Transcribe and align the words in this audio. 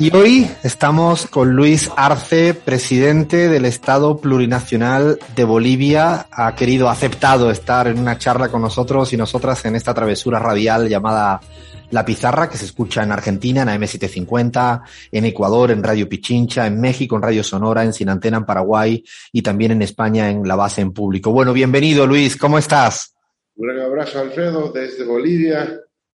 Y 0.00 0.14
hoy 0.14 0.48
estamos 0.62 1.26
con 1.26 1.56
Luis 1.56 1.90
Arce, 1.96 2.54
presidente 2.54 3.48
del 3.48 3.64
Estado 3.64 4.18
Plurinacional 4.18 5.18
de 5.34 5.42
Bolivia. 5.42 6.28
Ha 6.30 6.54
querido, 6.54 6.88
aceptado 6.88 7.50
estar 7.50 7.88
en 7.88 7.98
una 7.98 8.16
charla 8.16 8.48
con 8.48 8.62
nosotros 8.62 9.12
y 9.12 9.16
nosotras 9.16 9.64
en 9.64 9.74
esta 9.74 9.94
travesura 9.94 10.38
radial 10.38 10.88
llamada 10.88 11.40
La 11.90 12.04
Pizarra, 12.04 12.48
que 12.48 12.56
se 12.56 12.66
escucha 12.66 13.02
en 13.02 13.10
Argentina, 13.10 13.62
en 13.62 13.68
AM750, 13.68 14.82
en 15.10 15.24
Ecuador, 15.24 15.72
en 15.72 15.82
Radio 15.82 16.08
Pichincha, 16.08 16.68
en 16.68 16.80
México, 16.80 17.16
en 17.16 17.22
Radio 17.22 17.42
Sonora, 17.42 17.82
en 17.82 17.92
Sin 17.92 18.08
Antena, 18.08 18.36
en 18.36 18.46
Paraguay 18.46 19.04
y 19.32 19.42
también 19.42 19.72
en 19.72 19.82
España, 19.82 20.30
en 20.30 20.46
La 20.46 20.54
Base 20.54 20.80
en 20.80 20.92
Público. 20.92 21.32
Bueno, 21.32 21.52
bienvenido 21.52 22.06
Luis, 22.06 22.36
¿cómo 22.36 22.56
estás? 22.56 23.16
Un 23.56 23.66
gran 23.66 23.80
abrazo, 23.80 24.20
Alfredo, 24.20 24.70
desde 24.70 25.02
Bolivia, 25.02 25.76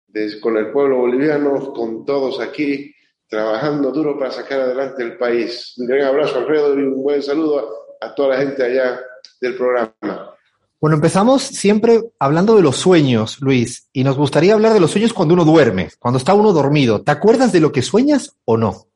desde, 0.09 0.41
con 0.41 0.57
el 0.57 0.73
pueblo 0.73 0.97
boliviano, 0.97 1.73
con 1.73 2.05
todos 2.05 2.41
aquí 2.41 2.93
trabajando 3.29 3.93
duro 3.93 4.19
para 4.19 4.31
sacar 4.31 4.61
adelante 4.61 5.03
el 5.03 5.17
país. 5.17 5.75
Un 5.77 5.87
gran 5.87 6.07
abrazo, 6.07 6.39
Alfredo, 6.39 6.79
y 6.79 6.83
un 6.83 7.03
buen 7.03 7.23
saludo 7.23 7.87
a, 8.01 8.07
a 8.07 8.15
toda 8.15 8.31
la 8.31 8.39
gente 8.39 8.65
allá 8.65 9.01
del 9.41 9.57
programa. 9.57 10.35
Bueno, 10.81 10.95
empezamos 10.95 11.43
siempre 11.43 12.01
hablando 12.21 12.55
de 12.55 12.63
los 12.63 12.77
sueños, 12.77 13.41
Luis, 13.41 13.89
y 13.93 14.05
nos 14.05 14.17
gustaría 14.17 14.55
hablar 14.55 14.73
de 14.73 14.81
los 14.81 14.93
sueños 14.93 15.13
cuando 15.13 15.35
uno 15.35 15.45
duerme, 15.45 15.91
cuando 15.99 16.19
está 16.19 16.35
uno 16.35 16.53
dormido. 16.53 17.03
¿Te 17.03 17.11
acuerdas 17.11 17.53
de 17.53 17.61
lo 17.61 17.73
que 17.73 17.83
sueñas 17.83 18.37
o 18.45 18.57
no? 18.57 18.87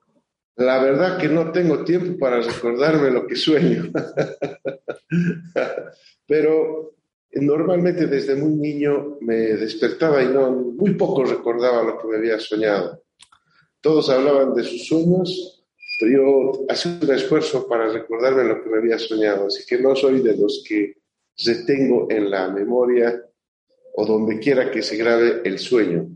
La 0.57 0.81
verdad 0.81 1.19
que 1.19 1.29
no 1.29 1.51
tengo 1.51 1.83
tiempo 1.83 2.19
para 2.21 2.41
recordarme 2.41 3.11
lo 3.11 3.27
que 3.27 3.35
sueño, 3.35 3.91
pero 6.27 6.93
normalmente 7.33 8.07
desde 8.07 8.37
muy 8.37 8.55
niño 8.55 9.17
me 9.21 9.35
despertaba 9.35 10.23
y 10.23 10.29
no, 10.29 10.53
muy 10.53 10.95
poco 10.95 11.25
recordaba 11.25 11.83
lo 11.83 11.99
que 11.99 12.07
me 12.07 12.19
había 12.19 12.39
soñado. 12.39 13.03
Todos 13.83 14.09
hablaban 14.09 14.55
de 14.55 14.63
sus 14.63 14.87
sueños, 14.87 15.65
pero 15.99 16.13
yo 16.13 16.67
hacía 16.69 16.99
un 17.03 17.13
esfuerzo 17.13 17.67
para 17.67 17.89
recordarme 17.89 18.45
lo 18.45 18.63
que 18.63 18.71
me 18.71 18.79
había 18.79 18.99
soñado, 18.99 19.49
así 19.49 19.65
que 19.67 19.79
no 19.79 19.95
soy 19.97 20.21
de 20.21 20.37
los 20.37 20.65
que 20.67 20.95
retengo 21.45 22.07
en 22.09 22.31
la 22.31 22.49
memoria 22.49 23.21
o 23.95 24.07
donde 24.07 24.39
quiera 24.39 24.71
que 24.71 24.83
se 24.83 24.97
grabe 24.97 25.43
el 25.45 25.59
sueño. 25.59 26.09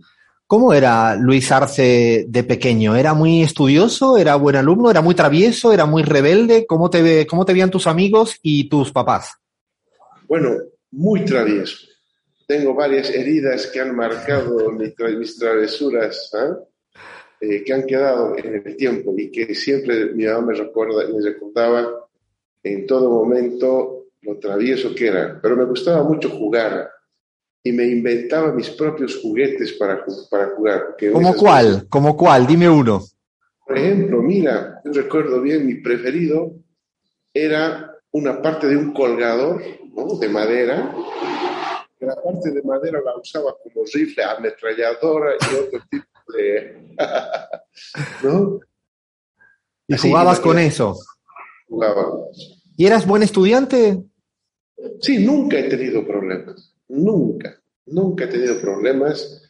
¿Cómo 0.47 0.73
era 0.73 1.17
Luis 1.17 1.51
Arce 1.51 2.27
de 2.29 2.45
pequeño? 2.45 2.95
¿Era 2.95 3.15
muy 3.15 3.43
estudioso? 3.43 4.17
¿Era 4.17 4.37
buen 4.37 4.55
alumno? 4.55 4.89
¿Era 4.89 5.01
muy 5.01 5.17
travieso? 5.17 5.73
¿Era 5.73 5.87
muy 5.87 6.05
rebelde? 6.05 6.67
¿Cómo 6.67 6.89
te, 6.89 7.03
ve, 7.03 7.27
cómo 7.27 7.45
te 7.45 7.53
veían 7.53 7.71
tus 7.71 7.89
amigos 7.89 8.39
y 8.43 8.69
tus 8.69 8.93
papás? 8.93 9.33
Bueno, 10.29 10.51
muy 10.93 11.25
travieso. 11.25 11.89
Tengo 12.47 12.75
varias 12.75 13.11
heridas 13.11 13.67
que 13.67 13.81
han 13.81 13.97
marcado 13.97 14.71
mis, 14.71 14.95
mis 15.19 15.37
travesuras, 15.37 16.31
¿eh? 16.35 16.55
Eh, 17.49 17.63
que 17.63 17.73
han 17.73 17.87
quedado 17.87 18.37
en 18.37 18.63
el 18.67 18.77
tiempo 18.77 19.15
y 19.17 19.31
que 19.31 19.55
siempre 19.55 20.07
mi 20.07 20.25
mamá 20.25 20.47
me, 20.47 20.55
recuerda, 20.55 21.07
me 21.07 21.23
recordaba 21.23 22.09
en 22.63 22.87
todo 22.87 23.09
momento 23.09 24.07
lo 24.23 24.39
travieso 24.39 24.93
que 24.95 25.07
era. 25.07 25.39
Pero 25.41 25.55
me 25.55 25.65
gustaba 25.65 26.03
mucho 26.03 26.29
jugar 26.31 26.91
y 27.63 27.71
me 27.71 27.85
inventaba 27.85 28.53
mis 28.53 28.71
propios 28.71 29.21
juguetes 29.23 29.75
para, 29.75 30.05
para 30.29 30.49
jugar. 30.57 30.97
¿Cómo 31.13 31.35
cuál? 31.37 31.67
Veces, 31.67 31.85
¿Cómo 31.89 32.17
cuál? 32.17 32.47
Dime 32.49 32.69
uno. 32.69 33.05
Por 33.65 33.79
ejemplo, 33.79 34.23
mira, 34.23 34.81
yo 34.85 34.93
recuerdo 34.93 35.41
bien, 35.41 35.67
mi 35.67 35.77
preferido 35.77 36.53
era 37.33 37.97
una 38.11 38.43
parte 38.43 38.67
de 38.67 38.77
un 38.77 38.93
colgador 38.93 39.63
¿no? 39.95 40.19
de 40.19 40.29
madera. 40.29 40.93
La 42.01 42.17
parte 42.17 42.51
de 42.51 42.63
madera 42.63 43.01
la 43.05 43.17
usaba 43.17 43.55
como 43.63 43.85
rifle, 43.93 44.25
ametralladora 44.25 45.35
y 45.35 45.55
otro 45.55 45.81
tipo. 45.89 46.16
¿no? 48.23 48.61
¿Y 49.89 49.95
Así 49.95 50.09
jugabas 50.09 50.41
con 50.41 50.59
eso? 50.59 50.99
Jugábamos. 51.69 52.63
¿Y 52.77 52.87
eras 52.87 53.07
buen 53.07 53.23
estudiante? 53.23 54.03
Sí, 55.01 55.25
nunca 55.25 55.59
he 55.59 55.65
tenido 55.65 56.07
problemas. 56.07 56.75
Nunca, 56.89 57.61
nunca 57.87 58.25
he 58.25 58.29
tenido 58.29 58.61
problemas. 58.61 59.43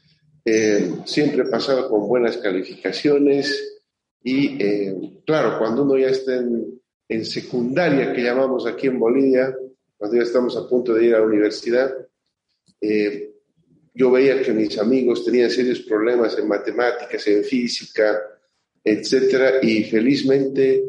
Eh, 0.45 1.01
siempre 1.05 1.43
he 1.43 1.49
pasado 1.49 1.89
con 1.89 2.07
buenas 2.07 2.37
calificaciones 2.37 3.81
y, 4.23 4.63
eh, 4.63 5.21
claro, 5.25 5.59
cuando 5.59 5.83
uno 5.83 5.99
ya 5.99 6.09
está 6.09 6.37
en, 6.37 6.81
en, 7.09 7.25
secundaria, 7.25 8.13
que 8.13 8.23
llamamos 8.23 8.67
aquí 8.67 8.87
en 8.87 8.99
Bolivia, 8.99 9.57
cuando 9.97 10.17
ya 10.17 10.23
estamos 10.23 10.57
a 10.57 10.69
punto 10.69 10.95
de 10.95 11.07
ir 11.07 11.15
a 11.15 11.21
la 11.21 11.27
universidad, 11.27 11.93
eh, 12.81 13.26
yo 13.97 14.11
veía 14.11 14.43
que 14.43 14.53
mis 14.53 14.79
amigos 14.79 15.25
tenían 15.25 15.51
serios 15.51 15.81
problemas 15.81 16.39
en 16.39 16.47
matemáticas, 16.47 17.27
en 17.29 17.43
física, 17.43 18.21
etcétera, 18.85 19.55
y 19.63 19.85
felizmente 19.85 20.85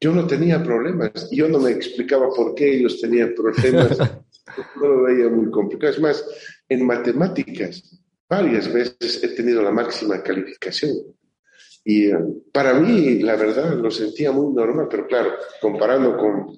yo 0.00 0.12
no 0.12 0.26
tenía 0.26 0.62
problemas. 0.62 1.28
Yo 1.30 1.48
no 1.48 1.58
me 1.58 1.72
explicaba 1.72 2.28
por 2.30 2.54
qué 2.54 2.76
ellos 2.76 3.00
tenían 3.00 3.34
problemas. 3.34 3.98
no 4.76 4.88
lo 4.88 5.02
veía 5.02 5.28
muy 5.28 5.50
complicado. 5.50 5.92
Es 5.92 6.00
más, 6.00 6.24
en 6.68 6.86
matemáticas, 6.86 8.00
varias 8.28 8.72
veces 8.72 9.22
he 9.22 9.28
tenido 9.28 9.60
la 9.60 9.72
máxima 9.72 10.22
calificación. 10.22 10.92
Y 11.84 12.12
uh, 12.12 12.44
para 12.52 12.74
mí, 12.74 13.18
la 13.18 13.34
verdad, 13.34 13.74
lo 13.74 13.90
sentía 13.90 14.30
muy 14.30 14.54
normal, 14.54 14.86
pero 14.88 15.06
claro, 15.08 15.32
comparando 15.60 16.16
con 16.16 16.56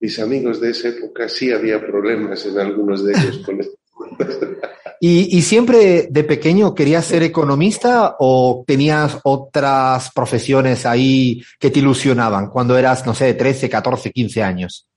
mis 0.00 0.18
amigos 0.18 0.60
de 0.60 0.70
esa 0.70 0.88
época, 0.88 1.28
sí 1.28 1.50
había 1.50 1.80
problemas 1.80 2.44
en 2.44 2.58
algunos 2.58 3.04
de 3.04 3.12
ellos 3.12 3.38
con 3.38 3.60
esto. 3.60 3.78
¿Y, 5.00 5.36
¿Y, 5.38 5.42
siempre 5.42 6.08
de 6.10 6.24
pequeño 6.24 6.74
querías 6.74 7.06
ser 7.06 7.22
economista 7.22 8.16
o 8.18 8.64
tenías 8.66 9.18
otras 9.22 10.10
profesiones 10.12 10.84
ahí 10.86 11.40
que 11.60 11.70
te 11.70 11.78
ilusionaban 11.78 12.48
cuando 12.48 12.76
eras, 12.76 13.06
no 13.06 13.14
sé, 13.14 13.26
de 13.26 13.34
13, 13.34 13.68
14, 13.68 14.10
15 14.10 14.42
años? 14.42 14.88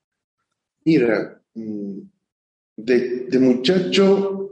Mira, 0.86 1.40
de, 1.54 3.26
de 3.28 3.40
muchacho 3.40 4.50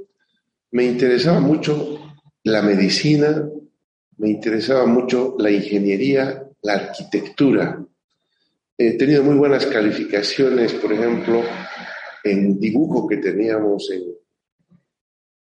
me 0.72 0.86
interesaba 0.86 1.40
mucho 1.40 2.00
la 2.44 2.62
medicina, 2.62 3.50
me 4.18 4.30
interesaba 4.30 4.86
mucho 4.86 5.36
la 5.40 5.50
ingeniería, 5.50 6.44
la 6.62 6.74
arquitectura. 6.74 7.84
He 8.78 8.98
tenido 8.98 9.24
muy 9.24 9.36
buenas 9.36 9.66
calificaciones, 9.66 10.74
por 10.74 10.94
ejemplo, 10.94 11.42
en 12.24 12.60
dibujo 12.60 13.08
que 13.08 13.18
teníamos 13.18 13.90
en, 13.92 14.19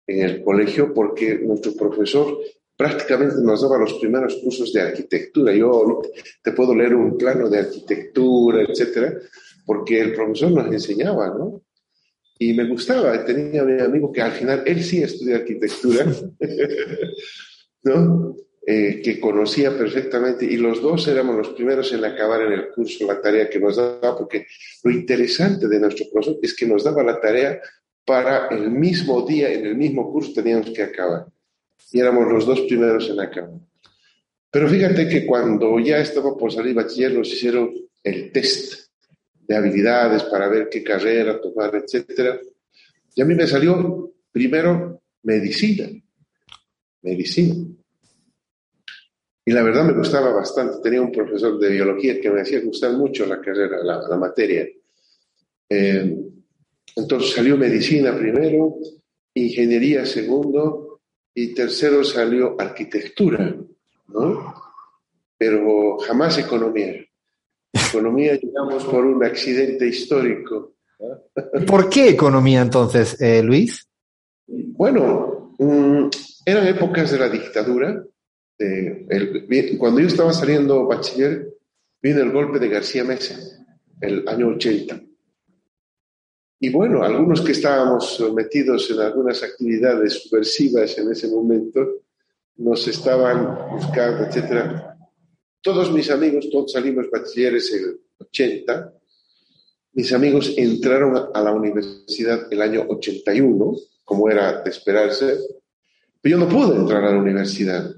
en 0.10 0.24
el 0.24 0.44
colegio 0.44 0.94
porque 0.94 1.40
nuestro 1.40 1.74
profesor 1.74 2.40
prácticamente 2.76 3.36
nos 3.44 3.62
daba 3.62 3.78
los 3.78 3.94
primeros 3.96 4.36
cursos 4.38 4.74
de 4.74 4.82
arquitectura. 4.82 5.54
Yo 5.54 6.02
te 6.42 6.52
puedo 6.54 6.74
leer 6.74 6.96
un 6.96 7.18
plano 7.18 7.50
de 7.50 7.60
arquitectura, 7.60 8.64
etcétera, 8.64 9.14
porque 9.66 10.00
el 10.00 10.14
profesor 10.14 10.52
nos 10.52 10.68
enseñaba, 10.68 11.28
¿no? 11.28 11.62
Y 12.40 12.54
me 12.54 12.68
gustaba, 12.68 13.24
tenía 13.26 13.64
mi 13.64 13.82
amigo 13.82 14.12
que 14.12 14.22
al 14.22 14.32
final 14.32 14.64
él 14.66 14.82
sí 14.82 15.04
estudió 15.04 15.36
arquitectura, 15.36 16.06
¿no? 17.84 18.36
Eh, 18.66 19.02
que 19.04 19.20
conocía 19.20 19.76
perfectamente 19.78 20.46
y 20.46 20.58
los 20.58 20.82
dos 20.82 21.08
éramos 21.08 21.36
los 21.36 21.50
primeros 21.50 21.92
en 21.92 22.06
acabar 22.06 22.42
en 22.44 22.54
el 22.54 22.70
curso 22.70 23.08
la 23.08 23.20
tarea 23.20 23.50
que 23.50 23.60
nos 23.60 23.78
daba, 23.78 24.16
porque 24.18 24.46
lo 24.84 24.92
interesante 24.92 25.68
de 25.68 25.80
nuestro 25.80 26.06
profesor 26.12 26.40
es 26.42 26.56
que 26.56 26.68
nos 26.68 26.84
daba 26.84 27.04
la 27.04 27.20
tarea 27.20 27.60
para 28.06 28.48
el 28.48 28.72
mismo 28.72 29.26
día, 29.26 29.52
en 29.52 29.66
el 29.66 29.76
mismo 29.76 30.12
curso 30.12 30.34
teníamos 30.34 30.72
que 30.72 30.84
acabar. 30.84 31.28
Y 31.92 32.00
éramos 32.00 32.32
los 32.32 32.46
dos 32.46 32.62
primeros 32.62 33.10
en 33.10 33.20
acabar. 33.20 33.60
Pero 34.52 34.68
fíjate 34.68 35.08
que 35.08 35.26
cuando 35.26 35.80
ya 35.80 36.00
estaba 36.00 36.36
por 36.36 36.52
salir 36.52 36.74
bachiller 36.74 37.14
nos 37.14 37.32
hicieron 37.32 37.72
el 38.04 38.32
test 38.32 38.90
de 39.48 39.56
habilidades 39.56 40.24
para 40.24 40.48
ver 40.48 40.70
qué 40.70 40.84
carrera 40.84 41.40
tomar, 41.40 41.76
etc. 41.76 42.40
Y 43.16 43.22
a 43.22 43.26
mí 43.26 43.36
me 43.36 43.48
salió 43.48 44.14
primero 44.32 45.02
medicina. 45.24 45.90
Medicina. 47.02 47.56
Y 49.46 49.52
la 49.52 49.64
verdad 49.64 49.86
me 49.86 49.94
gustaba 49.94 50.32
bastante. 50.32 50.78
Tenía 50.82 51.02
un 51.02 51.12
profesor 51.12 51.60
de 51.60 51.70
biología 51.70 52.20
que 52.20 52.30
me 52.30 52.42
hacía 52.42 52.62
gustar 52.62 52.94
mucho 52.94 53.26
la 53.26 53.42
carrera, 53.42 53.84
la, 53.84 54.18
materia. 54.18 54.68
Eh, 55.68 56.16
entonces 56.96 57.34
salió 57.34 57.58
medicina 57.58 58.16
primero 58.16 58.78
ingeniería 59.34 60.06
segundo 60.06 61.02
y 61.34 61.54
tercero 61.54 62.04
salió 62.04 62.56
arquitectura, 62.60 63.56
¿no? 64.08 64.54
Pero 65.38 65.98
jamás 66.00 66.38
economía. 66.38 67.06
Economía 67.72 68.38
llegamos 68.42 68.84
por 68.86 69.06
un 69.06 69.24
accidente 69.24 69.88
histórico. 69.88 70.74
¿Por 71.66 71.90
qué 71.90 72.10
economía 72.10 72.62
entonces, 72.62 73.20
eh, 73.22 73.42
Luis? 73.42 73.88
Bueno, 74.48 75.56
mm, 75.58 76.10
eran 76.46 76.68
épocas 76.68 77.12
de 77.12 77.20
la 77.20 77.30
dictadura. 77.30 78.04
cuando 79.78 80.02
yo 80.02 80.08
estaba 80.08 80.34
saliendo 80.34 80.86
bachiller, 80.86 81.48
vino 82.02 82.22
el 82.22 82.32
golpe 82.32 82.60
de 82.60 82.68
García 82.68 83.06
Mesa, 83.06 83.40
el 84.02 84.28
año 84.28 84.50
80. 84.50 85.00
Y 86.60 86.70
bueno, 86.70 87.04
algunos 87.04 87.42
que 87.42 87.54
estábamos 87.54 88.20
metidos 88.34 88.92
en 88.92 89.00
algunas 89.00 89.42
actividades 89.44 90.24
subversivas 90.24 90.98
en 90.98 91.12
ese 91.12 91.30
momento, 91.30 92.04
nos 92.58 92.86
estaban 92.88 93.70
buscando, 93.72 94.26
etc. 94.26 94.82
Todos 95.62 95.92
mis 95.94 96.10
amigos, 96.12 96.50
todos 96.52 96.74
salimos 96.74 97.10
bachilleres 97.10 97.72
el 97.74 98.02
80, 98.18 98.94
mis 99.94 100.14
amigos 100.14 100.54
entraron 100.58 101.30
a 101.34 101.42
la 101.42 101.52
universidad 101.52 102.48
el 102.52 102.62
año 102.62 102.86
81, 102.90 103.76
como 104.04 104.30
era 104.30 104.62
de 104.62 104.70
esperarse, 104.70 105.38
pero 106.22 106.38
yo 106.38 106.46
no 106.46 106.50
pude 106.50 106.76
entrar 106.76 107.04
a 107.06 107.12
la 107.12 107.20
universidad 107.20 107.96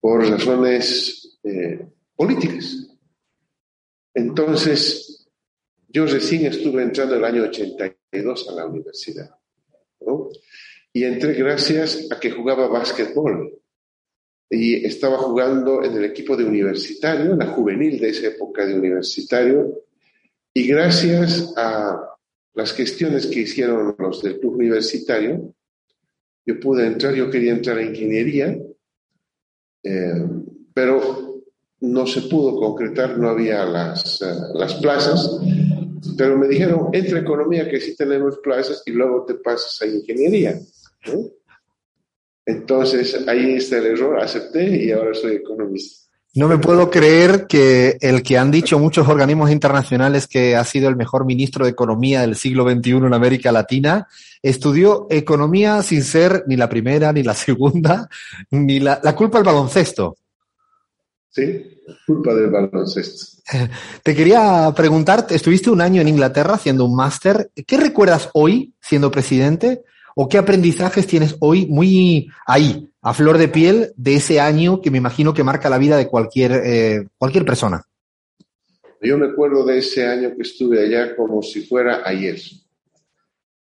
por 0.00 0.28
razones 0.28 1.38
eh, 1.44 1.88
políticas. 2.14 2.88
Entonces, 4.12 5.05
yo 5.96 6.04
recién 6.04 6.44
estuve 6.44 6.82
entrando 6.82 7.14
el 7.14 7.24
año 7.24 7.44
82 7.44 8.50
a 8.50 8.52
la 8.52 8.66
universidad. 8.66 9.30
Y 10.92 11.04
entré 11.04 11.32
gracias 11.32 12.08
a 12.10 12.20
que 12.20 12.30
jugaba 12.30 12.68
básquetbol. 12.68 13.58
Y 14.50 14.84
estaba 14.84 15.16
jugando 15.16 15.82
en 15.82 15.96
el 15.96 16.04
equipo 16.04 16.36
de 16.36 16.44
universitario, 16.44 17.32
en 17.32 17.38
la 17.38 17.46
juvenil 17.46 17.98
de 17.98 18.10
esa 18.10 18.26
época 18.26 18.66
de 18.66 18.78
universitario. 18.78 19.84
Y 20.52 20.66
gracias 20.66 21.54
a 21.56 21.98
las 22.52 22.74
gestiones 22.74 23.26
que 23.26 23.40
hicieron 23.40 23.96
los 23.98 24.22
del 24.22 24.38
club 24.38 24.56
universitario, 24.56 25.54
yo 26.44 26.60
pude 26.60 26.86
entrar, 26.86 27.14
yo 27.14 27.30
quería 27.30 27.52
entrar 27.52 27.78
a 27.78 27.82
ingeniería, 27.82 28.54
eh, 29.82 30.26
pero 30.74 31.42
no 31.80 32.06
se 32.06 32.20
pudo 32.20 32.54
concretar, 32.60 33.16
no 33.16 33.30
había 33.30 33.64
las, 33.64 34.20
eh, 34.20 34.26
las 34.52 34.74
plazas 34.74 35.40
pero 36.16 36.36
me 36.36 36.48
dijeron, 36.48 36.88
entra 36.92 37.20
economía 37.20 37.68
que 37.68 37.80
sí 37.80 37.96
tenemos 37.96 38.38
plazas 38.38 38.82
y 38.86 38.92
luego 38.92 39.24
te 39.24 39.34
pasas 39.34 39.80
a 39.82 39.86
ingeniería. 39.86 40.58
Entonces 42.44 43.26
ahí 43.26 43.54
está 43.54 43.78
el 43.78 43.86
error, 43.86 44.20
acepté 44.20 44.84
y 44.84 44.92
ahora 44.92 45.14
soy 45.14 45.36
economista. 45.36 46.06
No 46.34 46.48
me 46.48 46.58
puedo 46.58 46.90
creer 46.90 47.46
que 47.46 47.96
el 47.98 48.22
que 48.22 48.36
han 48.36 48.50
dicho 48.50 48.78
muchos 48.78 49.08
organismos 49.08 49.50
internacionales 49.50 50.26
que 50.26 50.54
ha 50.54 50.64
sido 50.64 50.90
el 50.90 50.96
mejor 50.96 51.24
ministro 51.24 51.64
de 51.64 51.70
Economía 51.70 52.20
del 52.20 52.36
siglo 52.36 52.70
XXI 52.70 52.90
en 52.90 53.14
América 53.14 53.52
Latina, 53.52 54.06
estudió 54.42 55.06
economía 55.08 55.82
sin 55.82 56.02
ser 56.02 56.44
ni 56.46 56.56
la 56.56 56.68
primera, 56.68 57.10
ni 57.10 57.22
la 57.22 57.32
segunda, 57.34 58.10
ni 58.50 58.80
la, 58.80 59.00
la 59.02 59.16
culpa 59.16 59.38
del 59.38 59.46
baloncesto. 59.46 60.18
Sí, 61.36 61.82
culpa 62.06 62.34
del 62.34 62.48
baloncesto. 62.48 63.42
Te 64.02 64.14
quería 64.14 64.72
preguntar, 64.74 65.26
estuviste 65.28 65.68
un 65.68 65.82
año 65.82 66.00
en 66.00 66.08
Inglaterra 66.08 66.54
haciendo 66.54 66.86
un 66.86 66.96
máster. 66.96 67.50
¿Qué 67.66 67.76
recuerdas 67.76 68.30
hoy 68.32 68.72
siendo 68.80 69.10
presidente? 69.10 69.82
¿O 70.14 70.30
qué 70.30 70.38
aprendizajes 70.38 71.06
tienes 71.06 71.36
hoy 71.40 71.66
muy 71.66 72.28
ahí, 72.46 72.88
a 73.02 73.12
flor 73.12 73.36
de 73.36 73.48
piel, 73.48 73.92
de 73.96 74.14
ese 74.14 74.40
año 74.40 74.80
que 74.80 74.90
me 74.90 74.96
imagino 74.96 75.34
que 75.34 75.44
marca 75.44 75.68
la 75.68 75.76
vida 75.76 75.98
de 75.98 76.08
cualquier, 76.08 76.52
eh, 76.64 77.06
cualquier 77.18 77.44
persona? 77.44 77.82
Yo 79.02 79.18
me 79.18 79.26
acuerdo 79.26 79.66
de 79.66 79.76
ese 79.76 80.06
año 80.06 80.34
que 80.34 80.42
estuve 80.42 80.86
allá 80.86 81.14
como 81.14 81.42
si 81.42 81.66
fuera 81.66 82.00
ayer. 82.02 82.40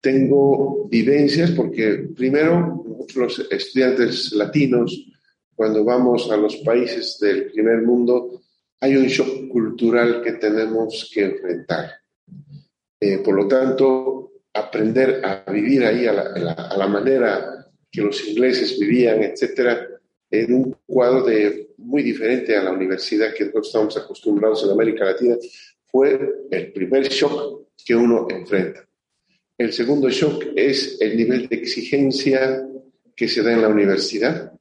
Tengo 0.01 0.89
vivencias 0.89 1.51
porque 1.51 2.09
primero 2.17 2.87
los 3.15 3.47
estudiantes 3.51 4.33
latinos 4.33 5.11
cuando 5.61 5.85
vamos 5.85 6.31
a 6.31 6.39
los 6.39 6.57
países 6.57 7.19
del 7.21 7.53
primer 7.53 7.83
mundo, 7.83 8.41
hay 8.81 8.97
un 8.97 9.05
shock 9.09 9.47
cultural 9.49 10.23
que 10.23 10.33
tenemos 10.33 11.11
que 11.13 11.25
enfrentar. 11.25 12.01
Eh, 12.99 13.19
por 13.19 13.35
lo 13.35 13.47
tanto, 13.47 14.33
aprender 14.55 15.21
a 15.23 15.45
vivir 15.53 15.85
ahí 15.85 16.07
a 16.07 16.15
la, 16.15 16.89
manera 16.89 17.67
que 17.93 18.01
los 18.01 18.27
ingleses 18.27 18.79
vivían, 18.81 19.23
etcétera, 19.23 19.87
en 20.31 20.55
un 20.55 20.77
cuadro 20.87 21.25
de, 21.25 21.75
muy 21.77 22.03
diferente 22.05 22.57
a 22.57 22.63
la 22.63 22.73
universidad 22.73 23.35
que 23.35 23.45
nosotros 23.45 23.67
estamos 23.67 23.97
acostumbrados 23.99 24.65
en 24.65 24.71
América 24.71 25.05
Latina, 25.05 25.37
fue 25.89 26.47
el 26.51 26.73
primer 26.73 27.07
shock 27.11 27.67
que 27.85 27.95
uno 27.95 28.27
enfrenta. 28.31 28.89
El 29.59 29.75
segundo 29.75 30.09
shock 30.09 30.43
es 30.57 30.97
el 31.03 31.19
nivel 31.19 31.49
de 31.49 31.57
exigencia 31.57 32.67
que 33.15 33.29
se 33.29 33.43
da 33.43 33.53
en 33.53 33.61
la 33.61 33.69
universidad 33.69 34.55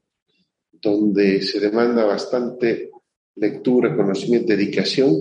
donde 0.81 1.41
se 1.41 1.59
demanda 1.59 2.05
bastante 2.05 2.91
lectura, 3.35 3.95
conocimiento, 3.95 4.47
dedicación, 4.47 5.15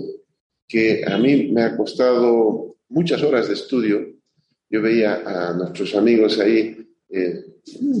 que 0.67 1.03
a 1.05 1.17
mí 1.17 1.51
me 1.51 1.63
ha 1.63 1.75
costado 1.75 2.75
muchas 2.89 3.21
horas 3.23 3.47
de 3.47 3.53
estudio. 3.55 4.07
Yo 4.69 4.81
veía 4.81 5.23
a 5.25 5.53
nuestros 5.53 5.95
amigos 5.95 6.39
ahí 6.39 6.77
eh, 7.09 7.43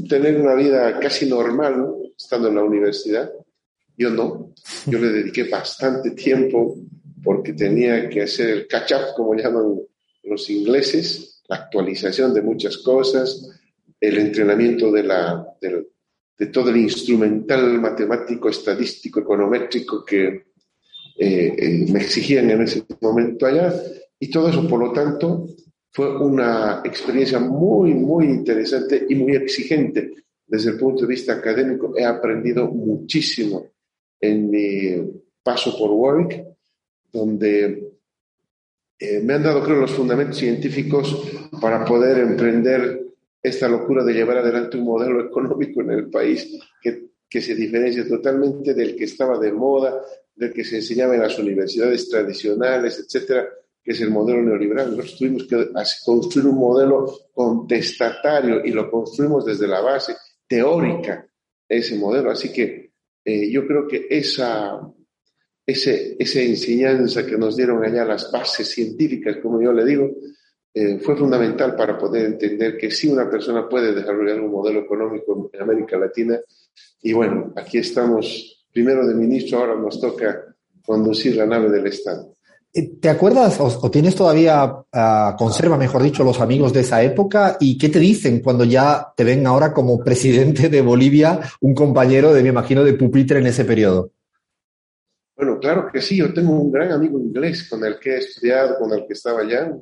tener 0.07 0.39
una 0.39 0.55
vida 0.55 0.99
casi 0.99 1.27
normal, 1.27 1.95
estando 2.17 2.49
en 2.49 2.55
la 2.55 2.63
universidad. 2.63 3.31
Yo 3.97 4.09
no, 4.09 4.53
yo 4.85 4.99
le 4.99 5.09
dediqué 5.09 5.45
bastante 5.45 6.11
tiempo 6.11 6.77
porque 7.23 7.53
tenía 7.53 8.07
que 8.07 8.21
hacer 8.21 8.49
el 8.49 8.67
catch-up, 8.67 9.13
como 9.15 9.35
llaman 9.35 9.79
los 10.23 10.49
ingleses, 10.49 11.41
la 11.47 11.57
actualización 11.57 12.33
de 12.33 12.41
muchas 12.41 12.77
cosas, 12.77 13.49
el 13.99 14.17
entrenamiento 14.17 14.91
de 14.91 15.03
la, 15.03 15.45
del, 15.59 15.87
de 16.39 16.47
todo 16.47 16.69
el 16.69 16.77
instrumental 16.77 17.79
matemático, 17.81 18.47
estadístico, 18.47 19.19
econométrico 19.19 20.05
que 20.05 20.27
eh, 21.17 21.55
eh, 21.57 21.85
me 21.91 21.99
exigían 21.99 22.49
en 22.49 22.61
ese 22.61 22.85
momento 23.01 23.45
allá. 23.45 23.73
Y 24.17 24.29
todo 24.29 24.47
eso, 24.47 24.65
por 24.65 24.79
lo 24.79 24.93
tanto, 24.93 25.47
fue 25.91 26.15
una 26.17 26.81
experiencia 26.85 27.39
muy, 27.39 27.93
muy 27.93 28.25
interesante 28.27 29.05
y 29.09 29.15
muy 29.15 29.35
exigente 29.35 30.13
desde 30.47 30.71
el 30.71 30.77
punto 30.77 31.01
de 31.01 31.07
vista 31.07 31.33
académico. 31.33 31.93
He 31.97 32.05
aprendido 32.05 32.67
muchísimo 32.67 33.67
en 34.21 34.49
mi 34.49 35.11
paso 35.43 35.77
por 35.77 35.91
Warwick, 35.91 36.41
donde 37.11 37.97
eh, 38.97 39.19
me 39.21 39.33
han 39.33 39.43
dado, 39.43 39.61
creo, 39.61 39.81
los 39.81 39.91
fundamentos 39.91 40.37
científicos 40.37 41.21
para 41.59 41.83
poder 41.83 42.19
emprender 42.19 43.08
esta 43.41 43.67
locura 43.67 44.03
de 44.03 44.13
llevar 44.13 44.37
adelante 44.37 44.77
un 44.77 44.85
modelo 44.85 45.21
económico 45.25 45.81
en 45.81 45.91
el 45.91 46.09
país 46.09 46.59
que, 46.81 47.09
que 47.29 47.41
se 47.41 47.55
diferencia 47.55 48.07
totalmente 48.07 48.73
del 48.73 48.95
que 48.95 49.05
estaba 49.05 49.37
de 49.39 49.51
moda, 49.51 50.01
del 50.35 50.53
que 50.53 50.63
se 50.63 50.77
enseñaba 50.77 51.15
en 51.15 51.21
las 51.21 51.37
universidades 51.37 52.09
tradicionales, 52.09 52.99
etcétera, 52.99 53.47
que 53.83 53.91
es 53.91 54.01
el 54.01 54.09
modelo 54.09 54.41
neoliberal. 54.41 54.91
Nosotros 54.91 55.17
tuvimos 55.17 55.43
que 55.45 55.67
construir 56.05 56.47
un 56.47 56.57
modelo 56.57 57.05
contestatario 57.33 58.63
y 58.63 58.71
lo 58.71 58.89
construimos 58.89 59.45
desde 59.45 59.67
la 59.67 59.81
base 59.81 60.15
teórica, 60.47 61.27
ese 61.67 61.97
modelo. 61.97 62.31
Así 62.31 62.51
que 62.51 62.93
eh, 63.23 63.51
yo 63.51 63.67
creo 63.67 63.87
que 63.87 64.07
esa, 64.09 64.81
ese, 65.65 66.15
esa 66.17 66.41
enseñanza 66.41 67.25
que 67.25 67.37
nos 67.37 67.55
dieron 67.55 67.83
allá, 67.83 68.05
las 68.05 68.31
bases 68.31 68.69
científicas, 68.69 69.37
como 69.37 69.61
yo 69.61 69.71
le 69.71 69.85
digo, 69.85 70.09
eh, 70.73 70.99
fue 70.99 71.15
fundamental 71.15 71.75
para 71.75 71.97
poder 71.97 72.25
entender 72.25 72.77
que 72.77 72.91
sí 72.91 73.09
una 73.09 73.29
persona 73.29 73.67
puede 73.67 73.93
desarrollar 73.93 74.39
un 74.39 74.51
modelo 74.51 74.81
económico 74.81 75.49
en 75.51 75.61
América 75.61 75.97
Latina. 75.97 76.39
Y 77.01 77.13
bueno, 77.13 77.53
aquí 77.55 77.79
estamos, 77.79 78.65
primero 78.71 79.07
de 79.07 79.15
ministro, 79.15 79.59
ahora 79.59 79.75
nos 79.75 79.99
toca 79.99 80.55
conducir 80.85 81.35
la 81.35 81.45
nave 81.45 81.69
del 81.69 81.87
Estado. 81.87 82.33
Eh, 82.71 82.97
¿Te 83.01 83.09
acuerdas 83.09 83.59
o, 83.59 83.89
tienes 83.89 84.15
todavía, 84.15 84.71
ah, 84.93 85.35
conserva, 85.37 85.75
mejor 85.75 86.03
dicho, 86.03 86.23
los 86.23 86.39
amigos 86.39 86.71
de 86.71 86.81
esa 86.81 87.01
época? 87.01 87.57
¿Y 87.59 87.77
qué 87.77 87.89
te 87.89 87.97
dicen 87.97 88.41
cuando 88.41 88.63
ya 88.63 89.11
te 89.15 89.23
ven 89.23 89.47
ahora 89.47 89.73
como 89.73 90.03
presidente 90.03 90.69
de 90.69 90.81
Bolivia, 90.81 91.39
un 91.61 91.73
compañero 91.73 92.31
de, 92.31 92.43
me 92.43 92.49
imagino, 92.49 92.83
de 92.83 92.93
pupitre 92.93 93.39
en 93.39 93.47
ese 93.47 93.65
periodo? 93.65 94.11
Bueno, 95.35 95.57
claro 95.57 95.89
que 95.91 96.01
sí. 96.01 96.17
Yo 96.17 96.31
tengo 96.31 96.51
un 96.51 96.71
gran 96.71 96.91
amigo 96.91 97.19
inglés 97.19 97.67
con 97.67 97.83
el 97.85 97.97
que 97.97 98.11
he 98.11 98.17
estudiado, 98.17 98.77
con 98.77 98.93
el 98.93 99.07
que 99.07 99.13
estaba 99.13 99.41
allá, 99.41 99.73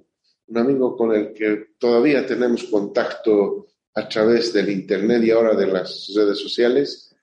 un 0.48 0.58
amigo 0.58 0.96
con 0.96 1.14
el 1.14 1.34
que 1.34 1.68
todavía 1.78 2.26
tenemos 2.26 2.64
contacto 2.66 3.68
a 3.94 4.08
través 4.08 4.54
del 4.54 4.70
Internet 4.70 5.24
y 5.24 5.32
ahora 5.32 5.56
de 5.56 5.68
las 5.68 6.12
redes 6.16 6.40
sociales. 6.40 7.16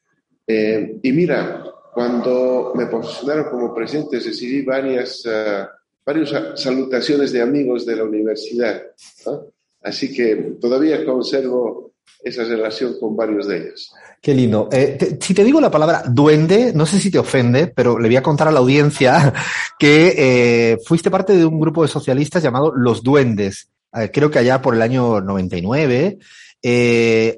Eh, 0.47 0.99
y 1.03 1.13
mira, 1.13 1.65
cuando 1.95 2.73
me 2.75 2.87
posicionaron 2.87 3.51
como 3.51 3.75
presidente 3.75 4.19
recibí 4.19 4.63
varias, 4.63 5.25
uh, 5.27 5.67
varias 6.05 6.61
salutaciones 6.61 7.31
de 7.31 7.41
amigos 7.41 7.87
de 7.87 7.97
la 7.97 8.05
universidad. 8.05 8.83
Así 9.81 10.13
que 10.13 10.57
todavía 10.61 11.05
conservo 11.05 11.94
esa 12.25 12.45
relación 12.45 12.99
con 12.99 13.15
varios 13.15 13.47
de 13.47 13.59
ellos. 13.59 13.93
Qué 14.21 14.35
lindo. 14.35 14.71
Eh, 14.73 15.19
si 15.21 15.35
te 15.35 15.45
digo 15.45 15.61
la 15.61 15.71
palabra 15.71 16.05
duende, 16.09 16.73
no 16.75 16.87
sé 16.87 16.99
si 16.99 17.11
te 17.11 17.19
ofende, 17.19 17.67
pero 17.67 17.99
le 17.99 18.09
voy 18.09 18.17
a 18.17 18.23
contar 18.23 18.49
a 18.49 18.51
la 18.51 18.61
audiencia 18.61 19.35
que 19.79 20.15
eh, 20.17 20.79
fuiste 20.87 21.11
parte 21.11 21.37
de 21.37 21.45
un 21.45 21.61
grupo 21.61 21.83
de 21.83 21.89
socialistas 21.89 22.43
llamado 22.43 22.73
Los 22.75 23.03
Duendes, 23.03 23.69
eh, 23.93 24.11
creo 24.13 24.31
que 24.31 24.39
allá 24.39 24.63
por 24.63 24.75
el 24.75 24.81
año 24.81 25.21
99. 25.21 26.19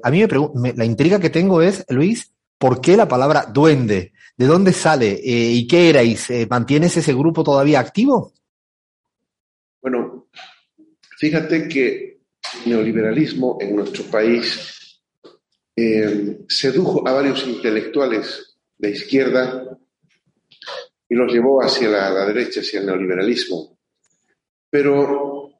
a 0.01 0.11
mí 0.11 0.23
me, 0.55 0.73
la 0.73 0.85
intriga 0.85 1.19
que 1.19 1.29
tengo 1.29 1.61
es, 1.61 1.85
Luis, 1.89 2.31
¿por 2.57 2.79
qué 2.79 2.95
la 2.95 3.09
palabra 3.09 3.45
duende? 3.51 4.13
¿De 4.37 4.45
dónde 4.45 4.71
sale? 4.71 5.19
¿Y 5.21 5.67
qué 5.67 5.89
erais? 5.89 6.27
¿Mantienes 6.49 6.95
ese 6.95 7.13
grupo 7.13 7.43
todavía 7.43 7.81
activo? 7.81 8.31
Bueno, 9.81 10.27
fíjate 11.17 11.67
que 11.67 12.16
neoliberalismo 12.65 13.57
en 13.59 13.75
nuestro 13.75 14.03
país 14.05 15.01
eh, 15.75 16.39
sedujo 16.47 17.07
a 17.07 17.11
varios 17.11 17.45
intelectuales 17.45 18.57
de 18.77 18.89
izquierda 18.91 19.77
y 21.09 21.15
los 21.15 21.31
llevó 21.31 21.61
hacia 21.61 21.89
la, 21.89 22.25
derecha, 22.25 22.61
hacia 22.61 22.79
el 22.79 22.87
neoliberalismo. 22.87 23.77
Pero 24.69 25.51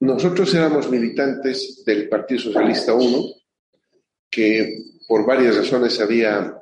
nosotros 0.00 0.52
éramos 0.54 0.90
militantes 0.90 1.82
del 1.84 2.08
Partido 2.08 2.40
Socialista 2.40 2.94
1, 2.94 3.24
que 4.30 4.78
por 5.06 5.24
varias 5.26 5.56
razones 5.56 6.00
había 6.00 6.58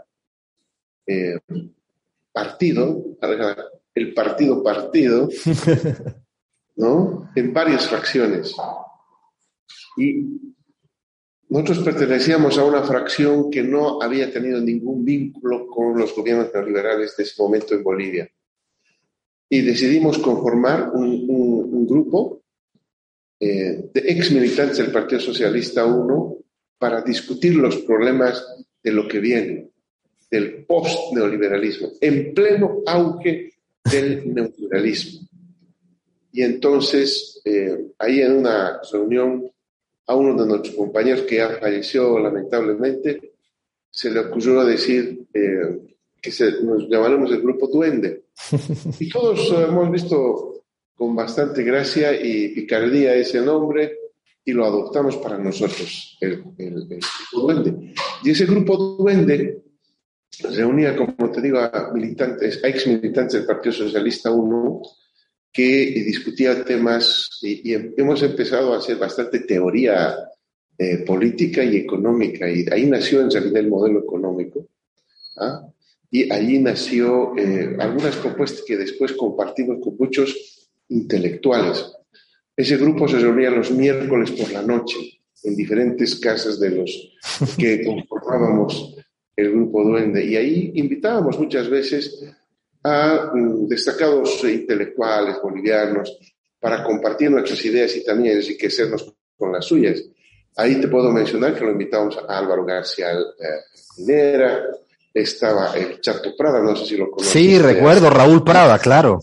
eh, 1.07 1.39
partido, 2.33 3.05
el 3.95 4.13
partido 4.13 4.63
partido, 4.63 5.29
¿no? 6.77 7.31
En 7.35 7.55
varias 7.55 7.87
fracciones. 7.87 8.55
Y 9.97 10.55
nosotros 11.49 11.85
pertenecíamos 11.85 12.59
a 12.59 12.65
una 12.65 12.83
fracción 12.83 13.51
que 13.51 13.63
no 13.63 14.03
había 14.03 14.33
tenido 14.33 14.61
ningún 14.61 15.05
vínculo 15.05 15.67
con 15.69 15.97
los 15.97 16.15
gobiernos 16.15 16.51
neoliberales 16.53 17.17
de 17.17 17.23
ese 17.23 17.41
momento 17.41 17.75
en 17.75 17.85
Bolivia. 17.85 18.29
Y 19.49 19.61
decidimos 19.61 20.19
conformar 20.19 20.91
un, 20.95 21.87
grupo 21.87 22.43
eh, 23.39 23.91
de 23.93 24.01
ex 24.01 24.33
militantes 24.33 24.79
del 24.79 24.91
Partido 24.91 25.21
Socialista 25.21 25.85
1 25.85 26.39
para 26.79 27.03
discutir 27.03 27.55
los 27.55 27.77
problemas 27.83 28.45
de 28.83 28.91
lo 28.91 29.07
que 29.07 29.21
viene, 29.21 29.71
del 30.31 30.65
post-neoliberalismo, 30.65 31.93
en 32.01 32.35
pleno 32.35 32.83
auge 32.87 33.53
del 33.85 34.35
neoliberalismo. 34.35 35.29
Y 36.33 36.43
entonces, 36.43 37.41
eh, 37.45 37.93
ahí 37.99 38.23
en 38.23 38.33
una 38.39 38.81
reunión 38.91 39.54
a 40.07 40.15
uno 40.15 40.41
de 40.41 40.49
nuestros 40.49 40.75
compañeros 40.75 41.23
que 41.23 41.37
ya 41.37 41.59
falleció 41.61 42.19
lamentablemente, 42.19 43.33
se 43.91 44.11
le 44.11 44.21
ocurrió 44.21 44.65
decir 44.65 45.27
eh, 45.33 45.97
que 46.21 46.31
nos 46.63 46.89
llamaremos 46.89 47.31
el 47.31 47.43
grupo 47.43 47.69
Duende. 47.69 48.25
Y 48.99 49.09
todos 49.09 49.53
hemos 49.53 49.91
visto 49.91 50.65
con 50.95 51.15
bastante 51.15 51.63
gracia 51.63 52.13
y 52.21 52.49
picardía 52.49 53.15
ese 53.15 53.41
nombre 53.41 53.99
y 54.45 54.53
lo 54.53 54.65
adoptamos 54.65 55.17
para 55.17 55.39
nosotros, 55.39 56.19
el, 56.21 56.43
grupo 56.43 56.55
Duende. 57.33 57.95
Y 58.23 58.31
ese 58.31 58.45
grupo 58.47 58.77
Duende 58.77 59.63
reunía, 60.51 60.97
como 60.97 61.31
te 61.31 61.41
digo, 61.41 61.59
a 61.59 61.91
militantes, 61.95 62.63
a 62.63 62.69
ex 62.69 62.87
militantes 62.87 63.35
del 63.35 63.47
Partido 63.47 63.73
Socialista 63.73 64.31
1, 64.31 64.83
que 65.55 66.03
discutía 66.05 66.65
temas 66.65 67.39
y, 67.41 67.73
hemos 67.73 68.21
empezado 68.25 68.75
a 68.75 68.79
hacer 68.79 68.97
bastante 68.97 69.39
teoría 69.41 70.17
eh, 70.77 70.99
política 71.07 71.63
y 71.63 71.77
económica 71.77 72.51
y 72.51 72.67
ahí 72.73 72.87
nació 72.87 73.21
en 73.21 73.31
realidad 73.31 73.59
el 73.59 73.69
modelo 73.69 74.01
económico 74.01 74.67
¿ah? 75.37 75.65
y 76.11 76.31
allí 76.33 76.59
nació 76.59 77.37
eh, 77.37 77.77
algunas 77.79 78.17
propuestas 78.17 78.65
que 78.67 78.77
después 78.77 79.13
compartimos 79.13 79.79
con 79.81 79.97
muchos 79.97 80.69
intelectuales. 80.89 81.87
Ese 82.57 82.77
grupo 82.77 83.07
se 83.07 83.19
reunía 83.19 83.51
los 83.51 83.71
miércoles 83.71 84.33
por 84.33 84.51
la 84.51 84.63
noche 84.63 85.21
en 85.45 85.55
diferentes 85.55 86.17
casas 86.17 86.59
de 86.59 86.71
los 86.71 87.13
que 87.57 87.85
conformábamos 87.87 88.97
el 89.37 89.53
grupo 89.53 89.85
Duende 89.85 90.25
y 90.25 90.35
ahí 90.35 90.73
invitábamos 90.75 91.39
muchas 91.39 91.69
veces 91.71 92.25
a 92.85 93.31
mm, 93.33 93.67
destacados 93.67 94.45
intelectuales 94.45 95.37
bolivianos 95.43 96.19
para 96.61 96.85
compartir 96.85 97.31
nuestras 97.31 97.65
ideas 97.65 97.97
y 97.97 98.05
también 98.05 98.37
enriquecernos 98.37 99.15
con 99.37 99.53
las 99.53 99.65
suyas. 99.65 100.03
Ahí 100.57 100.81
te 100.81 100.89
puedo 100.89 101.11
mencionar 101.11 101.55
que 101.55 101.65
lo 101.65 101.73
invitamos 101.73 102.17
a 102.17 102.39
Álvaro 102.39 102.65
García 102.65 103.09
Minera, 103.99 104.67
estaba 105.13 105.77
el 105.77 106.01
Chato 106.01 106.37
Prada, 106.37 106.63
no 106.63 106.77
sé 106.77 106.87
si 106.87 106.97
lo 106.97 107.11
conoces. 107.11 107.33
Sí, 107.33 107.59
recuerdo, 107.59 108.11
Raúl 108.11 108.45
Prada, 108.45 108.79
claro. 108.79 109.21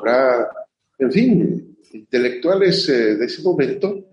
Prada, 0.00 0.50
en 0.98 1.12
fin, 1.12 1.76
intelectuales 1.92 2.88
eh, 2.88 3.16
de 3.16 3.24
ese 3.24 3.42
momento 3.42 4.04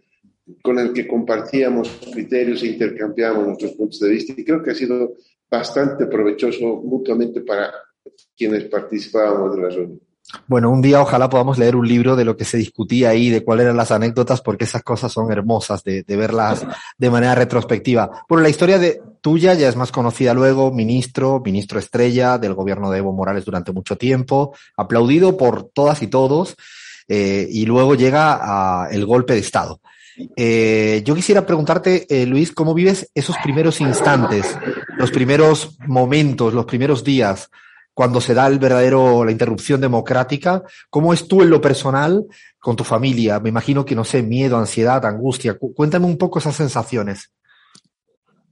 con 0.62 0.80
el 0.80 0.94
que 0.94 1.08
compartíamos 1.08 1.90
criterios 2.12 2.64
e 2.64 2.68
intercambiábamos 2.68 3.48
nuestros 3.48 3.72
puntos 3.74 4.00
de 4.00 4.10
vista 4.10 4.34
y 4.36 4.44
creo 4.44 4.62
que 4.62 4.72
ha 4.72 4.76
sido 4.76 5.14
bastante 5.50 6.06
provechoso 6.08 6.82
mutuamente 6.84 7.42
para 7.42 7.74
quienes 8.36 8.66
participábamos 8.66 9.56
de 9.56 9.62
la 9.62 9.70
reunión. 9.70 10.02
Bueno, 10.48 10.70
un 10.70 10.82
día 10.82 11.02
ojalá 11.02 11.30
podamos 11.30 11.58
leer 11.58 11.76
un 11.76 11.88
libro 11.88 12.16
de 12.16 12.24
lo 12.24 12.38
que 12.38 12.46
se 12.46 12.58
discutía 12.58 13.10
ahí, 13.10 13.30
de 13.30 13.44
cuáles 13.44 13.66
eran 13.66 13.78
las 13.78 13.92
anécdotas, 13.92 14.42
porque 14.42 14.66
esas 14.66 14.84
cosas 14.84 15.12
son 15.12 15.32
hermosas 15.32 15.84
de, 15.84 16.04
verlas 16.08 16.66
de 16.98 17.10
manera 17.10 17.36
retrospectiva. 17.36 18.24
Bueno, 18.30 18.44
la 18.44 18.50
historia 18.50 18.80
de 18.80 19.02
tuya 19.22 19.54
ya 19.54 19.68
es 19.68 19.76
más 19.76 19.92
conocida 19.92 20.34
luego, 20.34 20.72
ministro, 20.72 21.42
ministro 21.44 21.80
estrella 21.80 22.38
del 22.38 22.54
gobierno 22.54 22.90
de 22.92 23.00
Evo 23.00 23.14
Morales 23.14 23.46
durante 23.46 23.72
mucho 23.72 23.98
tiempo, 23.98 24.56
aplaudido 24.78 25.38
por 25.38 25.64
todas 25.66 26.02
y 26.02 26.08
todos, 26.08 26.56
eh, 27.08 27.48
y 27.50 27.66
luego 27.66 27.96
llega 27.96 28.40
a 28.42 28.90
el 28.90 29.06
golpe 29.06 29.34
de 29.34 29.40
Estado. 29.40 29.82
Eh, 30.36 31.02
yo 31.06 31.16
quisiera 31.16 31.46
preguntarte, 31.46 32.06
eh, 32.10 32.26
Luis, 32.26 32.52
¿cómo 32.52 32.74
vives 32.74 33.10
esos 33.16 33.36
primeros 33.44 33.82
instantes, 33.82 34.58
los 34.98 35.12
primeros 35.12 35.78
momentos, 35.88 36.54
los 36.54 36.66
primeros 36.66 37.04
días? 37.04 37.50
Cuando 38.02 38.20
se 38.20 38.34
da 38.34 38.48
el 38.48 38.58
verdadero, 38.58 39.24
la 39.24 39.32
interrupción 39.32 39.80
democrática. 39.80 40.64
¿Cómo 40.90 41.14
es 41.14 41.28
tú 41.28 41.44
en 41.44 41.52
lo 41.52 41.62
personal 41.62 42.26
con 42.58 42.76
tu 42.76 42.84
familia? 42.84 43.40
Me 43.40 43.50
imagino 43.50 43.86
que, 43.86 43.94
no 43.94 44.04
sé, 44.04 44.24
miedo, 44.24 44.58
ansiedad, 44.58 45.06
angustia. 45.06 45.54
Cuéntame 45.54 46.08
un 46.08 46.18
poco 46.18 46.40
esas 46.40 46.56
sensaciones. 46.56 47.32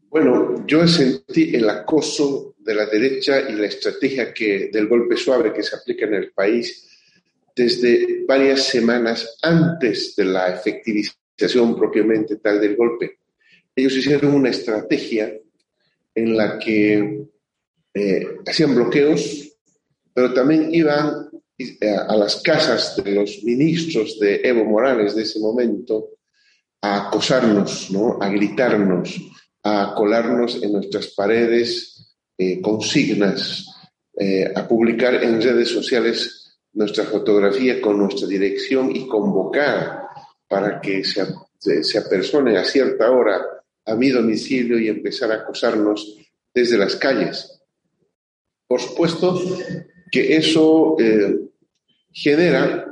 Bueno, 0.07 0.63
yo 0.67 0.87
sentí 0.87 1.55
el 1.55 1.67
acoso 1.67 2.53
de 2.59 2.75
la 2.75 2.85
derecha 2.85 3.49
y 3.49 3.53
la 3.53 3.65
estrategia 3.65 4.31
que, 4.31 4.69
del 4.71 4.87
golpe 4.87 5.17
suave 5.17 5.51
que 5.51 5.63
se 5.63 5.77
aplica 5.77 6.05
en 6.05 6.13
el 6.13 6.31
país 6.31 6.87
desde 7.55 8.25
varias 8.27 8.61
semanas 8.65 9.39
antes 9.41 10.15
de 10.15 10.25
la 10.25 10.53
efectivización 10.53 11.75
propiamente 11.75 12.35
tal 12.35 12.61
del 12.61 12.75
golpe. 12.75 13.17
Ellos 13.75 13.97
hicieron 13.97 14.35
una 14.35 14.51
estrategia 14.51 15.33
en 16.13 16.37
la 16.37 16.59
que 16.59 17.25
eh, 17.93 18.39
hacían 18.45 18.75
bloqueos, 18.75 19.57
pero 20.13 20.33
también 20.33 20.73
iban 20.73 21.29
eh, 21.57 21.77
a 21.95 22.15
las 22.15 22.41
casas 22.41 23.01
de 23.03 23.11
los 23.11 23.43
ministros 23.43 24.19
de 24.19 24.41
Evo 24.43 24.63
Morales 24.65 25.15
de 25.15 25.23
ese 25.23 25.39
momento 25.39 26.09
a 26.81 27.07
acosarnos, 27.07 27.89
¿no? 27.91 28.17
a 28.21 28.29
gritarnos, 28.29 29.19
a 29.63 29.93
colarnos 29.95 30.61
en 30.61 30.73
nuestras 30.73 31.07
paredes 31.07 32.15
eh, 32.37 32.61
consignas, 32.61 33.65
a 34.53 34.67
publicar 34.67 35.23
en 35.23 35.41
redes 35.41 35.69
sociales 35.69 36.59
nuestra 36.73 37.05
fotografía 37.05 37.79
con 37.79 37.97
nuestra 37.97 38.27
dirección 38.27 38.93
y 38.93 39.07
convocar 39.07 40.07
para 40.45 40.81
que 40.81 41.05
se, 41.05 41.25
se 41.57 41.97
apersone 41.97 42.57
a 42.57 42.65
cierta 42.65 43.09
hora 43.09 43.41
a 43.85 43.95
mi 43.95 44.09
domicilio 44.09 44.77
y 44.77 44.89
empezar 44.89 45.31
a 45.31 45.35
acosarnos 45.35 46.17
desde 46.53 46.77
las 46.77 46.97
calles. 46.97 47.58
Por 48.69 48.79
supuesto 48.79 49.41
que 50.11 50.37
eso 50.37 50.95
eh, 50.99 51.39
genera 52.11 52.85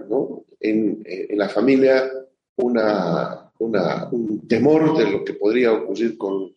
en, 0.60 1.04
la 1.38 1.50
familia 1.50 2.12
un 2.56 4.48
temor 4.48 4.98
de 4.98 5.12
lo 5.12 5.24
que 5.24 5.34
podría 5.36 5.74
ocurrir 5.74 6.18
con 6.18 6.52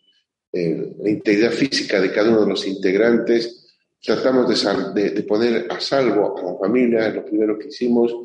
eh, 0.51 0.95
la 0.99 1.11
integridad 1.11 1.51
física 1.51 2.01
de 2.01 2.11
cada 2.11 2.31
uno 2.31 2.45
de 2.45 2.49
los 2.49 2.67
integrantes. 2.67 3.77
Tratamos 4.03 4.49
de, 4.95 5.11
de, 5.11 5.23
poner 5.25 5.67
a 5.71 5.79
salvo 5.81 6.39
a 6.39 6.53
la 6.53 6.59
familia, 6.59 7.11
lo 7.11 7.23
primero 7.23 7.59
que 7.59 7.69
hicimos, 7.69 8.17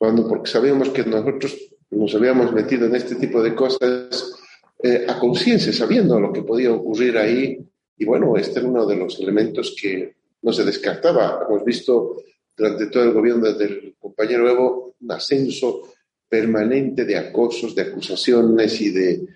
cuando, 0.00 0.26
porque 0.26 0.50
sabíamos 0.50 0.88
que 0.88 1.04
nosotros 1.04 1.56
nos 1.90 2.12
habíamos 2.16 2.52
metido 2.52 2.86
en 2.86 2.96
este 2.96 3.14
tipo 3.14 3.40
de 3.40 3.54
cosas 3.54 4.34
eh, 4.82 5.06
a 5.08 5.16
conciencia, 5.20 5.72
sabiendo 5.72 6.18
lo 6.18 6.32
que 6.32 6.42
podía 6.42 6.72
ocurrir 6.72 7.16
ahí. 7.18 7.64
Y 7.96 8.04
bueno, 8.04 8.36
este 8.36 8.58
era 8.58 8.68
uno 8.68 8.84
de 8.84 8.96
los 8.96 9.20
elementos 9.20 9.76
que 9.80 10.18
no 10.42 10.52
se 10.52 10.64
descartaba. 10.64 11.46
Hemos 11.48 11.64
visto 11.64 12.22
durante 12.56 12.86
todo 12.86 13.04
el 13.04 13.12
gobierno 13.12 13.52
del 13.52 13.96
compañero 13.98 14.48
Evo 14.48 14.94
un 15.00 15.12
ascenso 15.12 15.92
permanente 16.28 17.04
de 17.04 17.16
acosos, 17.16 17.74
de 17.74 17.82
acusaciones 17.82 18.80
y 18.80 18.90
de, 18.90 19.26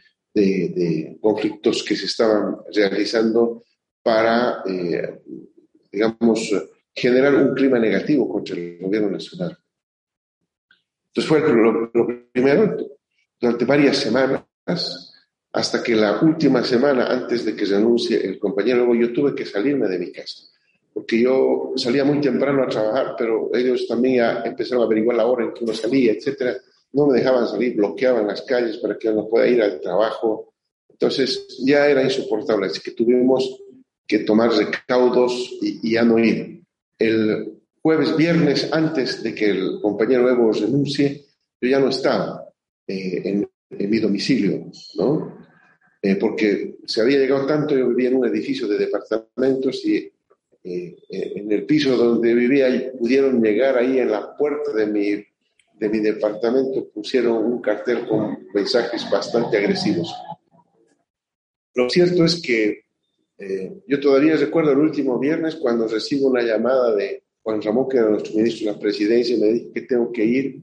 conflictos 1.20 1.82
que 1.84 1.96
se 1.96 2.06
estaban 2.06 2.56
realizando 2.72 3.64
para, 4.02 4.62
eh, 4.66 5.22
digamos, 5.90 6.50
generar 6.94 7.34
un 7.34 7.54
clima 7.54 7.78
negativo 7.78 8.28
contra 8.28 8.56
el 8.56 8.78
gobierno 8.78 9.10
nacional. 9.10 9.56
Entonces 11.08 11.28
fue 11.28 11.40
lo, 11.40 11.90
primero, 12.32 12.76
durante 13.40 13.64
varias 13.64 13.96
semanas, 13.98 14.44
hasta 15.52 15.82
que 15.82 15.94
la 15.94 16.20
última 16.20 16.62
semana 16.64 17.06
antes 17.06 17.44
de 17.44 17.54
que 17.54 17.66
se 17.66 17.76
anuncie 17.76 18.24
el 18.24 18.38
compañero, 18.38 18.92
yo 18.94 19.12
tuve 19.12 19.34
que 19.34 19.46
salirme 19.46 19.88
de 19.88 19.98
mi 19.98 20.12
casa, 20.12 20.42
porque 20.94 21.20
yo 21.20 21.72
salía 21.74 22.04
muy 22.04 22.20
temprano 22.20 22.62
a 22.62 22.68
trabajar, 22.68 23.16
pero 23.18 23.50
ellos 23.52 23.86
también 23.88 24.16
ya 24.16 24.42
empezaron 24.44 24.84
a 24.84 24.86
averiguar 24.86 25.16
la 25.16 25.26
hora 25.26 25.44
en 25.44 25.52
que 25.52 25.64
uno 25.64 25.74
salía, 25.74 26.12
etcétera. 26.12 26.56
No 26.92 27.08
me 27.08 27.18
dejaban 27.18 27.48
salir, 27.48 27.74
bloqueaban 27.74 28.28
las 28.28 28.42
calles 28.42 28.78
para 28.78 28.96
que 28.96 29.10
uno 29.10 29.28
pueda 29.28 29.48
ir 29.48 29.60
al 29.60 29.80
trabajo. 29.80 30.54
Entonces 30.88 31.58
ya 31.64 31.88
era 31.88 32.04
insoportable, 32.04 32.66
así 32.66 32.80
que 32.80 32.92
tuvimos 32.92 33.60
que 34.06 34.20
tomar 34.20 34.52
recaudos 34.52 35.58
y, 35.60 35.92
ya 35.92 36.04
no 36.04 36.20
ir. 36.20 36.62
El 36.96 37.58
jueves, 37.82 38.16
viernes, 38.16 38.72
antes 38.72 39.20
de 39.20 39.34
que 39.34 39.50
el 39.50 39.80
compañero 39.82 40.30
Evo 40.30 40.52
renuncie, 40.52 41.24
yo 41.60 41.68
ya 41.68 41.80
no 41.80 41.88
estaba 41.88 42.48
eh, 42.86 43.20
en, 43.24 43.50
en, 43.70 43.90
mi 43.90 43.98
domicilio, 43.98 44.70
¿no? 44.94 45.38
Eh, 46.00 46.14
porque 46.16 46.76
se 46.86 47.00
había 47.00 47.18
llegado 47.18 47.46
tanto, 47.46 47.76
yo 47.76 47.88
vivía 47.88 48.10
en 48.10 48.16
un 48.16 48.28
edificio 48.28 48.68
de 48.68 48.78
departamentos 48.78 49.84
y 49.84 50.13
eh, 50.64 50.96
en 51.10 51.52
el 51.52 51.66
piso 51.66 51.94
donde 51.94 52.34
vivía 52.34 52.92
pudieron 52.98 53.42
llegar 53.42 53.76
ahí 53.76 53.98
en 53.98 54.10
la 54.10 54.34
puerta 54.34 54.72
de 54.72 54.86
mi, 54.86 55.10
de 55.10 55.88
mi 55.90 55.98
departamento, 55.98 56.88
pusieron 56.88 57.44
un 57.44 57.60
cartel 57.60 58.06
con 58.06 58.46
mensajes 58.54 59.08
bastante 59.10 59.58
agresivos. 59.58 60.10
Lo 61.74 61.90
cierto 61.90 62.24
es 62.24 62.40
que 62.40 62.84
eh, 63.36 63.72
yo 63.86 64.00
todavía 64.00 64.36
recuerdo 64.36 64.72
el 64.72 64.78
último 64.78 65.18
viernes 65.18 65.56
cuando 65.56 65.86
recibo 65.86 66.28
una 66.28 66.40
llamada 66.40 66.94
de 66.94 67.24
Juan 67.42 67.60
Ramón, 67.60 67.88
que 67.88 67.98
era 67.98 68.08
nuestro 68.08 68.34
ministro 68.34 68.66
de 68.66 68.72
la 68.72 68.80
presidencia, 68.80 69.36
y 69.36 69.40
me 69.40 69.52
dijo 69.52 69.72
que 69.72 69.82
tengo 69.82 70.10
que 70.10 70.24
ir 70.24 70.62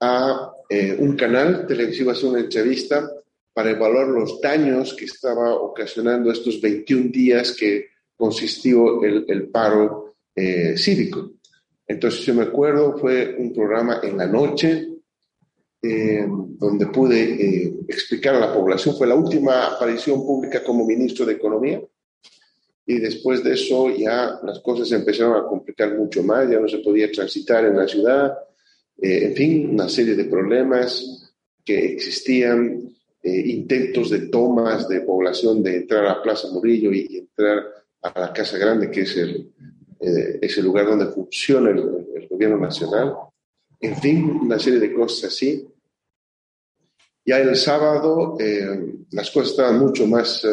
a 0.00 0.50
eh, 0.68 0.96
un 0.98 1.14
canal 1.14 1.66
televisivo 1.66 2.10
a 2.10 2.14
hacer 2.14 2.28
una 2.28 2.40
entrevista 2.40 3.08
para 3.52 3.70
evaluar 3.70 4.08
los 4.08 4.40
daños 4.40 4.94
que 4.94 5.04
estaba 5.04 5.54
ocasionando 5.54 6.32
estos 6.32 6.60
21 6.60 7.10
días 7.10 7.52
que 7.52 7.95
consistió 8.16 9.02
el, 9.02 9.48
paro 9.48 10.16
eh, 10.34 10.76
cívico. 10.76 11.32
Entonces, 11.86 12.20
yo 12.22 12.34
me 12.34 12.42
acuerdo, 12.42 12.96
fue 12.98 13.36
un 13.38 13.52
programa 13.52 14.00
en 14.02 14.16
la 14.16 14.26
noche 14.26 14.88
donde 16.58 16.86
pude 16.86 17.84
explicar 17.86 18.34
a 18.34 18.40
la 18.40 18.52
población. 18.52 18.96
Fue 18.96 19.06
la 19.06 19.14
última 19.14 19.66
aparición 19.68 20.26
pública 20.26 20.64
como 20.64 20.84
ministro 20.84 21.24
de 21.24 21.34
Economía 21.34 21.80
y 22.86 23.00
después 23.00 23.42
de 23.42 23.54
eso 23.54 23.90
ya 23.90 24.38
las 24.44 24.60
cosas 24.60 24.90
empezaron 24.92 25.36
a 25.36 25.48
complicar 25.48 25.96
mucho 25.96 26.22
más, 26.22 26.48
ya 26.48 26.60
no 26.60 26.68
se 26.68 26.78
podía 26.78 27.10
transitar 27.10 27.64
en 27.64 27.76
la 27.76 27.88
ciudad, 27.88 28.32
eh, 29.02 29.24
en 29.24 29.34
fin, 29.34 29.70
una 29.70 29.88
serie 29.88 30.14
de 30.14 30.24
problemas 30.26 31.34
que 31.64 31.94
existían, 31.94 32.94
eh, 33.20 33.42
intentos 33.46 34.10
de 34.10 34.28
tomas 34.28 34.88
de 34.88 35.00
población 35.00 35.64
de 35.64 35.78
entrar 35.78 36.06
a 36.06 36.22
Plaza 36.22 36.48
Murillo 36.52 36.92
y, 36.92 37.18
entrar 37.18 37.64
a 38.14 38.20
la 38.20 38.32
Casa 38.32 38.58
Grande, 38.58 38.90
que 38.90 39.02
es 39.02 39.16
el, 39.16 39.52
eh, 40.00 40.38
es 40.40 40.58
el 40.58 40.64
lugar 40.64 40.86
donde 40.86 41.06
funciona 41.06 41.70
el, 41.70 42.28
gobierno 42.28 42.58
nacional, 42.58 43.14
en 43.80 43.96
fin, 43.96 44.22
una 44.42 44.58
serie 44.58 44.78
de 44.78 44.92
cosas 44.92 45.32
así. 45.32 45.66
Ya 47.24 47.38
el 47.38 47.56
sábado 47.56 48.36
las 49.10 49.30
cosas 49.30 49.52
estaban 49.52 49.78
mucho 49.78 50.06
más 50.06 50.44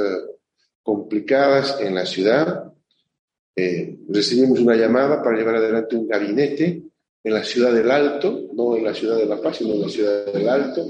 complicadas 0.83 1.79
en 1.79 1.95
la 1.95 2.05
ciudad. 2.05 2.71
Eh, 3.55 3.97
recibimos 4.09 4.59
una 4.59 4.75
llamada 4.75 5.23
para 5.23 5.37
llevar 5.37 5.55
adelante 5.55 5.95
un 5.95 6.07
gabinete 6.07 6.83
en 7.23 7.33
la 7.33 7.43
ciudad 7.43 7.73
del 7.73 7.89
Alto, 7.89 8.49
no 8.53 8.75
en 8.75 8.83
la 8.83 8.93
ciudad 8.93 9.17
de 9.17 9.25
La 9.25 9.41
Paz, 9.41 9.57
sino 9.57 9.73
en 9.73 9.81
la 9.81 9.89
ciudad 9.89 10.25
del 10.31 10.49
Alto, 10.49 10.85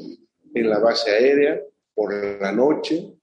en 0.53 0.69
la 0.69 0.79
base 0.79 1.11
aérea, 1.11 1.61
por 1.93 2.13
la 2.41 2.51
noche. 2.51 3.13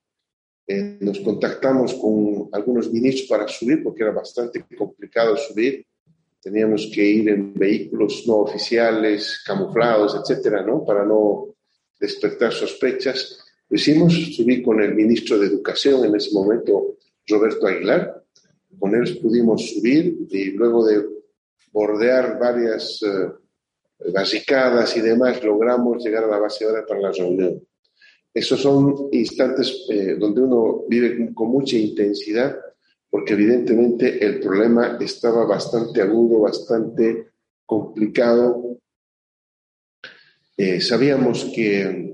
Eh, 0.72 0.98
nos 1.00 1.18
contactamos 1.18 1.94
con 1.94 2.48
algunos 2.52 2.92
ministros 2.92 3.26
para 3.28 3.48
subir, 3.48 3.82
porque 3.82 4.04
era 4.04 4.12
bastante 4.12 4.64
complicado 4.78 5.36
subir. 5.36 5.84
Teníamos 6.40 6.88
que 6.94 7.04
ir 7.04 7.28
en 7.28 7.52
vehículos 7.54 8.22
no 8.28 8.36
oficiales, 8.36 9.42
camuflados, 9.44 10.14
etcétera, 10.14 10.62
¿no? 10.62 10.84
Para 10.84 11.04
no 11.04 11.56
despertar 11.98 12.52
sospechas. 12.52 13.40
Lo 13.68 13.74
hicimos, 13.74 14.14
subí 14.36 14.62
con 14.62 14.80
el 14.80 14.94
ministro 14.94 15.40
de 15.40 15.48
Educación 15.48 16.04
en 16.04 16.14
ese 16.14 16.32
momento, 16.32 16.98
Roberto 17.26 17.66
Aguilar. 17.66 18.22
Con 18.78 18.94
él 18.94 19.18
pudimos 19.20 19.70
subir 19.70 20.18
y 20.30 20.52
luego 20.52 20.86
de 20.86 21.04
bordear 21.72 22.38
varias 22.38 23.02
eh, 23.02 24.12
basicadas 24.12 24.96
y 24.96 25.00
demás, 25.00 25.42
logramos 25.42 26.04
llegar 26.04 26.22
a 26.22 26.28
la 26.28 26.38
base 26.38 26.64
ahora 26.64 26.86
para 26.86 27.00
la 27.00 27.10
reunión. 27.10 27.60
Esos 28.32 28.60
son 28.60 29.08
instantes 29.12 29.86
eh, 29.88 30.16
donde 30.18 30.42
uno 30.42 30.84
vive 30.88 31.32
con 31.34 31.48
mucha 31.48 31.76
intensidad, 31.76 32.56
porque 33.08 33.32
evidentemente 33.32 34.24
el 34.24 34.38
problema 34.40 34.96
estaba 35.00 35.44
bastante 35.44 36.00
agudo, 36.00 36.40
bastante 36.40 37.30
complicado. 37.66 38.78
Eh, 40.56 40.80
sabíamos 40.80 41.46
que 41.54 42.10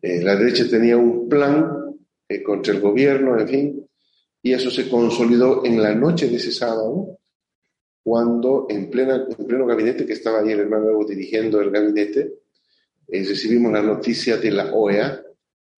eh, 0.00 0.22
la 0.22 0.36
derecha 0.36 0.68
tenía 0.68 0.96
un 0.96 1.28
plan 1.28 1.96
eh, 2.28 2.42
contra 2.42 2.72
el 2.72 2.80
gobierno, 2.80 3.38
en 3.38 3.48
fin, 3.48 3.88
y 4.42 4.52
eso 4.52 4.70
se 4.70 4.88
consolidó 4.88 5.64
en 5.64 5.82
la 5.82 5.94
noche 5.94 6.28
de 6.28 6.36
ese 6.36 6.52
sábado, 6.52 7.18
cuando 8.04 8.66
en, 8.68 8.90
plena, 8.90 9.26
en 9.36 9.46
pleno 9.46 9.66
gabinete, 9.66 10.06
que 10.06 10.12
estaba 10.12 10.40
ahí 10.40 10.52
el 10.52 10.60
hermano 10.60 10.90
Evo 10.90 11.04
dirigiendo 11.04 11.60
el 11.60 11.70
gabinete, 11.70 12.34
eh, 13.08 13.24
recibimos 13.24 13.72
la 13.72 13.82
noticia 13.82 14.36
de 14.36 14.50
la 14.52 14.72
OEA 14.72 15.20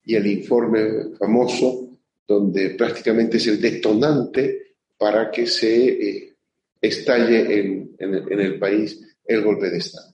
y 0.04 0.14
el 0.14 0.26
informe 0.26 1.16
famoso, 1.18 1.98
donde 2.26 2.70
prácticamente 2.70 3.36
es 3.36 3.46
el 3.46 3.60
detonante 3.60 4.76
para 4.98 5.30
que 5.30 5.46
se 5.46 6.36
estalle 6.80 7.58
en, 7.58 7.96
en 7.98 8.40
el 8.40 8.58
país 8.58 9.00
el 9.24 9.42
golpe 9.42 9.70
de 9.70 9.78
Estado. 9.78 10.10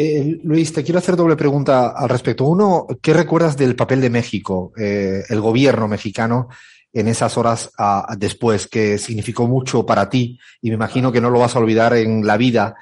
Eh, 0.00 0.38
Luis, 0.44 0.72
te 0.72 0.84
quiero 0.84 1.00
hacer 1.00 1.16
doble 1.16 1.34
pregunta 1.34 1.88
al 1.88 2.08
respecto. 2.08 2.44
Uno, 2.44 2.86
¿qué 3.02 3.12
recuerdas 3.12 3.56
del 3.56 3.74
papel 3.74 4.00
de 4.00 4.10
México, 4.10 4.72
eh, 4.78 5.24
el 5.28 5.40
gobierno 5.40 5.88
mexicano, 5.88 6.48
en 6.92 7.08
esas 7.08 7.36
horas 7.36 7.72
después, 8.16 8.68
que 8.68 8.96
significó 8.98 9.48
mucho 9.48 9.84
para 9.84 10.08
ti? 10.08 10.38
Y 10.62 10.68
me 10.68 10.76
imagino 10.76 11.10
que 11.10 11.20
no 11.20 11.30
lo 11.30 11.40
vas 11.40 11.56
a 11.56 11.58
olvidar 11.58 11.94
en 11.94 12.24
la 12.24 12.36
vida, 12.36 12.76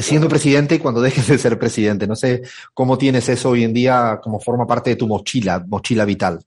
siendo 0.00 0.28
presidente 0.28 0.76
y 0.76 0.78
cuando 0.78 1.00
dejes 1.00 1.28
de 1.28 1.38
ser 1.38 1.58
presidente. 1.58 2.06
No 2.06 2.16
sé 2.16 2.42
cómo 2.72 2.98
tienes 2.98 3.28
eso 3.28 3.50
hoy 3.50 3.64
en 3.64 3.72
día 3.72 4.20
como 4.22 4.40
forma 4.40 4.66
parte 4.66 4.90
de 4.90 4.96
tu 4.96 5.06
mochila, 5.06 5.64
mochila 5.66 6.04
vital. 6.04 6.40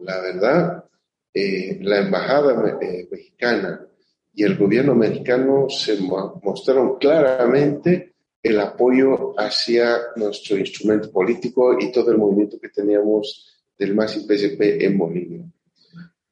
la 0.00 0.20
verdad, 0.20 0.84
eh, 1.32 1.78
la 1.82 1.98
embajada 1.98 2.78
mexicana 3.10 3.86
y 4.34 4.44
el 4.44 4.56
gobierno 4.56 4.94
mexicano 4.94 5.68
se 5.68 5.98
mostraron 6.00 6.98
claramente 6.98 8.14
el 8.42 8.58
apoyo 8.58 9.34
hacia 9.38 9.98
nuestro 10.16 10.56
instrumento 10.56 11.10
político 11.10 11.76
y 11.78 11.92
todo 11.92 12.10
el 12.10 12.18
movimiento 12.18 12.58
que 12.58 12.70
teníamos 12.70 13.58
del 13.78 13.94
MAS 13.94 14.16
y 14.16 14.20
PSP 14.20 14.82
en 14.82 14.98
Bolivia. 14.98 15.44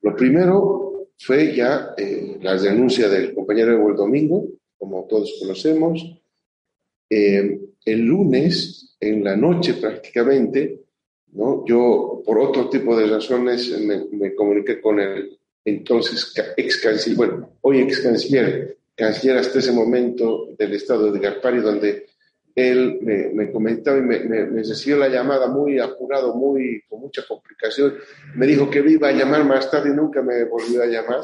Lo 0.03 0.17
primero 0.17 1.09
fue 1.19 1.55
ya 1.55 1.95
eh, 1.97 2.39
la 2.41 2.57
denuncia 2.57 3.09
del 3.09 3.35
compañero 3.35 3.73
Evo 3.73 3.93
domingo, 3.95 4.45
como 4.79 5.07
todos 5.09 5.35
conocemos. 5.41 6.03
Eh, 7.11 7.61
el 7.85 8.01
lunes, 8.01 8.97
en 9.01 9.25
la 9.25 9.37
noche 9.37 9.75
prácticamente, 9.75 10.81
¿no? 11.33 11.65
yo 11.67 12.23
por 12.25 12.39
otro 12.39 12.69
tipo 12.69 12.97
de 12.97 13.07
razones 13.07 13.71
me, 13.81 14.05
me 14.13 14.35
comuniqué 14.35 14.81
con 14.81 15.01
el 15.01 15.39
entonces 15.65 16.33
ex 16.57 16.79
canciller, 16.79 17.17
bueno, 17.17 17.51
hoy 17.61 17.81
ex 17.81 18.01
canciller 18.01 18.79
canciller 18.99 19.39
hasta 19.39 19.61
ese 19.61 19.73
momento 19.73 20.49
del 20.59 20.75
estado 20.75 21.13
de 21.13 21.21
Garpari, 21.21 21.61
donde 21.61 22.07
él 22.55 22.99
me, 23.01 23.53
comentaba 23.53 23.97
y 23.97 24.03
me, 24.03 24.19
me, 24.25 24.63
recibió 24.65 24.97
la 24.97 25.09
llamada 25.09 25.47
muy 25.47 25.79
apurado, 25.79 26.35
muy, 26.35 26.83
con 26.89 27.01
mucha 27.01 27.23
complicación. 27.27 27.95
Me 28.35 28.47
dijo 28.49 28.69
que 28.69 28.83
me 28.83 28.91
iba 28.91 29.09
a 29.09 29.13
llamar 29.13 29.45
más 29.45 29.71
tarde 29.71 29.91
y 29.91 29.93
nunca 29.93 30.21
me 30.21 30.45
volvió 30.45 30.83
a 30.83 30.87
llamar. 30.87 31.21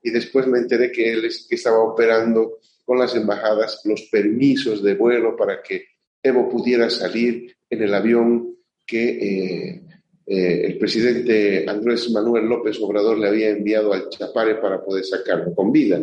Y 0.00 0.10
después 0.10 0.46
me 0.46 0.58
enteré 0.58 0.92
que 0.92 1.12
él 1.12 1.28
que 1.48 1.56
estaba 1.56 1.80
operando 1.80 2.58
con 2.86 2.98
las 3.00 3.14
embajadas 3.16 3.82
los 3.84 4.02
permisos 4.10 4.82
de 4.82 4.94
vuelo 4.94 5.36
para 5.36 5.60
que 5.60 5.84
Evo 6.22 6.48
pudiera 6.48 6.88
salir 6.88 7.54
en 7.68 7.82
el 7.82 7.92
avión 7.92 8.56
que 8.86 9.08
eh, 9.08 9.82
eh, 10.26 10.66
el 10.66 10.78
presidente 10.78 11.68
Andrés 11.68 12.10
Manuel 12.10 12.46
López 12.46 12.80
Obrador 12.80 13.18
le 13.18 13.28
había 13.28 13.50
enviado 13.50 13.92
al 13.92 14.08
Chapare 14.08 14.56
para 14.56 14.82
poder 14.82 15.04
sacarlo 15.04 15.54
con 15.54 15.70
vida. 15.70 16.00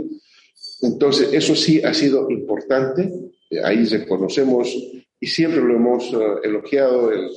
Entonces, 0.81 1.33
eso 1.33 1.55
sí 1.55 1.81
ha 1.83 1.93
sido 1.93 2.29
importante, 2.29 3.09
ahí 3.63 3.85
reconocemos 3.85 4.73
y 5.19 5.27
siempre 5.27 5.61
lo 5.61 5.75
hemos 5.75 6.13
eh, 6.13 6.17
elogiado, 6.43 7.11
el, 7.11 7.29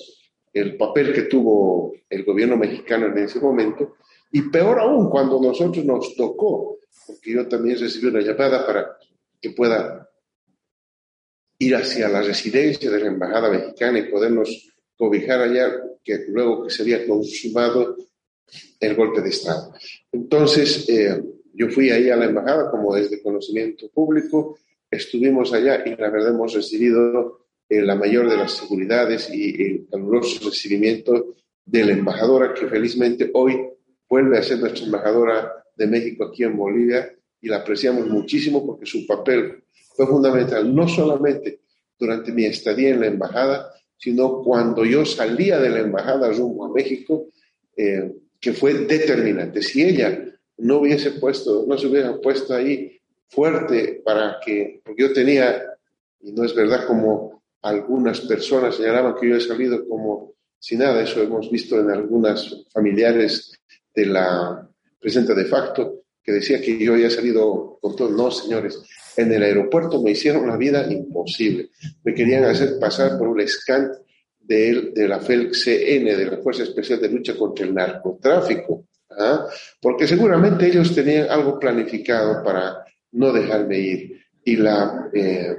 el 0.52 0.76
papel 0.76 1.12
que 1.12 1.22
tuvo 1.22 1.92
el 2.10 2.24
gobierno 2.24 2.56
mexicano 2.56 3.06
en 3.06 3.18
ese 3.18 3.38
momento, 3.38 3.96
y 4.32 4.42
peor 4.42 4.80
aún 4.80 5.08
cuando 5.08 5.40
nosotros 5.40 5.84
nos 5.84 6.14
tocó, 6.16 6.78
porque 7.06 7.32
yo 7.32 7.46
también 7.46 7.78
recibí 7.78 8.08
una 8.08 8.20
llamada 8.20 8.66
para 8.66 8.96
que 9.40 9.50
pueda 9.50 10.08
ir 11.58 11.74
hacia 11.74 12.08
la 12.08 12.22
residencia 12.22 12.90
de 12.90 13.00
la 13.00 13.06
Embajada 13.06 13.50
Mexicana 13.50 13.98
y 13.98 14.10
podernos 14.10 14.74
cobijar 14.96 15.40
allá, 15.40 15.72
que 16.02 16.26
luego 16.28 16.64
que 16.64 16.70
se 16.70 16.82
había 16.82 17.06
consumado 17.06 17.96
el 18.80 18.94
golpe 18.94 19.20
de 19.20 19.30
Estado. 19.30 19.74
Entonces, 20.12 20.88
eh, 20.88 21.22
yo 21.52 21.68
fui 21.70 21.90
ahí 21.90 22.10
a 22.10 22.16
la 22.16 22.26
embajada, 22.26 22.70
como 22.70 22.96
es 22.96 23.10
de 23.10 23.22
conocimiento 23.22 23.88
público, 23.90 24.58
estuvimos 24.90 25.52
allá 25.52 25.82
y 25.86 25.96
la 25.96 26.10
verdad 26.10 26.34
hemos 26.34 26.54
recibido 26.54 27.46
eh, 27.68 27.82
la 27.82 27.94
mayor 27.94 28.28
de 28.28 28.36
las 28.36 28.52
seguridades 28.52 29.28
y 29.32 29.62
el 29.62 29.88
caluroso 29.90 30.48
recibimiento 30.48 31.34
de 31.64 31.84
la 31.84 31.92
embajadora, 31.92 32.54
que 32.54 32.68
felizmente 32.68 33.30
hoy 33.34 33.58
vuelve 34.08 34.38
a 34.38 34.42
ser 34.42 34.60
nuestra 34.60 34.84
embajadora 34.84 35.52
de 35.74 35.86
México 35.86 36.24
aquí 36.24 36.44
en 36.44 36.56
Bolivia 36.56 37.12
y 37.40 37.48
la 37.48 37.58
apreciamos 37.58 38.06
muchísimo 38.06 38.64
porque 38.64 38.86
su 38.86 39.06
papel 39.06 39.64
fue 39.94 40.06
fundamental, 40.06 40.74
no 40.74 40.88
solamente 40.88 41.60
durante 41.98 42.32
mi 42.32 42.44
estadía 42.44 42.90
en 42.90 43.00
la 43.00 43.06
embajada, 43.06 43.72
sino 43.96 44.42
cuando 44.42 44.84
yo 44.84 45.04
salía 45.04 45.58
de 45.58 45.70
la 45.70 45.80
embajada 45.80 46.30
rumbo 46.32 46.66
a 46.66 46.72
México, 46.72 47.28
eh, 47.76 48.14
que 48.40 48.52
fue 48.52 48.74
determinante. 48.74 49.62
Si 49.62 49.82
ella 49.82 50.22
no 50.58 50.78
hubiese 50.78 51.12
puesto, 51.12 51.64
no 51.66 51.78
se 51.78 51.86
hubiera 51.86 52.18
puesto 52.20 52.54
ahí 52.54 53.00
fuerte 53.28 54.02
para 54.04 54.38
que, 54.44 54.80
porque 54.84 55.02
yo 55.02 55.12
tenía, 55.12 55.62
y 56.20 56.32
no 56.32 56.44
es 56.44 56.54
verdad 56.54 56.86
como 56.86 57.42
algunas 57.62 58.20
personas 58.20 58.76
señalaban 58.76 59.14
que 59.18 59.28
yo 59.28 59.36
he 59.36 59.40
salido 59.40 59.86
como 59.88 60.36
sin 60.58 60.80
nada, 60.80 61.02
eso 61.02 61.22
hemos 61.22 61.50
visto 61.50 61.78
en 61.78 61.90
algunas 61.90 62.64
familiares 62.72 63.52
de 63.94 64.06
la 64.06 64.68
presidenta 64.98 65.34
de 65.34 65.44
facto, 65.44 66.02
que 66.26 66.32
decía 66.32 66.60
que 66.60 66.76
yo 66.76 66.94
había 66.94 67.08
salido 67.08 67.78
con 67.80 67.94
todo. 67.94 68.10
No, 68.10 68.32
señores, 68.32 68.82
en 69.16 69.32
el 69.32 69.44
aeropuerto 69.44 70.02
me 70.02 70.10
hicieron 70.10 70.48
la 70.48 70.56
vida 70.56 70.90
imposible. 70.90 71.70
Me 72.02 72.12
querían 72.12 72.44
hacer 72.44 72.80
pasar 72.80 73.16
por 73.16 73.28
un 73.28 73.46
scan 73.46 73.92
de, 74.40 74.90
de 74.92 75.08
la 75.08 75.20
FELCN, 75.20 76.04
de 76.04 76.26
la 76.26 76.38
Fuerza 76.38 76.64
Especial 76.64 77.00
de 77.00 77.10
Lucha 77.10 77.36
contra 77.36 77.64
el 77.64 77.74
Narcotráfico, 77.74 78.86
¿ah? 79.10 79.46
porque 79.80 80.08
seguramente 80.08 80.66
ellos 80.66 80.94
tenían 80.94 81.30
algo 81.30 81.60
planificado 81.60 82.42
para 82.42 82.84
no 83.12 83.32
dejarme 83.32 83.78
ir. 83.78 84.20
Y 84.44 84.56
la, 84.56 85.08
eh, 85.12 85.56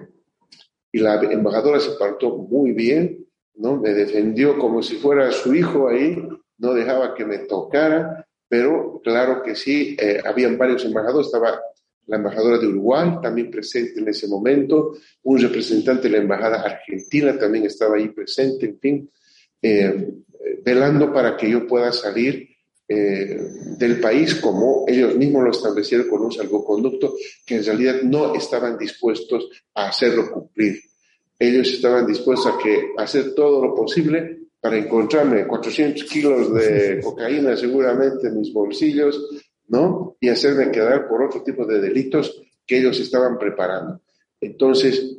y 0.92 1.00
la 1.00 1.16
embajadora 1.16 1.80
se 1.80 1.92
partó 1.92 2.38
muy 2.38 2.72
bien, 2.74 3.26
¿no? 3.56 3.78
Me 3.78 3.94
defendió 3.94 4.58
como 4.58 4.82
si 4.82 4.96
fuera 4.96 5.32
su 5.32 5.54
hijo 5.54 5.90
ahí, 5.90 6.18
no 6.58 6.74
dejaba 6.74 7.14
que 7.14 7.26
me 7.26 7.40
tocara, 7.40 8.27
pero 8.48 9.02
claro 9.04 9.42
que 9.44 9.56
sí, 9.56 9.96
eh, 10.00 10.22
habían 10.24 10.58
varios 10.58 10.86
embajadores, 10.86 11.28
estaba 11.28 11.60
la 12.08 12.18
embajadora 12.18 12.58
de 12.58 12.68
Uruguay 12.68 13.18
también 13.22 13.52
presente 13.52 14.00
en 14.00 14.08
ese 14.08 14.28
momento, 14.28 14.94
un 15.24 15.40
representante 15.40 16.04
de 16.04 16.18
la 16.18 16.24
embajada 16.24 16.62
argentina 16.62 17.38
también 17.38 17.66
estaba 17.66 17.98
ahí 17.98 18.10
presente, 18.10 18.66
en 18.66 18.80
fin, 18.80 19.12
eh, 19.62 20.14
velando 20.64 21.12
para 21.12 21.36
que 21.36 21.50
yo 21.50 21.68
pueda 21.68 21.92
salir 21.92 22.48
eh, 22.90 23.38
del 23.78 24.00
país 24.00 24.36
como 24.36 24.86
ellos 24.88 25.14
mismos 25.16 25.44
lo 25.44 25.52
establecieron 25.52 26.08
con 26.08 26.22
un 26.22 26.32
salvoconducto 26.32 27.16
que 27.46 27.56
en 27.56 27.66
realidad 27.66 28.02
no 28.04 28.34
estaban 28.34 28.78
dispuestos 28.78 29.50
a 29.74 29.90
hacerlo 29.90 30.32
cumplir. 30.32 30.80
Ellos 31.38 31.68
estaban 31.68 32.08
dispuestos 32.08 32.54
a, 32.54 32.58
que, 32.58 32.92
a 32.98 33.04
hacer 33.04 33.36
todo 33.36 33.62
lo 33.62 33.76
posible 33.76 34.47
para 34.68 34.80
encontrarme 34.80 35.48
400 35.48 36.04
kilos 36.04 36.54
de 36.54 37.00
cocaína 37.02 37.56
seguramente 37.56 38.28
en 38.28 38.38
mis 38.38 38.52
bolsillos, 38.52 39.30
¿no? 39.70 40.18
Y 40.20 40.28
hacerme 40.28 40.72
quedar 40.72 41.08
por 41.08 41.24
otro 41.24 41.42
tipo 41.42 41.66
de 41.66 41.80
delitos 41.80 42.44
que 42.66 42.80
ellos 42.80 43.00
estaban 43.00 43.38
preparando. 43.40 44.02
Entonces, 44.42 45.16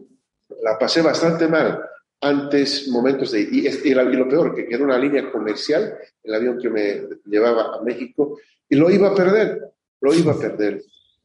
la 0.62 0.78
pasé 0.78 1.00
bastante 1.00 1.48
mal 1.48 1.80
antes, 2.20 2.88
momentos 2.88 3.32
de... 3.32 3.40
Y, 3.40 3.66
y, 3.68 3.94
lo 3.94 4.28
peor, 4.28 4.54
que 4.54 4.66
era 4.68 4.84
una 4.84 4.98
línea 4.98 5.32
comercial, 5.32 5.94
el 6.22 6.34
avión 6.34 6.58
que 6.58 6.68
me 6.68 7.08
llevaba 7.24 7.76
a 7.76 7.82
México, 7.82 8.38
y 8.68 8.76
lo 8.76 8.90
iba 8.90 9.08
a 9.08 9.14
perder, 9.14 9.62
lo 10.02 10.12
iba 10.12 10.32
a 10.32 10.38
perder. 10.38 10.82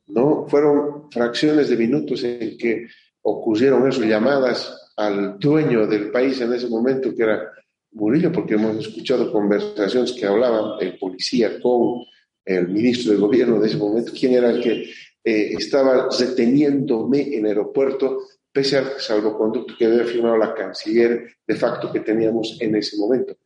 ¿no? 0.07 0.47
Fueron 0.47 1.11
fracciones 1.11 1.67
de 1.67 1.75
minutos 1.75 2.23
en 2.23 2.57
que 2.57 2.87
ocurrieron 3.21 3.85
esas 3.89 4.05
llamadas 4.05 4.91
al 4.95 5.37
dueño 5.37 5.85
del 5.87 6.09
país 6.09 6.39
en 6.39 6.53
ese 6.53 6.69
momento, 6.69 7.13
que 7.13 7.23
era 7.23 7.51
Murillo, 7.93 8.31
porque 8.31 8.55
hemos 8.55 8.77
escuchado 8.77 9.31
conversaciones 9.31 10.13
que 10.13 10.25
hablaban 10.25 10.81
el 10.81 10.97
policía 10.97 11.59
con 11.61 12.03
el 12.45 12.67
ministro 12.69 13.11
del 13.11 13.21
gobierno 13.21 13.59
de 13.59 13.67
ese 13.67 13.77
momento, 13.77 14.11
quién 14.17 14.33
era 14.33 14.49
el 14.49 14.61
que 14.61 14.83
eh, 15.23 15.53
estaba 15.57 16.09
deteniéndome 16.17 17.21
en 17.21 17.45
el 17.45 17.51
aeropuerto, 17.51 18.19
pese 18.51 18.77
al 18.77 18.99
salvoconducto 18.99 19.75
que 19.77 19.85
había 19.85 20.03
firmado 20.03 20.37
la 20.37 20.53
canciller 20.53 21.27
de 21.47 21.55
facto 21.55 21.91
que 21.91 22.01
teníamos 22.01 22.57
en 22.59 22.75
ese 22.75 22.97
momento. 22.97 23.37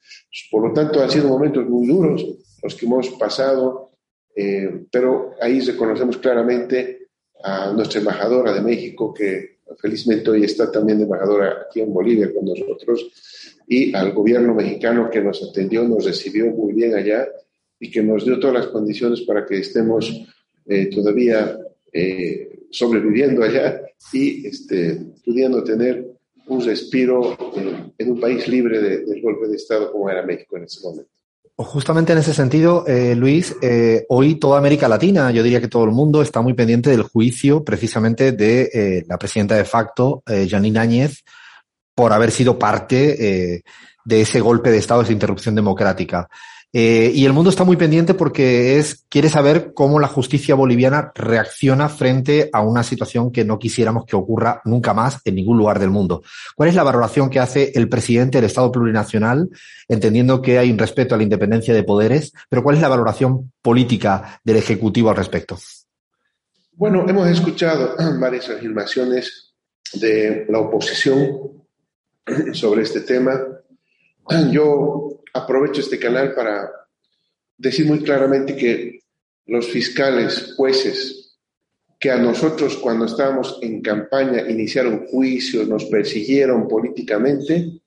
Por 0.50 0.68
lo 0.68 0.74
tanto, 0.74 1.02
han 1.02 1.10
sido 1.10 1.28
momentos 1.28 1.66
muy 1.66 1.88
duros 1.88 2.26
los 2.62 2.76
que 2.76 2.86
hemos 2.86 3.10
pasado, 3.12 3.92
eh, 4.36 4.86
pero 4.92 5.36
ahí 5.40 5.60
reconocemos 5.62 6.18
claramente 6.18 7.10
a 7.44 7.72
nuestra 7.72 8.00
embajadora 8.00 8.54
de 8.54 8.62
México, 8.62 9.14
que 9.14 9.57
felizmente 9.78 10.30
hoy 10.30 10.44
está 10.44 10.72
también 10.72 11.02
embajadora 11.02 11.66
aquí 11.68 11.82
en 11.82 11.94
Bolivia 11.94 12.34
con 12.34 12.46
nosotros, 12.46 13.12
y 13.68 13.94
al 13.96 14.14
gobierno 14.14 14.54
mexicano 14.56 15.10
que 15.10 15.22
nos 15.22 15.44
atendió, 15.44 15.84
nos 15.84 16.06
recibió 16.06 16.48
muy 16.48 16.74
bien 16.74 16.96
allá 16.96 17.28
y 17.80 17.92
que 17.92 18.02
nos 18.02 18.26
dio 18.26 18.40
todas 18.40 18.56
las 18.56 18.68
condiciones 18.68 19.22
para 19.22 19.46
que 19.46 19.60
estemos 19.60 20.26
eh, 20.66 20.90
todavía 20.90 21.58
eh, 21.92 22.66
sobreviviendo 22.72 23.44
allá 23.44 23.82
y 24.14 24.48
este, 24.48 25.00
pudiendo 25.24 25.64
tener 25.64 26.06
un 26.48 26.66
respiro 26.66 27.34
eh, 27.56 27.92
en 27.98 28.12
un 28.12 28.20
país 28.20 28.48
libre 28.48 28.82
de, 28.82 29.06
del 29.06 29.22
golpe 29.22 29.48
de 29.48 29.56
Estado 29.56 29.92
como 29.92 30.10
era 30.10 30.26
México 30.26 30.58
en 30.58 30.64
ese 30.64 30.82
momento. 30.82 31.17
Justamente 31.60 32.14
en 32.14 32.20
ese 32.20 32.36
sentido, 32.36 32.86
eh, 32.86 33.16
Luis, 33.16 33.56
eh, 33.64 34.06
hoy 34.10 34.36
toda 34.36 34.60
América 34.60 34.88
Latina, 34.88 35.32
yo 35.32 35.42
diría 35.42 35.60
que 35.60 35.68
todo 35.68 35.86
el 35.86 35.92
mundo 35.92 36.22
está 36.22 36.40
muy 36.42 36.54
pendiente 36.54 36.92
del 36.92 37.02
juicio 37.02 37.64
precisamente 37.64 38.32
de 38.32 38.70
eh, 38.72 39.06
la 39.08 39.18
presidenta 39.18 39.56
de 39.56 39.66
facto, 39.66 40.22
Janine 40.28 40.78
Áñez, 40.78 41.24
por 41.96 42.14
haber 42.14 42.30
sido 42.30 42.60
parte 42.60 43.64
de 44.06 44.22
ese 44.22 44.40
golpe 44.40 44.70
de 44.70 44.78
Estado, 44.78 45.02
esa 45.02 45.12
interrupción 45.12 45.56
democrática. 45.56 46.30
Eh, 46.74 47.12
y 47.16 47.26
el 47.26 47.34
mundo 47.34 47.50
está 47.50 47.64
muy 47.64 47.78
pendiente 47.78 48.14
porque 48.14 48.78
es, 48.78 49.06
quiere 49.10 49.30
saber 49.30 49.72
cómo 49.74 50.00
la 50.00 50.08
justicia 50.08 50.54
boliviana 50.54 51.12
reacciona 51.16 51.88
frente 51.88 52.50
a 52.52 52.62
una 52.62 52.84
situación 52.84 53.32
que 53.32 53.46
no 53.46 53.58
quisiéramos 53.58 54.06
que 54.06 54.18
ocurra 54.18 54.62
nunca 54.66 54.94
más 54.94 55.20
en 55.24 55.36
ningún 55.36 55.58
lugar 55.58 55.80
del 55.80 55.90
mundo. 55.90 56.24
¿Cuál 56.56 56.70
es 56.70 56.76
la 56.76 56.84
valoración 56.84 57.30
que 57.30 57.40
hace 57.40 57.72
el 57.76 57.88
presidente 57.88 58.38
del 58.38 58.46
Estado 58.46 58.72
plurinacional, 58.72 59.50
entendiendo 59.88 60.42
que 60.42 60.60
hay 60.60 60.70
un 60.70 60.78
respeto 60.78 61.16
a 61.16 61.18
la 61.18 61.24
independencia 61.24 61.74
de 61.74 61.84
poderes, 61.84 62.34
pero 62.50 62.64
cuál 62.64 62.76
es 62.76 62.82
la 62.82 62.90
valoración 62.90 63.52
política 63.62 64.42
del 64.44 64.58
Ejecutivo 64.58 65.10
al 65.10 65.16
respecto? 65.16 65.58
Bueno, 66.74 67.06
hemos 67.08 67.28
escuchado 67.30 67.96
varias 68.20 68.50
afirmaciones 68.50 69.54
de 69.94 70.46
la 70.50 70.60
oposición 70.60 71.64
sobre 72.54 72.84
este 72.84 73.02
tema. 73.02 73.40
Yo 74.52 75.07
aprovecho 75.38 75.82
este 75.82 76.00
canal 76.00 76.34
para 76.34 76.70
decir 77.58 77.86
muy 77.86 78.04
claramente 78.04 78.56
que 78.56 79.02
los 79.46 79.68
fiscales, 79.68 80.54
jueces, 80.56 81.38
que 82.00 82.12
a 82.12 82.18
nosotros 82.18 82.78
cuando 82.78 83.06
estábamos 83.06 83.60
en 83.62 83.82
campaña 83.82 84.50
iniciaron 84.50 85.08
juicios, 85.08 85.68
nos 85.68 85.86
persiguieron 85.86 86.68
políticamente, 86.68 87.82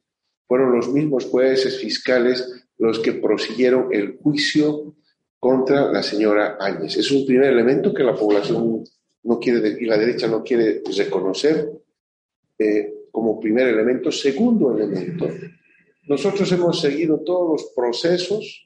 fueron 0.47 0.75
los 0.75 0.89
mismos 0.89 1.27
jueces 1.27 1.79
fiscales 1.79 2.67
los 2.79 2.99
que 2.99 3.13
prosiguieron 3.13 3.89
el 3.93 4.17
juicio 4.17 4.95
contra 5.39 5.93
la 5.93 6.03
señora 6.03 6.57
Áñez. 6.59 6.97
Es 6.97 7.11
un 7.11 7.27
primer 7.27 7.51
elemento 7.51 7.95
que 7.95 8.03
la 8.03 8.15
población 8.15 8.83
no 9.23 9.39
quiere 9.39 9.77
y 9.79 9.85
la 9.85 9.99
derecha 9.99 10.27
no 10.27 10.43
quiere 10.43 10.83
reconocer 10.97 11.71
eh, 12.59 12.95
como 13.13 13.39
primer 13.39 13.69
elemento. 13.69 14.11
Segundo 14.11 14.77
elemento, 14.77 15.29
nosotros 16.03 16.51
hemos 16.53 16.81
seguido 16.81 17.21
todos 17.21 17.53
los 17.53 17.73
procesos 17.75 18.65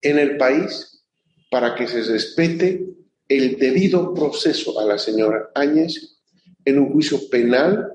en 0.00 0.18
el 0.18 0.36
país 0.36 1.04
para 1.50 1.74
que 1.74 1.86
se 1.86 2.02
respete 2.02 2.86
el 3.28 3.58
debido 3.58 4.14
proceso 4.14 4.78
a 4.80 4.84
la 4.84 4.98
señora 4.98 5.50
Áñez 5.54 6.18
en 6.64 6.78
un 6.78 6.92
juicio 6.92 7.28
penal 7.28 7.92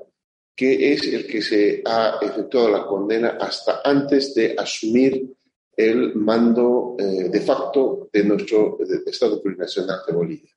que 0.56 0.94
es 0.94 1.08
el 1.08 1.26
que 1.26 1.42
se 1.42 1.82
ha 1.86 2.20
efectuado 2.22 2.70
la 2.70 2.86
condena 2.86 3.38
hasta 3.40 3.82
antes 3.84 4.36
de 4.36 4.56
asumir 4.58 5.34
el 5.76 6.16
mando 6.16 6.96
eh, 7.00 7.30
de 7.30 7.42
facto 7.42 8.10
de 8.14 8.24
nuestro 8.24 8.78
Estado 9.08 9.42
plurinacional 9.42 10.02
de 10.08 10.14
Bolivia. 10.14 10.52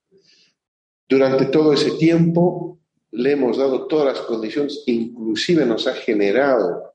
Durante 1.09 1.45
todo 1.45 1.73
ese 1.73 1.91
tiempo 1.91 2.79
le 3.11 3.31
hemos 3.31 3.57
dado 3.57 3.87
todas 3.87 4.17
las 4.17 4.25
condiciones, 4.25 4.83
inclusive 4.85 5.65
nos 5.65 5.87
ha 5.87 5.93
generado, 5.93 6.86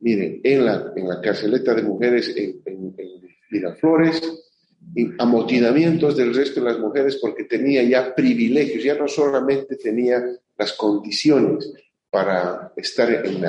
miren, 0.00 0.40
en 0.42 0.64
la, 0.64 0.92
en 0.96 1.08
la 1.08 1.20
carceleta 1.20 1.74
de 1.74 1.82
mujeres 1.82 2.34
en, 2.36 2.60
en, 2.64 2.94
en 2.96 3.20
Miraflores, 3.50 4.22
amotinamientos 5.18 6.16
del 6.16 6.34
resto 6.34 6.60
de 6.60 6.70
las 6.70 6.78
mujeres 6.78 7.16
porque 7.16 7.44
tenía 7.44 7.82
ya 7.82 8.14
privilegios, 8.14 8.82
ya 8.82 8.94
no 8.94 9.06
solamente 9.06 9.76
tenía 9.76 10.22
las 10.56 10.72
condiciones 10.72 11.72
para 12.08 12.72
estar 12.76 13.24
en 13.24 13.44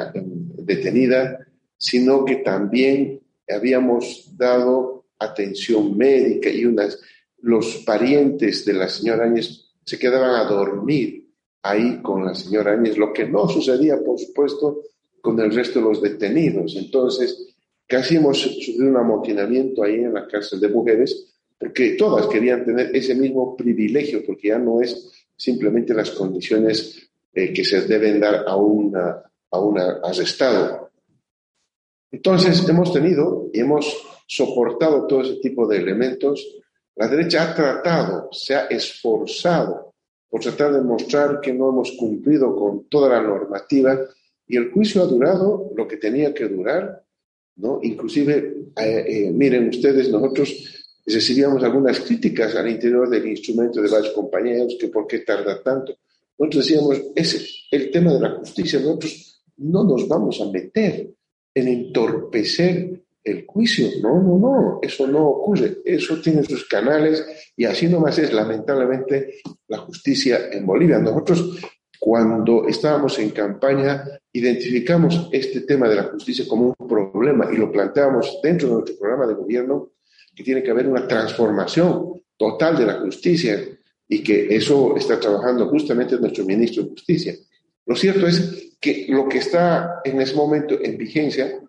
detenida, 0.65 1.39
sino 1.77 2.25
que 2.25 2.37
también 2.37 3.21
habíamos 3.49 4.35
dado 4.37 5.05
atención 5.17 5.97
médica 5.97 6.49
y 6.49 6.65
unas, 6.65 6.99
los 7.39 7.77
parientes 7.85 8.65
de 8.65 8.73
la 8.73 8.87
señora 8.87 9.25
Áñez 9.25 9.71
se 9.83 9.97
quedaban 9.97 10.35
a 10.35 10.49
dormir 10.49 11.27
ahí 11.63 12.01
con 12.01 12.25
la 12.25 12.35
señora 12.35 12.73
Áñez, 12.73 12.97
lo 12.97 13.11
que 13.13 13.27
no 13.27 13.47
sucedía, 13.47 13.97
por 14.03 14.19
supuesto, 14.19 14.83
con 15.21 15.39
el 15.39 15.53
resto 15.53 15.79
de 15.79 15.85
los 15.85 16.01
detenidos. 16.01 16.75
Entonces, 16.75 17.55
casi 17.87 18.15
hemos 18.15 18.39
sufrido 18.39 18.89
un 18.89 18.97
amotinamiento 18.97 19.83
ahí 19.83 19.95
en 19.95 20.13
la 20.13 20.27
cárcel 20.27 20.59
de 20.59 20.69
mujeres, 20.69 21.33
porque 21.59 21.91
todas 21.91 22.27
querían 22.27 22.65
tener 22.65 22.95
ese 22.95 23.13
mismo 23.15 23.55
privilegio, 23.55 24.23
porque 24.25 24.49
ya 24.49 24.57
no 24.57 24.81
es 24.81 25.11
simplemente 25.35 25.93
las 25.93 26.11
condiciones 26.11 27.09
eh, 27.33 27.53
que 27.53 27.63
se 27.63 27.81
deben 27.81 28.19
dar 28.19 28.43
a, 28.47 28.55
una, 28.55 29.21
a 29.51 29.59
un 29.59 29.79
arrestado. 29.79 30.89
Entonces, 32.11 32.67
hemos 32.67 32.91
tenido 32.91 33.49
y 33.53 33.59
hemos 33.59 33.95
soportado 34.27 35.07
todo 35.07 35.21
ese 35.21 35.35
tipo 35.35 35.67
de 35.67 35.77
elementos. 35.77 36.57
La 36.95 37.07
derecha 37.07 37.51
ha 37.51 37.55
tratado, 37.55 38.29
se 38.31 38.55
ha 38.55 38.65
esforzado 38.65 39.93
por 40.29 40.41
tratar 40.41 40.73
de 40.73 40.81
mostrar 40.81 41.41
que 41.41 41.53
no 41.53 41.69
hemos 41.69 41.91
cumplido 41.91 42.55
con 42.55 42.87
toda 42.87 43.09
la 43.09 43.21
normativa 43.21 43.99
y 44.51 44.57
el 44.57 44.69
juicio 44.69 45.01
ha 45.01 45.05
durado 45.05 45.71
lo 45.77 45.87
que 45.87 45.95
tenía 45.95 46.33
que 46.33 46.45
durar, 46.49 47.05
¿no? 47.55 47.79
Inclusive, 47.81 48.73
eh, 48.75 49.05
eh, 49.07 49.31
miren 49.31 49.69
ustedes, 49.69 50.09
nosotros 50.09 50.93
recibíamos 51.05 51.63
algunas 51.63 52.01
críticas 52.01 52.53
al 52.55 52.69
interior 52.69 53.09
del 53.09 53.29
instrumento 53.29 53.81
de 53.81 53.89
varios 53.89 54.11
compañeros, 54.13 54.75
que 54.77 54.89
por 54.89 55.07
qué 55.07 55.19
tarda 55.19 55.63
tanto. 55.63 55.95
Nosotros 56.37 56.67
decíamos, 56.67 57.01
ese 57.15 57.47
el 57.71 57.91
tema 57.91 58.13
de 58.13 58.19
la 58.19 58.31
justicia, 58.31 58.81
nosotros 58.81 59.41
no 59.55 59.85
nos 59.85 60.05
vamos 60.09 60.41
a 60.41 60.51
meter 60.51 61.09
en 61.55 61.67
entorpecer 61.69 63.05
el 63.23 63.45
juicio. 63.45 63.87
No, 64.01 64.21
no, 64.21 64.37
no, 64.37 64.79
eso 64.81 65.07
no 65.07 65.29
ocurre. 65.29 65.77
Eso 65.85 66.19
tiene 66.19 66.43
sus 66.43 66.67
canales 66.67 67.25
y 67.55 67.63
así 67.63 67.87
nomás 67.87 68.19
es, 68.19 68.33
lamentablemente, 68.33 69.35
la 69.69 69.77
justicia 69.77 70.49
en 70.51 70.65
Bolivia. 70.65 70.99
Nosotros, 70.99 71.57
cuando 72.03 72.67
estábamos 72.67 73.19
en 73.19 73.29
campaña, 73.29 74.03
identificamos 74.33 75.29
este 75.31 75.61
tema 75.61 75.87
de 75.87 75.97
la 75.97 76.03
justicia 76.05 76.47
como 76.47 76.73
un 76.75 76.87
problema 76.87 77.47
y 77.53 77.57
lo 77.57 77.71
planteamos 77.71 78.39
dentro 78.41 78.69
de 78.69 78.73
nuestro 78.73 78.97
programa 78.97 79.27
de 79.27 79.35
gobierno 79.35 79.91
que 80.35 80.43
tiene 80.43 80.63
que 80.63 80.71
haber 80.71 80.87
una 80.87 81.07
transformación 81.07 82.23
total 82.35 82.75
de 82.75 82.87
la 82.87 82.99
justicia 83.01 83.63
y 84.07 84.23
que 84.23 84.55
eso 84.55 84.97
está 84.97 85.19
trabajando 85.19 85.69
justamente 85.69 86.17
nuestro 86.17 86.43
ministro 86.43 86.81
de 86.81 86.89
Justicia. 86.89 87.35
Lo 87.85 87.95
cierto 87.95 88.25
es 88.25 88.75
que 88.79 89.05
lo 89.09 89.29
que 89.29 89.37
está 89.37 90.01
en 90.03 90.19
ese 90.21 90.33
momento 90.33 90.79
en 90.81 90.97
vigencia, 90.97 91.61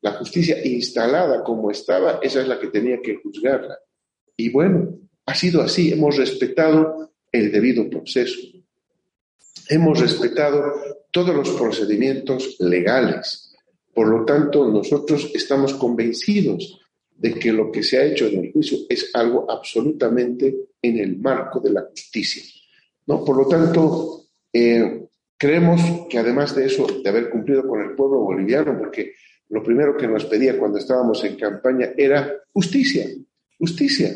la 0.00 0.14
justicia 0.14 0.66
instalada 0.66 1.44
como 1.44 1.70
estaba, 1.70 2.18
esa 2.22 2.40
es 2.40 2.48
la 2.48 2.58
que 2.58 2.66
tenía 2.66 3.00
que 3.00 3.20
juzgarla. 3.22 3.78
Y 4.36 4.50
bueno, 4.50 4.98
ha 5.26 5.34
sido 5.36 5.62
así, 5.62 5.92
hemos 5.92 6.16
respetado 6.16 7.12
el 7.30 7.52
debido 7.52 7.88
proceso, 7.88 8.36
hemos 9.68 10.00
respetado 10.00 10.74
todos 11.10 11.34
los 11.34 11.50
procedimientos 11.50 12.56
legales. 12.60 13.54
Por 13.94 14.08
lo 14.08 14.24
tanto, 14.24 14.70
nosotros 14.70 15.30
estamos 15.34 15.74
convencidos 15.74 16.80
de 17.16 17.34
que 17.34 17.52
lo 17.52 17.70
que 17.70 17.82
se 17.82 17.98
ha 17.98 18.04
hecho 18.04 18.26
en 18.26 18.44
el 18.44 18.52
juicio 18.52 18.78
es 18.88 19.10
algo 19.14 19.50
absolutamente 19.50 20.68
en 20.80 20.98
el 20.98 21.18
marco 21.18 21.60
de 21.60 21.70
la 21.70 21.82
justicia. 21.82 22.42
¿no? 23.06 23.24
Por 23.24 23.36
lo 23.36 23.46
tanto, 23.46 24.24
eh, 24.52 25.06
creemos 25.36 26.06
que 26.08 26.18
además 26.18 26.54
de 26.54 26.66
eso, 26.66 26.86
de 27.02 27.08
haber 27.08 27.30
cumplido 27.30 27.66
con 27.66 27.80
el 27.82 27.94
pueblo 27.94 28.20
boliviano, 28.20 28.76
porque 28.78 29.14
lo 29.50 29.62
primero 29.62 29.96
que 29.96 30.08
nos 30.08 30.24
pedía 30.24 30.58
cuando 30.58 30.78
estábamos 30.78 31.22
en 31.24 31.36
campaña 31.36 31.90
era 31.96 32.32
justicia, 32.52 33.06
justicia. 33.58 34.14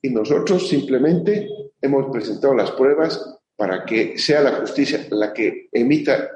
Y 0.00 0.10
nosotros 0.10 0.68
simplemente 0.68 1.48
hemos 1.82 2.10
presentado 2.10 2.54
las 2.54 2.70
pruebas 2.70 3.37
para 3.58 3.84
que 3.84 4.16
sea 4.16 4.40
la 4.40 4.52
justicia 4.52 5.04
la 5.10 5.32
que 5.32 5.68
emita 5.72 6.30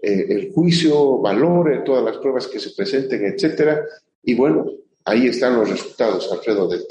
eh, 0.00 0.26
el 0.28 0.52
juicio, 0.52 1.18
valore 1.18 1.80
todas 1.84 2.04
las 2.04 2.18
pruebas 2.18 2.46
que 2.46 2.60
se 2.60 2.70
presenten, 2.70 3.24
etcétera. 3.24 3.82
Y 4.22 4.36
bueno, 4.36 4.64
ahí 5.04 5.26
están 5.26 5.56
los 5.56 5.68
resultados, 5.68 6.30
Alfredo, 6.30 6.68
del. 6.68 6.86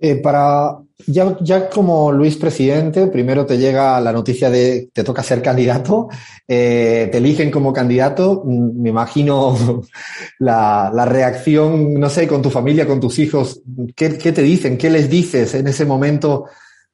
Eh, 0.00 0.16
para 0.16 0.78
ya, 1.06 1.36
ya, 1.42 1.68
como 1.68 2.10
Luis 2.10 2.36
presidente, 2.36 3.06
primero 3.08 3.44
te 3.44 3.58
llega 3.58 4.00
la 4.00 4.12
noticia 4.12 4.48
de 4.48 4.88
te 4.94 5.04
toca 5.04 5.22
ser 5.22 5.42
candidato, 5.42 6.08
eh, 6.48 7.10
te 7.12 7.18
eligen 7.18 7.50
como 7.50 7.70
candidato. 7.70 8.42
Mm, 8.46 8.80
me 8.80 8.88
imagino 8.88 9.82
la, 10.38 10.90
la, 10.94 11.04
reacción, 11.04 11.94
no 11.94 12.08
sé, 12.08 12.26
con 12.26 12.40
tu 12.40 12.48
familia, 12.48 12.86
con 12.86 12.98
tus 12.98 13.18
hijos. 13.18 13.60
¿Qué, 13.94 14.16
qué 14.16 14.32
te 14.32 14.42
dicen? 14.42 14.78
¿Qué 14.78 14.88
les 14.88 15.10
dices 15.10 15.54
en 15.54 15.68
ese 15.68 15.84
momento 15.84 16.46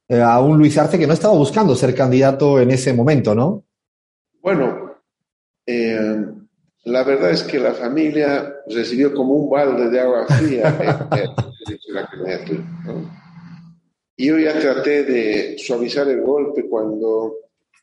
eh, 0.08 0.20
a 0.20 0.40
un 0.40 0.58
Luis 0.58 0.76
Arce 0.78 0.98
que 0.98 1.06
no 1.06 1.12
estaba 1.12 1.34
buscando 1.34 1.76
ser 1.76 1.94
candidato 1.94 2.58
en 2.60 2.70
ese 2.70 2.92
momento, 2.92 3.34
no? 3.34 3.64
Bueno, 4.40 4.96
eh, 5.66 6.26
la 6.84 7.04
verdad 7.04 7.30
es 7.30 7.42
que 7.42 7.58
la 7.58 7.74
familia 7.74 8.56
recibió 8.68 9.14
como 9.14 9.34
un 9.34 9.50
balde 9.50 9.90
de 9.90 10.00
agua 10.00 10.26
fría 10.26 11.08
yo 14.18 14.36
ya 14.36 14.58
traté 14.58 15.04
de 15.04 15.58
suavizar 15.58 16.08
el 16.08 16.22
golpe 16.22 16.68
cuando 16.68 17.36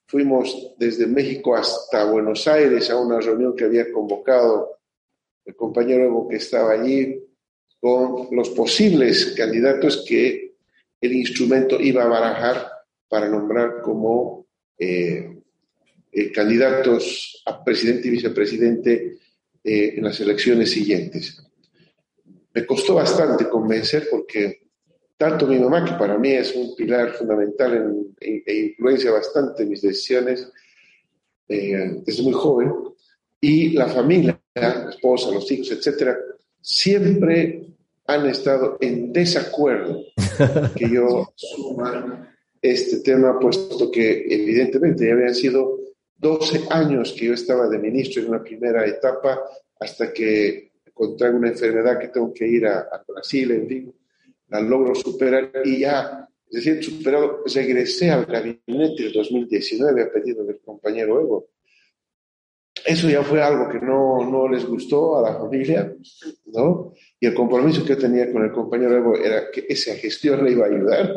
fuimos 0.05 0.75
desde 0.77 1.07
México 1.07 1.55
hasta 1.55 2.11
Buenos 2.11 2.45
Aires 2.47 2.89
a 2.89 2.97
una 2.97 3.21
reunión 3.21 3.55
que 3.55 3.63
había 3.63 3.91
convocado 3.91 4.79
el 5.45 5.55
compañero 5.55 6.27
que 6.29 6.35
estaba 6.35 6.73
allí 6.73 7.23
con 7.79 8.27
los 8.35 8.49
posibles 8.49 9.33
candidatos 9.38 10.03
que 10.05 10.44
el 11.01 11.13
instrumento 11.13 11.79
iba 11.79 12.03
a 12.03 12.08
barajar 12.08 12.67
para 13.08 13.29
nombrar 13.29 13.81
como 13.81 14.47
eh, 14.77 15.41
eh, 16.12 16.31
candidatos 16.31 17.41
a 17.45 17.63
presidente 17.63 18.08
y 18.08 18.12
vicepresidente 18.12 19.17
eh, 19.63 19.93
en 19.97 20.03
las 20.03 20.19
elecciones 20.19 20.71
siguientes. 20.71 21.43
Me 22.53 22.65
costó 22.65 22.95
bastante 22.95 23.49
convencer 23.49 24.08
porque 24.10 24.65
tanto 25.17 25.47
mi 25.47 25.60
mamá, 25.60 25.84
que 25.86 25.93
para 25.93 26.17
mí 26.17 26.31
es 26.31 26.55
un 26.55 26.75
pilar 26.75 27.13
fundamental 27.13 27.93
e 28.19 28.55
influencia 28.55 29.12
bastante 29.12 29.65
mis 29.65 29.81
decisiones 29.81 30.51
eh, 31.47 32.01
desde 32.05 32.23
muy 32.23 32.34
joven, 32.34 32.73
y 33.39 33.69
la 33.71 33.88
familia, 33.88 34.41
la 34.55 34.89
esposa, 34.89 35.31
los 35.31 35.49
hijos, 35.51 35.71
etcétera, 35.71 36.17
siempre 36.62 37.67
han 38.08 38.26
estado 38.28 38.78
en 38.80 39.12
desacuerdo 39.12 40.02
que 40.76 40.89
yo 40.89 41.34
suma 41.36 42.36
este 42.62 43.00
tema, 43.00 43.39
puesto 43.39 43.91
que 43.91 44.26
evidentemente 44.30 45.08
ya 45.08 45.13
habían 45.13 45.36
sido 45.36 45.80
12 46.18 46.63
años 46.70 47.13
que 47.18 47.26
yo 47.26 47.34
estaba 47.34 47.68
de 47.68 47.78
ministro 47.78 48.22
en 48.22 48.30
una 48.30 48.44
primera 48.44 48.86
etapa 48.86 49.41
hasta 49.80 50.12
que 50.13 50.72
contraigo 50.94 51.38
una 51.38 51.50
enfermedad 51.50 52.00
que 52.00 52.08
tengo 52.08 52.34
que 52.34 52.48
ir 52.48 52.65
a, 52.65 53.04
Brasil, 53.08 53.52
en 53.52 53.68
fin, 53.68 53.94
la 54.48 54.62
logro 54.62 54.96
superar 54.96 55.52
y 55.63 55.82
ya, 55.82 56.28
es 56.50 56.63
decir, 56.63 56.84
superado, 56.84 57.44
regresé 57.54 58.10
al 58.10 58.26
gabinete 58.26 59.08
en 59.08 59.13
2019 59.13 60.04
a 60.04 60.12
pedido 60.12 60.46
del 60.46 60.60
compañero 60.62 61.20
Evo. 61.20 61.48
Eso 62.83 63.09
ya 63.09 63.23
fue 63.23 63.41
algo 63.41 63.69
que 63.69 63.79
no, 63.79 64.29
no 64.29 64.47
les 64.47 64.65
gustó 64.65 65.17
a 65.17 65.31
la 65.31 65.39
familia, 65.39 65.93
¿no? 66.47 66.93
Y 67.19 67.27
el 67.27 67.33
compromiso 67.33 67.85
que 67.85 67.95
tenía 67.95 68.31
con 68.31 68.43
el 68.43 68.51
compañero 68.51 68.97
Evo 68.97 69.15
era 69.17 69.49
que 69.51 69.65
esa 69.69 69.95
gestión 69.95 70.43
le 70.43 70.51
iba 70.51 70.65
a 70.65 70.69
ayudar. 70.69 71.11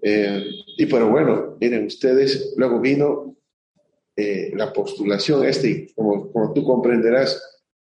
Eh, 0.00 0.44
y 0.76 0.86
pero 0.86 1.08
bueno, 1.08 1.56
miren 1.60 1.86
ustedes, 1.86 2.54
luego 2.56 2.80
vino 2.80 3.36
eh, 4.16 4.50
la 4.54 4.72
postulación 4.72 5.44
este, 5.44 5.92
como, 5.94 6.32
como 6.32 6.52
tú 6.52 6.64
comprenderás, 6.64 7.40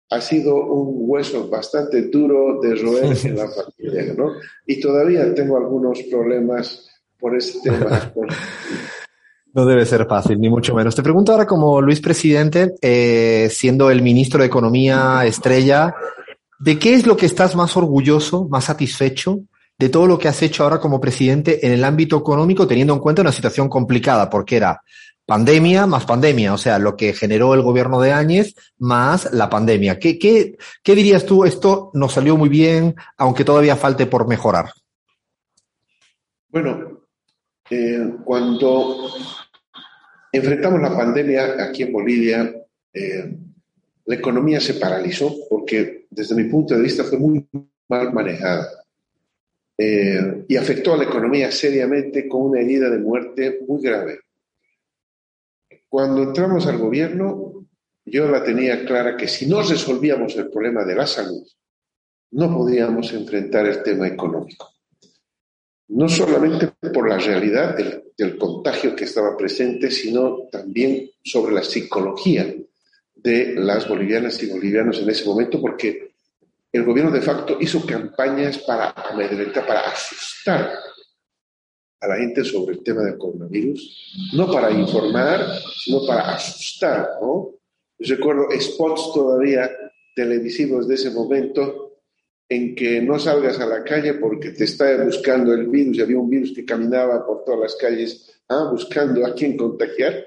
ha 0.10 0.22
sido 0.22 0.56
un 0.56 1.10
hueso 1.10 1.50
bastante 1.50 2.04
duro 2.04 2.60
de 2.62 2.76
roer 2.76 3.18
en 3.24 3.38
la 3.38 3.48
familia, 3.50 4.14
¿no? 4.14 4.34
Y 4.66 4.80
todavía 4.80 5.34
tengo 5.34 5.58
algunos 5.58 6.02
problemas 6.04 6.90
por 7.20 7.36
ese 7.36 7.60
tema. 7.62 8.14
No 9.56 9.66
debe 9.66 9.86
ser 9.86 10.06
fácil, 10.06 10.38
ni 10.38 10.50
mucho 10.50 10.76
menos. 10.76 10.96
Te 10.96 11.02
pregunto 11.02 11.32
ahora 11.32 11.48
como 11.48 11.80
Luis 11.80 12.02
Presidente, 12.02 12.76
eh, 12.82 13.48
siendo 13.50 13.90
el 13.90 14.02
ministro 14.02 14.42
de 14.42 14.48
Economía 14.48 15.22
estrella, 15.26 15.96
¿de 16.60 16.78
qué 16.78 16.94
es 16.94 17.08
lo 17.08 17.16
que 17.16 17.26
estás 17.26 17.56
más 17.56 17.78
orgulloso, 17.78 18.50
más 18.50 18.66
satisfecho 18.66 19.40
de 19.78 19.88
todo 19.88 20.08
lo 20.08 20.20
que 20.20 20.28
has 20.28 20.42
hecho 20.42 20.64
ahora 20.64 20.80
como 20.80 21.00
presidente 21.00 21.66
en 21.66 21.72
el 21.72 21.86
ámbito 21.86 22.18
económico, 22.18 22.68
teniendo 22.68 22.94
en 22.94 23.00
cuenta 23.00 23.22
una 23.22 23.32
situación 23.32 23.70
complicada, 23.70 24.30
porque 24.30 24.58
era 24.58 24.82
pandemia 25.26 25.88
más 25.88 26.06
pandemia, 26.06 26.54
o 26.54 26.58
sea, 26.58 26.78
lo 26.78 26.98
que 26.98 27.14
generó 27.14 27.54
el 27.54 27.62
gobierno 27.62 28.02
de 28.02 28.12
Áñez 28.12 28.56
más 28.78 29.34
la 29.34 29.50
pandemia. 29.50 30.00
¿Qué, 30.00 30.20
qué, 30.20 30.58
qué 30.84 30.96
dirías 30.96 31.26
tú? 31.26 31.46
Esto 31.46 31.92
nos 31.94 32.12
salió 32.12 32.36
muy 32.36 32.50
bien, 32.50 32.94
aunque 33.18 33.46
todavía 33.46 33.78
falte 33.78 34.06
por 34.06 34.28
mejorar. 34.28 34.72
Bueno, 36.50 36.96
eh, 37.70 38.14
cuando 38.24 39.10
enfrentamos 40.36 40.82
la 40.82 40.96
pandemia 40.96 41.64
aquí 41.64 41.84
en 41.84 41.92
Bolivia, 41.92 42.56
eh, 42.94 43.38
la 44.06 44.16
economía 44.16 44.60
se 44.60 44.76
paralizó 44.76 45.36
porque 45.50 46.06
desde 46.10 46.36
mi 46.36 46.46
punto 46.46 46.76
de 46.76 46.82
vista 46.82 47.04
fue 47.04 47.18
muy 47.18 47.48
mal 47.88 48.14
manejada 48.14 48.68
eh, 49.78 50.46
y 50.48 50.56
afectó 50.56 50.94
a 50.94 50.98
la 50.98 51.04
economía 51.04 51.52
seriamente 51.52 52.28
con 52.28 52.44
una 52.44 52.62
herida 52.62 52.90
de 52.90 53.00
muerte 53.00 53.60
muy 53.68 53.82
grave. 53.82 54.20
Cuando 55.90 56.24
entramos 56.24 56.68
al 56.68 56.78
gobierno, 56.78 57.66
yo 58.06 58.30
la 58.30 58.44
tenía 58.44 58.86
clara 58.86 59.18
que 59.18 59.28
si 59.28 59.48
no 59.48 59.62
resolvíamos 59.62 60.36
el 60.36 60.50
problema 60.50 60.84
de 60.84 60.96
la 60.96 61.08
salud, 61.08 61.46
no 62.32 62.54
podíamos 62.54 63.12
enfrentar 63.14 63.66
el 63.66 63.82
tema 63.82 64.08
económico. 64.08 64.75
No 65.88 66.10
solamente 66.10 66.72
por 66.94 67.08
la 67.08 67.18
realidad 67.18 67.76
del, 67.76 68.04
del 68.18 68.38
contagio 68.38 68.96
que 68.96 69.04
estaba 69.04 69.38
presente, 69.38 69.92
sino 69.92 70.48
también 70.52 71.10
sobre 71.24 71.54
la 71.54 71.64
psicología 71.64 72.54
de 73.16 73.56
las 73.56 73.88
bolivianas 73.88 74.42
y 74.44 74.52
bolivianos 74.52 75.00
en 75.00 75.10
ese 75.10 75.26
momento, 75.26 75.60
porque 75.60 76.16
el 76.72 76.84
gobierno 76.84 77.12
de 77.12 77.22
facto 77.22 77.58
hizo 77.60 77.86
campañas 77.86 78.58
para 78.60 78.92
amedrentar, 78.92 79.66
para 79.66 79.82
asustar 79.82 80.72
a 82.02 82.08
la 82.08 82.18
gente 82.18 82.44
sobre 82.44 82.76
el 82.76 82.84
tema 82.84 83.02
del 83.04 83.18
coronavirus, 83.18 84.32
no 84.34 84.52
para 84.52 84.72
informar, 84.72 85.46
sino 85.84 86.06
para 86.06 86.36
asustar, 86.36 87.10
¿no? 87.22 87.52
Yo 87.98 88.16
recuerdo 88.16 88.48
spots 88.60 89.14
todavía 89.14 89.72
televisivos 90.16 90.88
de 90.88 90.96
ese 90.96 91.12
momento 91.12 91.95
en 92.48 92.76
que 92.76 93.02
no 93.02 93.18
salgas 93.18 93.60
a 93.60 93.66
la 93.66 93.84
calle 93.84 94.14
porque 94.16 94.52
te 94.52 94.66
está 94.66 95.04
buscando 95.04 95.54
el 95.54 95.68
virus, 95.68 96.00
había 96.00 96.20
un 96.20 96.30
virus 96.30 96.54
que 96.54 96.66
caminaba 96.66 97.26
por 97.26 97.44
todas 97.44 97.60
las 97.60 97.76
calles 97.76 98.42
¿ah? 98.50 98.70
buscando 98.72 99.26
a 99.26 99.34
quién 99.34 99.58
contagiar. 99.58 100.26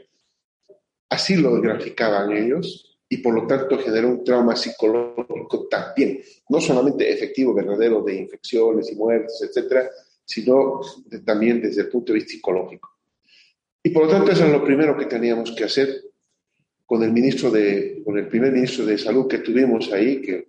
Así 1.08 1.36
lo 1.36 1.60
graficaban 1.60 2.32
ellos 2.32 2.98
y 3.08 3.18
por 3.18 3.34
lo 3.34 3.46
tanto 3.46 3.78
generó 3.78 4.08
un 4.08 4.24
trauma 4.24 4.54
psicológico 4.54 5.66
también, 5.70 6.20
no 6.50 6.60
solamente 6.60 7.10
efectivo, 7.10 7.54
verdadero 7.54 8.02
de 8.02 8.16
infecciones 8.16 8.90
y 8.92 8.96
muertes, 8.96 9.40
etcétera, 9.42 9.88
sino 10.24 10.80
también 11.24 11.62
desde 11.62 11.82
el 11.82 11.88
punto 11.88 12.12
de 12.12 12.18
vista 12.18 12.32
psicológico. 12.32 12.90
Y 13.82 13.90
por 13.90 14.04
lo 14.04 14.10
tanto 14.10 14.32
eso 14.32 14.44
es 14.44 14.52
lo 14.52 14.62
primero 14.62 14.96
que 14.98 15.06
teníamos 15.06 15.52
que 15.52 15.64
hacer 15.64 16.02
con 16.84 17.02
el 17.02 17.12
ministro 17.12 17.50
de, 17.50 18.02
con 18.04 18.18
el 18.18 18.28
primer 18.28 18.52
ministro 18.52 18.84
de 18.84 18.98
salud 18.98 19.26
que 19.26 19.38
tuvimos 19.38 19.90
ahí, 19.92 20.20
que 20.20 20.48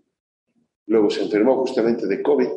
luego 0.89 1.10
se 1.10 1.23
enfermó 1.23 1.56
justamente 1.58 2.08
de 2.08 2.21
COVID, 2.21 2.49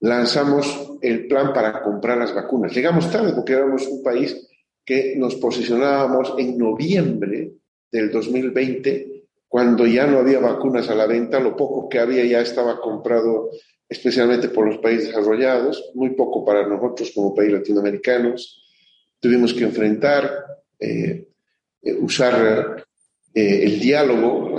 lanzamos 0.00 0.96
el 1.00 1.28
plan 1.28 1.52
para 1.52 1.82
comprar 1.82 2.18
las 2.18 2.34
vacunas. 2.34 2.74
Llegamos 2.74 3.10
tarde 3.10 3.32
porque 3.34 3.52
éramos 3.52 3.86
un 3.86 4.02
país 4.02 4.48
que 4.84 5.14
nos 5.16 5.36
posicionábamos 5.36 6.34
en 6.38 6.58
noviembre 6.58 7.52
del 7.90 8.10
2020, 8.10 9.26
cuando 9.46 9.86
ya 9.86 10.06
no 10.06 10.18
había 10.18 10.40
vacunas 10.40 10.88
a 10.88 10.94
la 10.94 11.06
venta, 11.06 11.38
lo 11.38 11.54
poco 11.54 11.88
que 11.88 11.98
había 11.98 12.24
ya 12.24 12.40
estaba 12.40 12.80
comprado 12.80 13.50
especialmente 13.88 14.48
por 14.48 14.66
los 14.66 14.78
países 14.78 15.08
desarrollados, 15.08 15.90
muy 15.94 16.10
poco 16.10 16.44
para 16.44 16.66
nosotros 16.66 17.12
como 17.14 17.34
países 17.34 17.58
latinoamericanos. 17.58 18.64
Tuvimos 19.20 19.52
que 19.52 19.64
enfrentar, 19.64 20.30
eh, 20.80 21.28
eh, 21.82 21.94
usar 21.94 22.86
eh, 23.34 23.64
el 23.64 23.80
diálogo, 23.80 24.58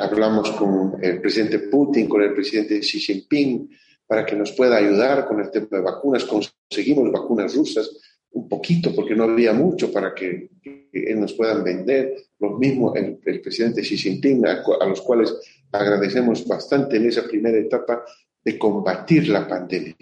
hablamos 0.00 0.50
con 0.52 0.96
el 1.02 1.20
presidente 1.20 1.58
Putin, 1.60 2.08
con 2.08 2.22
el 2.22 2.32
presidente 2.32 2.80
Xi 2.80 3.00
Jinping, 3.00 3.68
para 4.06 4.24
que 4.24 4.36
nos 4.36 4.52
pueda 4.52 4.76
ayudar 4.76 5.26
con 5.26 5.40
el 5.40 5.50
tema 5.50 5.66
de 5.70 5.80
vacunas. 5.80 6.24
Conseguimos 6.24 7.10
vacunas 7.10 7.54
rusas, 7.54 7.90
un 8.32 8.48
poquito, 8.48 8.94
porque 8.94 9.14
no 9.14 9.24
había 9.24 9.52
mucho 9.52 9.90
para 9.90 10.14
que, 10.14 10.50
nos 11.16 11.32
puedan 11.32 11.64
vender. 11.64 12.14
Lo 12.38 12.58
mismo 12.58 12.94
el, 12.94 13.18
presidente 13.40 13.82
Xi 13.82 13.96
Jinping, 13.96 14.46
a, 14.46 14.86
los 14.86 15.00
cuales 15.00 15.34
agradecemos 15.72 16.46
bastante 16.46 16.98
en 16.98 17.06
esa 17.06 17.24
primera 17.24 17.58
etapa 17.58 18.04
de 18.44 18.58
combatir 18.58 19.28
la 19.28 19.48
pandemia. 19.48 19.96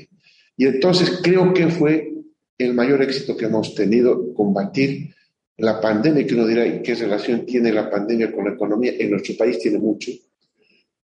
Y 0.56 0.66
entonces 0.66 1.20
creo 1.22 1.54
que 1.54 1.68
fue 1.68 2.12
el 2.58 2.74
mayor 2.74 3.02
éxito 3.02 3.36
que 3.36 3.46
hemos 3.46 3.74
tenido, 3.74 4.34
combatir 4.34 5.14
la 5.58 5.80
pandemia, 5.80 6.26
que 6.26 6.34
uno 6.34 6.46
dirá, 6.46 6.66
¿y 6.66 6.82
qué 6.82 6.94
relación 6.94 7.44
tiene 7.44 7.72
la 7.72 7.90
pandemia 7.90 8.32
con 8.32 8.44
la 8.44 8.54
economía? 8.54 8.92
En 8.98 9.10
nuestro 9.10 9.36
país 9.36 9.58
tiene 9.58 9.78
mucho, 9.78 10.10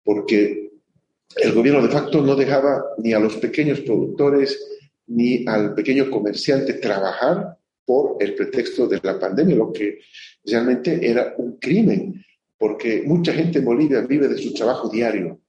porque 0.03 0.73
el 1.37 1.53
gobierno 1.53 1.83
de 1.83 1.93
facto 1.93 2.23
no 2.23 2.35
dejaba 2.35 2.83
ni 2.99 3.13
a 3.13 3.19
los 3.19 3.37
pequeños 3.37 3.81
productores 3.81 4.59
ni 5.09 5.47
al 5.47 5.75
pequeño 5.75 6.11
comerciante 6.11 6.75
trabajar 6.75 7.57
por 7.85 8.17
el 8.21 8.35
pretexto 8.35 8.87
de 8.87 9.01
la 9.03 9.19
pandemia, 9.19 9.57
lo 9.57 9.73
que 9.73 10.01
realmente 10.45 10.99
era 11.09 11.35
un 11.39 11.59
crimen, 11.59 12.23
porque 12.59 13.03
mucha 13.07 13.33
gente 13.33 13.61
en 13.61 13.65
Bolivia 13.65 14.01
vive 14.03 14.29
de 14.29 14.39
su 14.39 14.53
trabajo 14.53 14.89
diario 14.89 15.41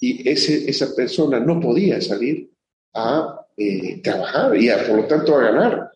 y 0.00 0.26
ese, 0.28 0.68
esa 0.68 0.94
persona 0.94 1.38
no 1.38 1.60
podía 1.60 2.00
salir 2.00 2.50
a 2.94 3.46
eh, 3.56 4.00
trabajar 4.02 4.56
y 4.56 4.70
por 4.88 4.96
lo 4.96 5.06
tanto 5.06 5.36
a 5.36 5.42
ganar. 5.42 5.90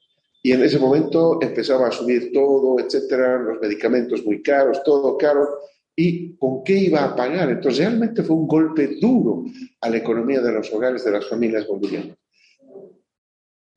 Y 0.47 0.53
en 0.53 0.63
ese 0.63 0.79
momento 0.79 1.39
empezaba 1.41 1.89
a 1.89 1.91
subir 1.91 2.31
todo, 2.31 2.79
etcétera, 2.79 3.39
los 3.39 3.59
medicamentos 3.63 4.23
muy 4.27 4.43
caros, 4.43 4.83
todo 4.85 5.17
caro, 5.17 5.49
y 5.97 6.37
con 6.37 6.63
qué 6.63 6.77
iba 6.77 7.03
a 7.03 7.17
pagar. 7.17 7.49
Entonces 7.49 7.79
realmente 7.87 8.23
fue 8.23 8.37
un 8.37 8.47
golpe 8.47 8.99
duro 9.01 9.47
a 9.81 9.89
la 9.89 9.97
economía 9.97 10.43
de 10.43 10.53
los 10.53 10.71
hogares 10.71 11.03
de 11.03 11.13
las 11.13 11.27
familias 11.27 11.67
bolivianas. 11.67 12.19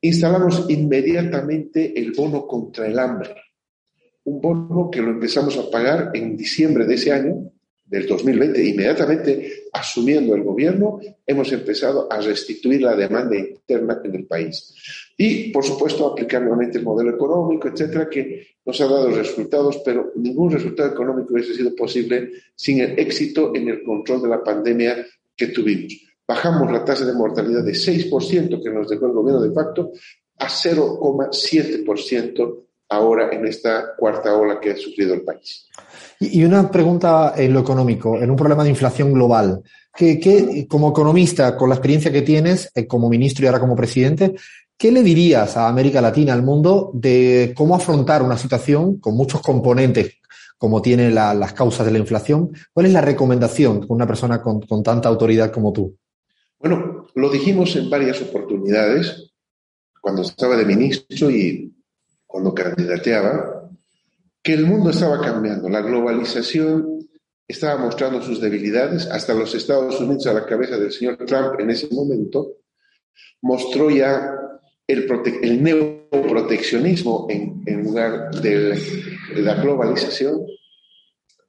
Instalamos 0.01 0.65
inmediatamente 0.67 1.97
el 1.97 2.11
bono 2.11 2.45
contra 2.45 2.85
el 2.85 2.99
hambre, 2.99 3.33
un 4.25 4.41
bono 4.41 4.91
que 4.91 5.01
lo 5.01 5.11
empezamos 5.11 5.57
a 5.57 5.71
pagar 5.71 6.11
en 6.15 6.35
diciembre 6.35 6.83
de 6.85 6.95
ese 6.95 7.13
año 7.13 7.49
del 7.85 8.05
2020, 8.05 8.61
inmediatamente 8.61 9.69
asumiendo 9.71 10.35
el 10.35 10.43
gobierno, 10.43 10.99
hemos 11.25 11.49
empezado 11.53 12.11
a 12.11 12.19
restituir 12.19 12.81
la 12.81 12.93
demanda 12.93 13.37
interna 13.37 14.01
en 14.03 14.15
el 14.15 14.27
país. 14.27 15.06
Y, 15.19 15.51
por 15.51 15.63
supuesto, 15.63 16.05
aplicar 16.05 16.41
nuevamente 16.41 16.77
el 16.77 16.83
modelo 16.83 17.09
económico, 17.09 17.67
etcétera, 17.67 18.07
que 18.07 18.57
nos 18.63 18.79
ha 18.79 18.85
dado 18.85 19.09
resultados, 19.09 19.81
pero 19.83 20.11
ningún 20.15 20.51
resultado 20.51 20.91
económico 20.91 21.33
hubiese 21.33 21.55
sido 21.55 21.75
posible 21.75 22.31
sin 22.55 22.81
el 22.81 22.99
éxito 22.99 23.51
en 23.55 23.69
el 23.69 23.83
control 23.83 24.21
de 24.21 24.27
la 24.27 24.43
pandemia 24.43 24.95
que 25.35 25.47
tuvimos. 25.47 25.93
Bajamos 26.27 26.71
la 26.71 26.85
tasa 26.85 27.05
de 27.05 27.13
mortalidad 27.13 27.63
de 27.63 27.71
6% 27.71 28.61
que 28.61 28.69
nos 28.69 28.89
dejó 28.89 29.07
el 29.07 29.13
gobierno 29.13 29.41
de 29.41 29.53
facto 29.53 29.91
a 30.37 30.47
0,7% 30.47 32.63
ahora 32.89 33.29
en 33.31 33.47
esta 33.47 33.95
cuarta 33.97 34.35
ola 34.35 34.59
que 34.59 34.71
ha 34.71 34.77
sufrido 34.77 35.13
el 35.13 35.21
país. 35.21 35.67
Y 36.19 36.43
una 36.43 36.69
pregunta 36.69 37.33
en 37.35 37.53
lo 37.53 37.61
económico, 37.61 38.17
en 38.17 38.29
un 38.29 38.35
problema 38.35 38.63
de 38.63 38.69
inflación 38.69 39.13
global. 39.13 39.63
¿Qué, 39.95 40.67
como 40.69 40.89
economista, 40.89 41.57
con 41.57 41.69
la 41.69 41.75
experiencia 41.75 42.11
que 42.11 42.21
tienes 42.21 42.71
eh, 42.75 42.85
como 42.85 43.09
ministro 43.09 43.43
y 43.43 43.47
ahora 43.47 43.59
como 43.59 43.75
presidente, 43.75 44.35
¿qué 44.77 44.91
le 44.91 45.01
dirías 45.03 45.57
a 45.57 45.67
América 45.67 46.01
Latina, 46.01 46.33
al 46.33 46.43
mundo, 46.43 46.91
de 46.93 47.53
cómo 47.55 47.75
afrontar 47.75 48.21
una 48.21 48.37
situación 48.37 48.99
con 48.99 49.15
muchos 49.15 49.41
componentes 49.41 50.17
como 50.57 50.81
tiene 50.81 51.11
las 51.11 51.53
causas 51.53 51.85
de 51.85 51.91
la 51.91 51.99
inflación? 51.99 52.51
¿Cuál 52.73 52.87
es 52.87 52.93
la 52.93 53.01
recomendación 53.01 53.85
con 53.85 53.95
una 53.95 54.07
persona 54.07 54.41
con, 54.41 54.61
con 54.61 54.83
tanta 54.83 55.09
autoridad 55.09 55.51
como 55.51 55.73
tú? 55.73 55.97
Bueno, 56.59 57.07
lo 57.13 57.29
dijimos 57.29 57.75
en 57.75 57.89
varias 57.89 58.21
oportunidades, 58.21 59.31
cuando 60.01 60.21
estaba 60.23 60.55
de 60.55 60.65
ministro 60.65 61.29
y 61.29 61.73
cuando 62.25 62.53
candidateaba, 62.53 63.69
que 64.41 64.53
el 64.53 64.65
mundo 64.65 64.91
estaba 64.91 65.19
cambiando, 65.21 65.69
la 65.69 65.81
globalización 65.81 67.07
estaba 67.47 67.79
mostrando 67.81 68.21
sus 68.21 68.41
debilidades, 68.41 69.07
hasta 69.07 69.33
los 69.33 69.53
Estados 69.53 69.99
Unidos 69.99 70.27
a 70.27 70.33
la 70.33 70.45
cabeza 70.45 70.77
del 70.77 70.91
señor 70.91 71.17
Trump 71.25 71.59
en 71.59 71.69
ese 71.69 71.87
momento 71.91 72.57
mostró 73.41 73.89
ya 73.89 74.36
el, 74.87 75.07
el 75.41 75.63
neoproteccionismo 75.63 77.27
en, 77.29 77.61
en 77.65 77.83
lugar 77.83 78.31
de 78.31 78.79
la 79.35 79.55
globalización 79.55 80.45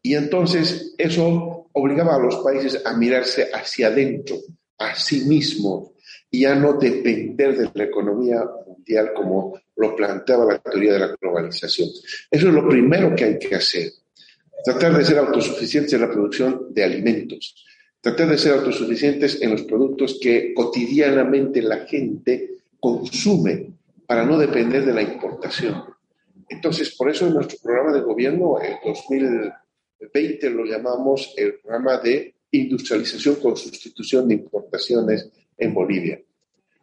y 0.03 0.15
entonces 0.15 0.95
eso 0.99 1.69
obligaba 1.73 2.17
a 2.17 2.19
los 2.19 2.37
países 2.37 2.83
a 2.85 2.97
mirarse 2.97 3.49
hacia 3.53 3.89
adentro, 3.89 4.37
a 4.79 4.95
sí 4.95 5.23
mismos, 5.23 5.91
y 6.31 6.45
a 6.45 6.55
no 6.55 6.75
depender 6.75 7.57
de 7.57 7.71
la 7.73 7.85
economía 7.85 8.45
mundial 8.67 9.13
como 9.15 9.59
lo 9.77 9.97
planteaba 9.97 10.45
la 10.45 10.59
teoría 10.59 10.95
de 10.95 10.99
la 10.99 11.17
globalización. 11.21 11.89
Eso 12.31 12.49
es 12.49 12.55
lo 12.55 12.69
primero 12.69 13.15
que 13.15 13.25
hay 13.25 13.39
que 13.39 13.55
hacer. 13.55 13.91
Tratar 14.65 14.97
de 14.97 15.05
ser 15.05 15.19
autosuficientes 15.19 15.93
en 15.93 16.01
la 16.01 16.11
producción 16.11 16.67
de 16.71 16.85
alimentos. 16.85 17.65
Tratar 18.01 18.29
de 18.29 18.39
ser 18.39 18.55
autosuficientes 18.55 19.41
en 19.41 19.53
los 19.53 19.63
productos 19.63 20.19
que 20.21 20.53
cotidianamente 20.55 21.63
la 21.63 21.87
gente 21.87 22.58
consume 22.81 23.73
para 24.07 24.25
no 24.25 24.39
depender 24.39 24.85
de 24.85 24.95
la 24.95 25.03
importación. 25.03 25.85
entonces, 26.49 26.97
por 26.97 27.11
eso 27.11 27.27
en 27.27 27.35
nuestro 27.35 27.59
programa 27.63 27.93
de 27.93 28.01
gobierno, 28.01 28.59
en 28.63 28.77
2020 28.85 30.51
lo 30.51 30.65
llamamos 30.65 31.35
el 31.37 31.61
programa 31.61 31.99
de 31.99 32.35
industrialización 32.53 33.37
con 33.37 33.57
sustitución 33.57 34.29
de 34.29 34.35
importaciones 34.35 35.31
en 35.59 35.75
Bolivia, 35.75 36.21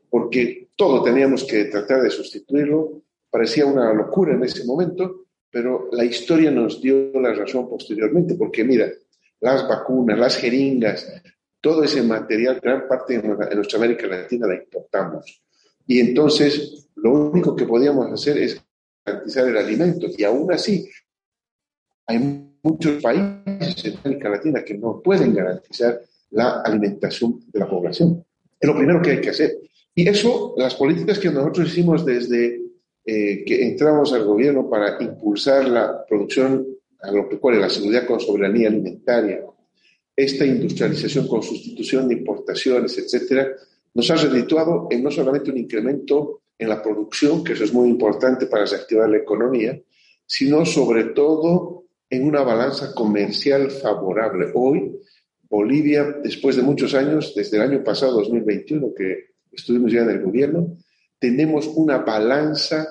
porque 0.10 0.70
todo 0.76 1.04
teníamos 1.04 1.44
que 1.46 1.66
tratar 1.66 2.04
de 2.04 2.12
sustituirlo, 2.12 3.02
parecía 3.30 3.66
una 3.66 3.92
locura 3.94 4.34
en 4.34 4.44
ese 4.44 4.66
momento, 4.66 5.26
pero 5.50 5.90
la 5.92 6.04
historia 6.04 6.52
nos 6.52 6.82
dio 6.82 7.12
la 7.20 7.34
razón 7.34 7.70
posteriormente, 7.70 8.36
porque 8.36 8.64
mira, 8.64 8.92
las 9.40 9.68
vacunas, 9.68 10.20
las 10.20 10.38
jeringas, 10.38 11.22
todo 11.62 11.84
ese 11.84 12.04
material, 12.04 12.60
gran 12.62 12.88
parte 12.88 13.18
de 13.20 13.56
nuestra 13.56 13.80
América 13.80 14.06
Latina 14.06 14.48
la 14.48 14.56
importamos. 14.56 15.45
Y 15.88 16.00
entonces 16.00 16.88
lo 16.96 17.12
único 17.12 17.56
que 17.56 17.66
podíamos 17.66 18.12
hacer 18.12 18.38
es 18.38 18.62
garantizar 19.06 19.48
el 19.48 19.58
alimento. 19.58 20.08
Y 20.18 20.24
aún 20.24 20.52
así, 20.52 20.90
hay 22.08 22.20
muchos 22.64 23.02
países 23.02 23.86
en 23.86 23.98
América 24.04 24.30
Latina 24.30 24.64
que 24.64 24.76
no 24.76 25.02
pueden 25.02 25.34
garantizar 25.34 26.02
la 26.32 26.62
alimentación 26.62 27.44
de 27.52 27.60
la 27.60 27.70
población. 27.70 28.26
Es 28.60 28.68
lo 28.68 28.76
primero 28.76 29.02
que 29.02 29.12
hay 29.12 29.22
que 29.22 29.30
hacer. 29.30 29.58
Y 29.94 30.08
eso, 30.08 30.54
las 30.58 30.76
políticas 30.76 31.20
que 31.20 31.30
nosotros 31.30 31.70
hicimos 31.70 32.06
desde 32.06 32.62
eh, 33.06 33.46
que 33.46 33.64
entramos 33.68 34.12
al 34.14 34.26
gobierno 34.26 34.70
para 34.70 35.02
impulsar 35.02 35.68
la 35.68 36.06
producción 36.06 36.66
a 37.02 37.12
lo 37.12 37.30
que 37.30 37.38
cual 37.38 37.62
la 37.62 37.70
seguridad 37.70 38.08
con 38.08 38.20
soberanía 38.20 38.68
alimentaria, 38.68 39.42
esta 40.16 40.46
industrialización 40.46 41.28
con 41.28 41.44
sustitución 41.44 42.08
de 42.08 42.16
importaciones, 42.16 42.98
etcétera, 42.98 43.48
nos 43.96 44.12
ha 44.12 44.16
redituado 44.16 44.88
en 44.92 45.04
no 45.04 45.10
solamente 45.10 45.50
un 45.50 45.58
incremento 45.58 46.42
en 46.58 46.70
la 46.70 46.82
producción, 46.82 47.44
que 47.44 47.54
eso 47.54 47.64
es 47.64 47.74
muy 47.74 47.90
importante 47.90 48.46
para 48.46 48.66
reactivar 48.66 49.10
la 49.10 49.18
economía, 49.18 49.82
sino 50.26 50.66
sobre 50.66 51.06
todo 51.06 51.86
en 52.10 52.28
una 52.28 52.42
balanza 52.42 52.94
comercial 52.94 53.72
favorable. 53.72 54.52
Hoy, 54.54 55.00
Bolivia, 55.50 56.18
después 56.24 56.56
de 56.56 56.62
muchos 56.62 56.94
años, 56.94 57.34
desde 57.36 57.58
el 57.58 57.64
año 57.64 57.84
pasado, 57.84 58.14
2021, 58.20 58.94
que 58.96 59.36
estuvimos 59.52 59.92
ya 59.92 60.02
en 60.02 60.10
el 60.10 60.22
gobierno, 60.22 60.78
tenemos 61.18 61.68
una 61.68 62.00
balanza 62.00 62.88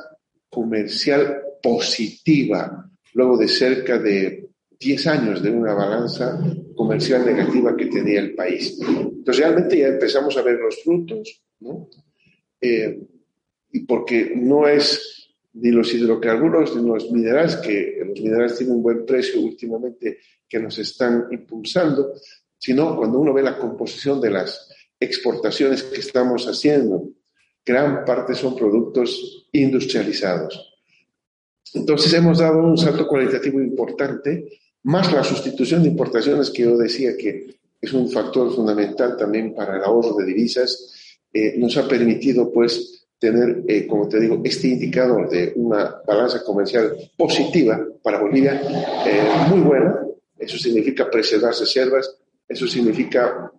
comercial 0.49 1.43
positiva, 1.63 2.91
luego 3.13 3.37
de 3.37 3.49
cerca 3.49 3.99
de 3.99 4.44
10 4.85 5.07
años 5.07 5.43
de 5.43 5.51
una 5.51 5.73
balanza 5.73 6.39
comercial 6.77 7.25
negativa 7.25 7.77
que 7.77 7.87
tenía 7.87 8.21
el 8.21 8.35
país. 8.35 8.79
Entonces, 8.81 9.39
realmente 9.39 9.79
ya 9.79 9.89
empezamos 9.89 10.37
a 10.37 10.43
ver 10.43 10.59
los 10.61 10.83
frutos, 10.83 11.43
¿no? 11.61 11.89
Eh, 12.61 13.01
y 13.73 13.81
porque 13.81 14.33
no 14.37 14.69
es 14.69 15.31
ni 15.55 15.71
los 15.71 15.93
hidrocarburos 15.95 16.77
ni 16.77 16.87
los 16.87 17.11
minerales, 17.11 17.57
que 17.57 18.03
los 18.07 18.21
minerales 18.21 18.57
tienen 18.57 18.77
un 18.77 18.83
buen 18.83 19.07
precio 19.07 19.41
últimamente 19.41 20.19
que 20.49 20.61
nos 20.61 20.79
están 20.79 21.27
impulsando, 21.31 22.13
sino 22.59 22.97
cuando 22.97 23.19
uno 23.19 23.33
ve 23.33 23.43
la 23.43 23.59
composición 23.59 24.21
de 24.21 24.31
las 24.31 24.69
exportaciones 25.01 25.83
que 25.83 26.01
estamos 26.01 26.47
haciendo, 26.47 27.11
gran 27.65 28.05
parte 28.05 28.35
son 28.35 28.55
productos 28.57 29.49
industrializados. 29.53 30.75
Entonces 31.73 32.13
hemos 32.15 32.39
dado 32.39 32.63
un 32.63 32.77
salto 32.77 33.07
cualitativo 33.07 33.61
importante, 33.61 34.49
más 34.85 35.13
la 35.13 35.25
sustitución 35.25 35.83
de 35.83 35.89
importaciones 35.89 36.51
que 36.51 36.63
yo 36.63 36.77
decía 36.77 37.17
que 37.17 37.57
es 37.81 37.93
un 37.93 38.11
factor 38.11 38.55
fundamental 38.55 39.17
también 39.17 39.55
para 39.55 39.77
el 39.77 39.83
ahorro 39.83 40.17
de 40.17 40.25
divisas, 40.25 41.19
eh, 41.33 41.55
nos 41.59 41.77
ha 41.77 41.87
permitido 41.89 42.51
pues 42.53 43.07
tener, 43.19 43.63
eh, 43.67 43.87
como 43.87 44.09
te 44.09 44.21
digo, 44.21 44.41
este 44.45 44.69
indicador 44.69 45.29
de 45.29 45.53
una 45.57 46.01
balanza 46.07 46.43
comercial 46.43 46.95
positiva 47.17 47.85
para 48.03 48.21
Bolivia, 48.21 48.61
eh, 49.07 49.49
muy 49.51 49.61
buena. 49.61 50.01
Eso 50.39 50.59
significa 50.59 51.11
preservar 51.11 51.55
reservas, 51.55 52.17
eso 52.49 52.67
significa 52.67 53.51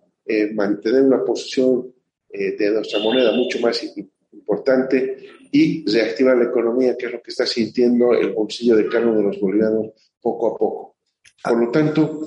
mantener 0.54 1.02
una 1.02 1.24
posición 1.24 1.92
de 2.28 2.70
nuestra 2.70 2.98
moneda 2.98 3.32
mucho 3.32 3.60
más 3.60 3.80
importante 4.32 5.18
y 5.52 5.88
reactivar 5.88 6.36
la 6.36 6.44
economía, 6.46 6.96
que 6.96 7.06
es 7.06 7.12
lo 7.12 7.22
que 7.22 7.30
está 7.30 7.46
sintiendo 7.46 8.12
el 8.12 8.32
bolsillo 8.32 8.76
de 8.76 8.88
uno 8.88 9.16
de 9.16 9.22
los 9.22 9.40
bolivianos 9.40 9.92
poco 10.20 10.48
a 10.48 10.58
poco. 10.58 10.95
Por 11.48 11.58
lo 11.58 11.70
tanto, 11.70 12.20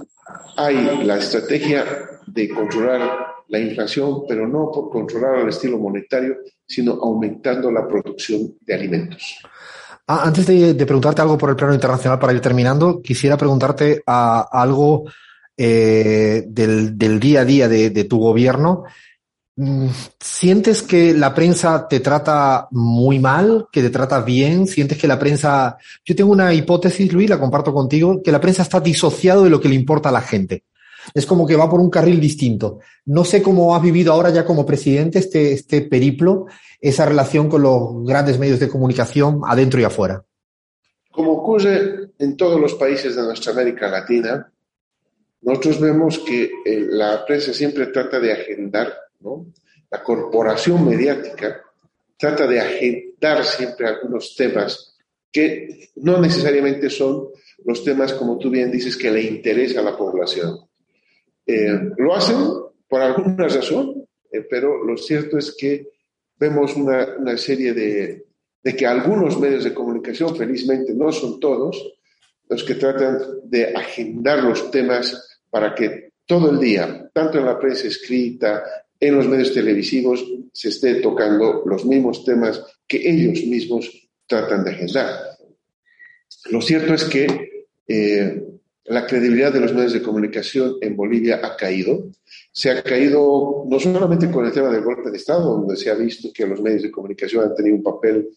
hay 0.57 1.05
la 1.05 1.17
estrategia 1.17 1.85
de 2.25 2.49
controlar 2.49 3.29
la 3.47 3.59
inflación, 3.59 4.23
pero 4.27 4.47
no 4.47 4.71
por 4.71 4.89
controlar 4.89 5.35
al 5.35 5.49
estilo 5.49 5.77
monetario, 5.77 6.37
sino 6.65 6.93
aumentando 6.93 7.71
la 7.71 7.87
producción 7.87 8.55
de 8.61 8.73
alimentos. 8.73 9.39
Ah, 10.07 10.23
antes 10.25 10.47
de, 10.47 10.73
preguntarte 10.85 11.21
algo 11.21 11.37
por 11.37 11.49
el 11.49 11.55
plano 11.55 11.73
internacional 11.73 12.19
para 12.19 12.33
ir 12.33 12.41
terminando, 12.41 13.01
quisiera 13.01 13.37
preguntarte 13.37 14.01
a, 14.05 14.47
algo 14.51 15.05
eh, 15.55 16.45
del, 16.47 17.19
día 17.19 17.41
a 17.41 17.45
día 17.45 17.67
de, 17.67 18.03
tu 18.05 18.19
gobierno. 18.19 18.85
Mm, 19.61 19.87
¿Sientes 20.17 20.81
que 20.81 21.13
la 21.13 21.35
prensa 21.35 21.85
te 21.85 21.99
trata 21.99 22.69
muy 22.71 23.19
mal, 23.19 23.67
que 23.69 23.81
te 23.81 23.89
trata 23.89 24.21
bien? 24.21 24.67
¿Sientes 24.67 24.97
que 24.97 25.05
la 25.05 25.19
prensa... 25.19 25.77
Yo 26.05 26.15
tengo 26.15 26.31
una 26.31 26.53
hipótesis, 26.53 27.11
Luis, 27.11 27.29
la 27.29 27.37
comparto 27.37 27.73
contigo, 27.73 28.21
que 28.23 28.31
la 28.31 28.39
prensa 28.39 28.61
está 28.61 28.79
disociado 28.79 29.43
de 29.43 29.49
lo 29.49 29.59
que 29.59 29.67
le 29.67 29.75
importa 29.75 30.07
a 30.07 30.13
la 30.13 30.21
gente 30.21 30.63
es 31.13 31.25
como 31.25 31.47
que 31.47 31.55
va 31.55 31.67
por 31.67 31.79
un 31.79 31.89
carril 31.89 32.19
distinto. 32.19 32.79
No 33.05 33.23
sé 33.23 33.41
cómo 33.41 33.75
has 33.75 33.81
vivido 33.81 34.13
ahora 34.13 34.29
ya 34.29 34.45
como 34.45 34.65
presidente 34.65 35.17
este, 35.17 35.53
este 35.53 35.81
periplo, 35.81 36.45
esa 36.79 37.05
relación 37.05 37.49
con 37.49 37.63
los 37.63 38.05
grandes 38.05 38.37
medios 38.37 38.59
de 38.59 38.69
comunicación 38.69 39.41
adentro 39.47 39.79
y 39.79 39.85
afuera. 39.85 40.23
Como 41.11 41.31
ocurre 41.31 42.11
en 42.19 42.37
todos 42.37 42.61
los 42.61 42.75
países 42.75 43.15
de 43.15 43.23
nuestra 43.23 43.53
América 43.53 43.87
Latina, 43.87 44.51
nosotros 45.41 45.79
vemos 45.79 46.19
que 46.19 46.43
eh, 46.43 46.85
la 46.89 47.25
prensa 47.25 47.53
siempre 47.53 47.87
trata 47.87 48.19
de 48.19 48.33
agendar, 48.33 48.93
¿no? 49.19 49.47
La 49.91 50.03
corporación 50.03 50.87
mediática 50.87 51.61
trata 52.17 52.45
de 52.45 52.59
agendar 52.59 53.43
siempre 53.43 53.87
algunos 53.87 54.35
temas 54.35 54.97
que 55.31 55.89
no 55.95 56.19
necesariamente 56.19 56.89
son 56.89 57.29
los 57.65 57.83
temas, 57.83 58.13
como 58.13 58.37
tú 58.37 58.49
bien 58.49 58.71
dices, 58.71 58.97
que 58.97 59.11
le 59.11 59.21
interesa 59.21 59.79
a 59.79 59.83
la 59.83 59.97
población. 59.97 60.59
Eh, 61.45 61.79
lo 61.97 62.15
hacen 62.15 62.37
por 62.87 63.01
alguna 63.01 63.47
razón, 63.47 64.05
eh, 64.31 64.45
pero 64.49 64.83
lo 64.83 64.97
cierto 64.97 65.37
es 65.37 65.55
que 65.57 65.87
vemos 66.37 66.75
una, 66.75 67.15
una 67.17 67.37
serie 67.37 67.73
de, 67.73 68.25
de, 68.63 68.75
que 68.75 68.85
algunos 68.85 69.39
medios 69.39 69.63
de 69.63 69.73
comunicación, 69.73 70.35
felizmente 70.35 70.93
no 70.93 71.11
son 71.11 71.39
todos, 71.39 71.93
los 72.47 72.63
que 72.63 72.75
tratan 72.75 73.19
de 73.43 73.73
agendar 73.75 74.43
los 74.43 74.71
temas 74.71 75.39
para 75.49 75.75
que 75.75 76.13
todo 76.25 76.51
el 76.51 76.59
día, 76.59 77.09
tanto 77.13 77.39
en 77.39 77.45
la 77.45 77.59
prensa 77.59 77.87
escrita, 77.87 78.63
en 78.99 79.15
los 79.15 79.27
medios 79.27 79.53
televisivos, 79.53 80.25
se 80.51 80.69
esté 80.69 80.95
tocando 80.95 81.63
los 81.65 81.85
mismos 81.85 82.25
temas 82.25 82.61
que 82.87 83.09
ellos 83.09 83.45
mismos 83.45 84.09
tratan 84.27 84.63
de 84.63 84.71
agendar. 84.71 85.09
Lo 86.51 86.61
cierto 86.61 86.93
es 86.93 87.03
que 87.05 87.65
eh, 87.87 88.43
la 88.85 89.05
credibilidad 89.05 89.53
de 89.53 89.59
los 89.61 89.73
medios 89.73 89.93
de 89.93 90.01
comunicación 90.01 90.77
en 90.81 90.95
Bolivia 90.95 91.39
ha 91.43 91.55
caído. 91.55 92.11
Se 92.51 92.71
ha 92.71 92.81
caído 92.81 93.63
no 93.67 93.79
solamente 93.79 94.29
con 94.31 94.45
el 94.45 94.51
tema 94.51 94.69
del 94.69 94.83
golpe 94.83 95.11
de 95.11 95.17
Estado, 95.17 95.57
donde 95.57 95.77
se 95.77 95.89
ha 95.89 95.95
visto 95.95 96.29
que 96.33 96.47
los 96.47 96.61
medios 96.61 96.83
de 96.83 96.91
comunicación 96.91 97.45
han 97.45 97.55
tenido 97.55 97.75
un 97.75 97.83
papel 97.83 98.29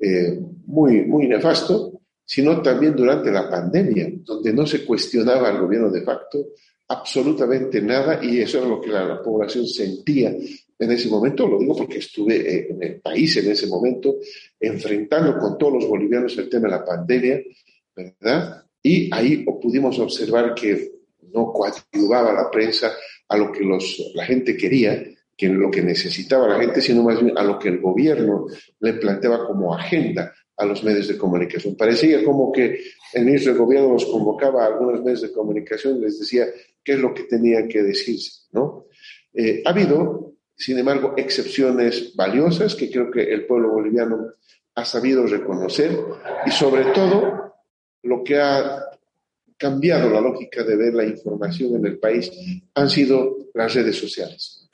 eh, 0.00 0.40
muy, 0.66 1.04
muy 1.04 1.28
nefasto, 1.28 2.00
sino 2.24 2.60
también 2.62 2.96
durante 2.96 3.30
la 3.30 3.48
pandemia, 3.48 4.10
donde 4.24 4.52
no 4.52 4.66
se 4.66 4.84
cuestionaba 4.84 5.48
al 5.48 5.60
gobierno 5.60 5.90
de 5.90 6.02
facto 6.02 6.46
absolutamente 6.88 7.80
nada 7.80 8.20
y 8.22 8.40
eso 8.40 8.58
era 8.58 8.68
lo 8.68 8.80
que 8.80 8.90
la, 8.90 9.22
población 9.22 9.66
sentía 9.66 10.30
en 10.30 10.92
ese 10.92 11.08
momento. 11.08 11.46
Lo 11.46 11.58
digo 11.58 11.76
porque 11.76 11.98
estuve 11.98 12.36
eh, 12.36 12.66
en 12.70 12.82
el 12.82 13.00
país 13.00 13.36
en 13.36 13.50
ese 13.50 13.66
momento 13.66 14.16
enfrentando 14.58 15.38
con 15.38 15.56
todos 15.56 15.74
los 15.74 15.88
bolivianos 15.88 16.36
el 16.38 16.48
tema 16.48 16.68
de 16.68 16.74
la 16.74 16.84
pandemia, 16.84 17.40
¿verdad? 17.94 18.64
Y 18.82 19.08
ahí 19.14 19.44
pudimos 19.60 19.98
observar 19.98 20.54
que 20.54 20.92
no 21.32 21.52
coadyuvaba 21.52 22.32
la 22.32 22.50
prensa 22.50 22.92
a 23.28 23.36
lo 23.36 23.52
que 23.52 23.64
los, 23.64 24.12
la 24.14 24.24
gente 24.24 24.56
quería, 24.56 25.02
que 25.36 25.48
lo 25.48 25.70
que 25.70 25.82
necesitaba 25.82 26.48
la 26.48 26.60
gente, 26.60 26.80
sino 26.80 27.02
más 27.02 27.22
bien 27.22 27.36
a 27.38 27.44
lo 27.44 27.58
que 27.58 27.68
el 27.68 27.80
gobierno 27.80 28.46
le 28.80 28.94
planteaba 28.94 29.46
como 29.46 29.74
agenda 29.74 30.32
a 30.56 30.66
los 30.66 30.84
medios 30.84 31.08
de 31.08 31.16
comunicación. 31.16 31.76
Parecía 31.76 32.22
como 32.24 32.52
que 32.52 32.78
el 33.14 33.24
ministro 33.24 33.52
de 33.52 33.58
gobierno 33.58 33.92
los 33.92 34.04
convocaba 34.04 34.64
a 34.64 34.66
algunos 34.66 35.02
medios 35.02 35.22
de 35.22 35.32
comunicación 35.32 35.98
y 35.98 36.00
les 36.02 36.20
decía 36.20 36.46
qué 36.84 36.92
es 36.92 36.98
lo 36.98 37.14
que 37.14 37.24
tenían 37.24 37.68
que 37.68 37.82
decirse, 37.82 38.46
¿no? 38.52 38.86
Eh, 39.32 39.62
ha 39.64 39.70
habido, 39.70 40.34
sin 40.56 40.78
embargo, 40.78 41.14
excepciones 41.16 42.14
valiosas 42.14 42.74
que 42.74 42.90
creo 42.90 43.10
que 43.10 43.22
el 43.22 43.46
pueblo 43.46 43.70
boliviano 43.70 44.32
ha 44.74 44.84
sabido 44.84 45.26
reconocer 45.26 45.98
y 46.46 46.50
sobre 46.50 46.84
todo 46.92 47.54
lo 48.02 48.24
que 48.24 48.38
ha 48.38 48.84
cambiado 49.56 50.10
la 50.10 50.20
lógica 50.20 50.64
de 50.64 50.76
ver 50.76 50.94
la 50.94 51.04
información 51.04 51.76
en 51.76 51.86
el 51.86 51.98
país 51.98 52.32
han 52.74 52.90
sido 52.90 53.36
las 53.54 53.74
redes 53.74 53.96
sociales. 53.96 54.68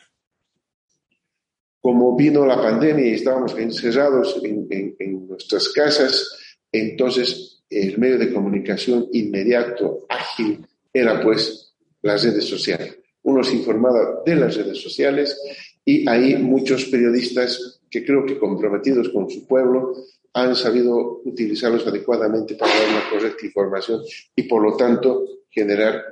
Como 1.80 2.16
vino 2.16 2.46
la 2.46 2.56
pandemia 2.56 3.06
y 3.06 3.14
estábamos 3.14 3.56
encerrados 3.56 4.40
en, 4.42 5.28
nuestras 5.28 5.68
casas, 5.68 6.56
entonces 6.72 7.64
el 7.68 7.98
medio 7.98 8.18
de 8.18 8.32
comunicación 8.32 9.08
inmediato, 9.12 10.06
ágil, 10.08 10.66
era 10.92 11.20
pues 11.20 11.67
las 12.08 12.24
redes 12.24 12.44
sociales. 12.44 12.98
Uno 13.22 13.44
se 13.44 13.56
informaba 13.56 14.22
de 14.24 14.34
las 14.34 14.56
redes 14.56 14.80
sociales 14.80 15.38
y 15.84 16.08
ahí 16.08 16.36
muchos 16.36 16.86
periodistas 16.86 17.80
que 17.90 18.04
creo 18.04 18.24
que 18.26 18.38
comprometidos 18.38 19.10
con 19.10 19.30
su 19.30 19.46
pueblo 19.46 19.94
han 20.32 20.56
sabido 20.56 21.20
utilizarlos 21.24 21.86
adecuadamente 21.86 22.54
para 22.54 22.72
dar 22.74 22.88
una 22.88 23.10
correcta 23.10 23.46
información 23.46 24.02
y 24.34 24.42
por 24.42 24.62
lo 24.62 24.76
tanto 24.76 25.24
generar 25.50 26.02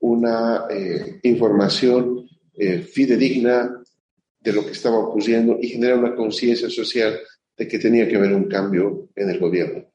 una 0.00 0.66
eh, 0.70 1.20
información 1.22 2.28
eh, 2.54 2.78
fidedigna 2.78 3.82
de 4.40 4.52
lo 4.52 4.64
que 4.64 4.72
estaba 4.72 4.98
ocurriendo 4.98 5.58
y 5.60 5.68
generar 5.68 5.98
una 5.98 6.14
conciencia 6.14 6.68
social 6.68 7.18
de 7.56 7.68
que 7.68 7.78
tenía 7.78 8.08
que 8.08 8.16
haber 8.16 8.32
un 8.34 8.48
cambio 8.48 9.08
en 9.14 9.30
el 9.30 9.38
gobierno. 9.38 9.91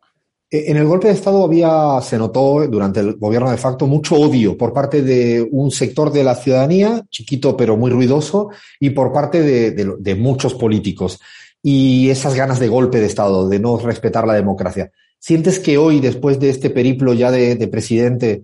Eh, 0.50 0.72
en 0.72 0.78
el 0.78 0.86
golpe 0.86 1.08
de 1.08 1.14
Estado 1.14 1.43
había, 1.43 2.00
se 2.02 2.18
notó 2.18 2.66
durante 2.68 3.02
el 3.02 3.16
gobierno 3.16 3.52
de 3.52 3.58
facto 3.58 3.86
mucho 3.86 4.16
odio 4.16 4.58
por 4.58 4.74
parte 4.74 5.02
de 5.02 5.48
un 5.52 5.72
sector 5.72 6.12
de 6.12 6.24
la 6.24 6.36
ciudadanía, 6.36 7.04
chiquito 7.10 7.58
pero 7.58 7.76
muy 7.78 7.91
ruidoso, 7.91 8.50
y 8.80 8.91
por 8.91 9.12
parte 9.12 9.41
de, 9.41 10.16
muchos 10.16 10.54
políticos. 10.54 11.20
Y 11.62 12.10
esas 12.10 12.36
ganas 12.36 12.60
de 12.60 12.70
golpe 12.70 13.00
de 13.00 13.08
Estado, 13.08 13.50
de 13.50 13.60
no 13.60 13.78
respetar 13.78 14.26
la 14.26 14.36
democracia. 14.36 14.91
¿Sientes 15.20 15.60
que 15.60 15.78
hoy, 15.78 16.00
después 16.00 16.39
de 16.39 16.50
este 16.50 16.70
periplo 16.70 17.14
ya 17.14 17.32
de, 17.32 17.56
de 17.56 17.68
presidente, 17.68 18.43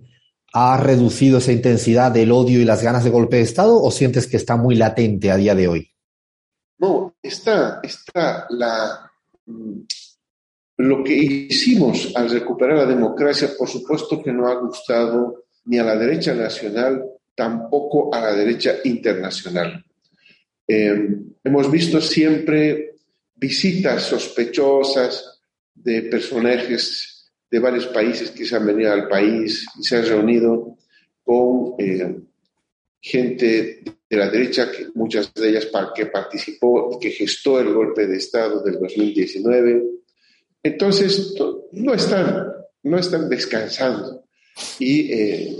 ha 0.52 0.76
reducido 0.76 1.38
esa 1.38 1.52
intensidad 1.52 2.12
del 2.12 2.32
odio 2.32 2.60
y 2.60 2.64
las 2.64 2.82
ganas 2.82 3.04
de 3.04 3.10
golpe 3.10 3.36
de 3.36 3.42
Estado 3.42 3.80
o 3.80 3.90
sientes 3.90 4.26
que 4.26 4.36
está 4.36 4.56
muy 4.56 4.74
latente 4.74 5.30
a 5.30 5.36
día 5.36 5.54
de 5.54 5.68
hoy? 5.68 5.90
No, 6.78 7.14
está, 7.22 7.80
está 7.82 8.46
la, 8.50 9.10
lo 10.76 11.04
que 11.04 11.14
hicimos 11.14 12.12
al 12.16 12.30
recuperar 12.30 12.78
la 12.78 12.86
democracia, 12.86 13.50
por 13.56 13.68
supuesto 13.68 14.22
que 14.22 14.32
no 14.32 14.48
ha 14.48 14.54
gustado 14.60 15.44
ni 15.66 15.78
a 15.78 15.84
la 15.84 15.96
derecha 15.96 16.34
nacional, 16.34 17.04
tampoco 17.34 18.14
a 18.14 18.20
la 18.20 18.34
derecha 18.34 18.76
internacional. 18.84 19.84
Em, 20.66 21.34
hemos 21.42 21.70
visto 21.70 22.00
siempre 22.00 22.94
visitas 23.36 24.02
sospechosas 24.02 25.40
de 25.74 26.02
personajes 26.02 27.30
de 27.50 27.58
varios 27.58 27.86
países 27.86 28.30
que 28.30 28.44
se 28.44 28.56
han 28.56 28.66
venido 28.66 28.92
al 28.92 29.08
país 29.08 29.66
y 29.78 29.84
se 29.84 29.96
han 29.96 30.06
reunido 30.06 30.76
con 31.22 31.74
eh, 31.78 32.16
gente 33.00 33.82
de 34.08 34.16
la 34.16 34.30
derecha, 34.30 34.70
muchas 34.94 35.32
de 35.34 35.50
ellas 35.50 35.68
que 35.94 36.06
participó, 36.06 36.98
que 36.98 37.10
gestó 37.10 37.60
el 37.60 37.72
golpe 37.72 38.06
de 38.06 38.16
Estado 38.16 38.62
del 38.62 38.78
2019. 38.78 39.82
Entonces, 40.64 41.34
no 41.72 41.92
están, 41.92 42.48
no 42.82 42.98
están 42.98 43.28
descansando. 43.28 44.24
Y 44.78 45.12
eh, 45.12 45.56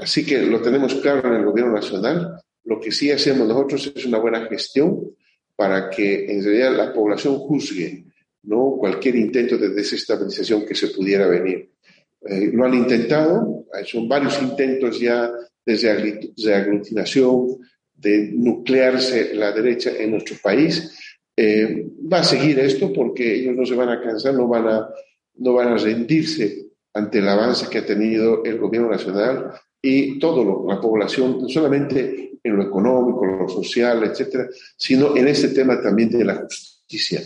así 0.00 0.24
que 0.24 0.42
lo 0.42 0.62
tenemos 0.62 0.94
claro 0.94 1.28
en 1.28 1.40
el 1.40 1.44
gobierno 1.44 1.72
nacional. 1.72 2.40
Lo 2.62 2.80
que 2.80 2.92
sí 2.92 3.10
hacemos 3.10 3.48
nosotros 3.48 3.92
es 3.94 4.06
una 4.06 4.18
buena 4.18 4.46
gestión 4.46 5.10
para 5.56 5.90
que 5.90 6.32
en 6.32 6.42
realidad 6.42 6.76
la 6.76 6.92
población 6.92 7.36
juzgue 7.38 8.04
¿no? 8.44 8.76
cualquier 8.78 9.16
intento 9.16 9.58
de 9.58 9.70
desestabilización 9.70 10.64
que 10.64 10.74
se 10.76 10.88
pudiera 10.88 11.26
venir. 11.26 11.70
Eh, 12.26 12.50
lo 12.52 12.64
han 12.64 12.74
intentado, 12.74 13.66
son 13.84 14.08
varios 14.08 14.40
intentos 14.40 15.00
ya 15.00 15.30
de 15.66 16.54
aglutinación, 16.54 17.58
de 17.92 18.30
nuclearse 18.32 19.34
la 19.34 19.50
derecha 19.52 19.90
en 19.98 20.12
nuestro 20.12 20.36
país. 20.42 21.03
Eh, 21.36 21.90
va 22.12 22.20
a 22.20 22.24
seguir 22.24 22.58
esto 22.60 22.92
porque 22.92 23.34
ellos 23.34 23.56
no 23.56 23.66
se 23.66 23.74
van 23.74 23.88
a 23.88 24.00
cansar, 24.00 24.34
no 24.34 24.46
van 24.46 24.68
a, 24.68 24.88
no 25.36 25.52
van 25.52 25.68
a 25.68 25.76
rendirse 25.76 26.66
ante 26.92 27.18
el 27.18 27.28
avance 27.28 27.68
que 27.68 27.78
ha 27.78 27.86
tenido 27.86 28.44
el 28.44 28.58
gobierno 28.58 28.90
nacional 28.90 29.52
y 29.82 30.18
toda 30.18 30.44
la 30.72 30.80
población, 30.80 31.42
no 31.42 31.48
solamente 31.48 32.38
en 32.42 32.56
lo 32.56 32.62
económico, 32.62 33.26
lo 33.26 33.48
social, 33.48 34.04
etcétera, 34.04 34.48
sino 34.76 35.16
en 35.16 35.28
este 35.28 35.48
tema 35.48 35.80
también 35.82 36.10
de 36.10 36.24
la 36.24 36.36
justicia. 36.36 37.22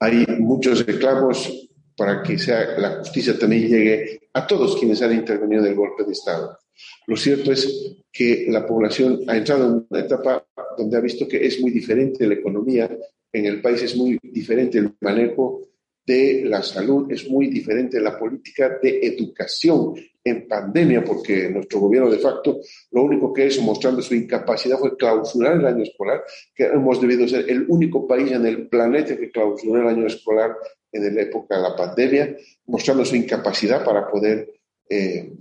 Hay 0.00 0.26
muchos 0.38 0.84
reclamos 0.84 1.68
para 1.96 2.22
que 2.22 2.36
sea, 2.36 2.78
la 2.78 2.98
justicia 2.98 3.38
también 3.38 3.68
llegue 3.68 4.28
a 4.34 4.46
todos 4.46 4.76
quienes 4.76 5.00
han 5.00 5.14
intervenido 5.14 5.64
en 5.64 5.70
el 5.70 5.74
golpe 5.74 6.04
de 6.04 6.12
Estado. 6.12 6.58
Lo 7.06 7.16
cierto 7.16 7.52
es 7.52 7.96
que 8.12 8.46
la 8.48 8.66
población 8.66 9.20
ha 9.26 9.36
entrado 9.36 9.66
en 9.66 9.86
una 9.88 10.00
etapa 10.00 10.46
donde 10.76 10.96
ha 10.96 11.00
visto 11.00 11.26
que 11.26 11.46
es 11.46 11.60
muy 11.60 11.70
diferente 11.70 12.26
la 12.26 12.34
economía. 12.34 12.90
En 13.32 13.44
el 13.44 13.60
país, 13.60 13.82
es 13.82 13.96
muy 13.96 14.18
diferente 14.22 14.78
el 14.78 14.92
manejo 15.00 15.68
de 16.06 16.44
la 16.44 16.62
salud, 16.62 17.10
es 17.10 17.28
muy 17.28 17.48
diferente 17.48 18.00
la 18.00 18.16
política 18.16 18.78
de 18.80 19.00
educación 19.02 19.94
en 20.22 20.46
pandemia, 20.46 21.04
porque 21.04 21.48
nuestro 21.50 21.80
gobierno 21.80 22.10
de 22.10 22.18
facto 22.18 22.60
lo 22.92 23.02
único 23.02 23.32
que 23.32 23.46
hizo 23.46 23.62
mostrando 23.62 24.02
su 24.02 24.14
incapacidad 24.14 24.78
fue 24.78 24.96
clausurar 24.96 25.56
el 25.56 25.66
año 25.66 25.82
escolar, 25.82 26.24
que 26.54 26.64
hemos 26.64 27.00
debido 27.00 27.26
ser 27.28 27.48
el 27.50 27.66
único 27.68 28.06
país 28.06 28.32
en 28.32 28.46
el 28.46 28.68
planeta 28.68 29.16
que 29.16 29.30
clausuró 29.30 29.80
el 29.82 29.88
año 29.88 30.06
escolar 30.06 30.56
en 30.92 31.14
la 31.14 31.22
época 31.22 31.56
de 31.56 31.62
la 31.62 31.76
pandemia, 31.76 32.36
mostrando 32.66 33.04
su 33.04 33.16
incapacidad 33.16 33.84
para 33.84 34.08
poder 34.08 34.48
eh, 34.88 35.32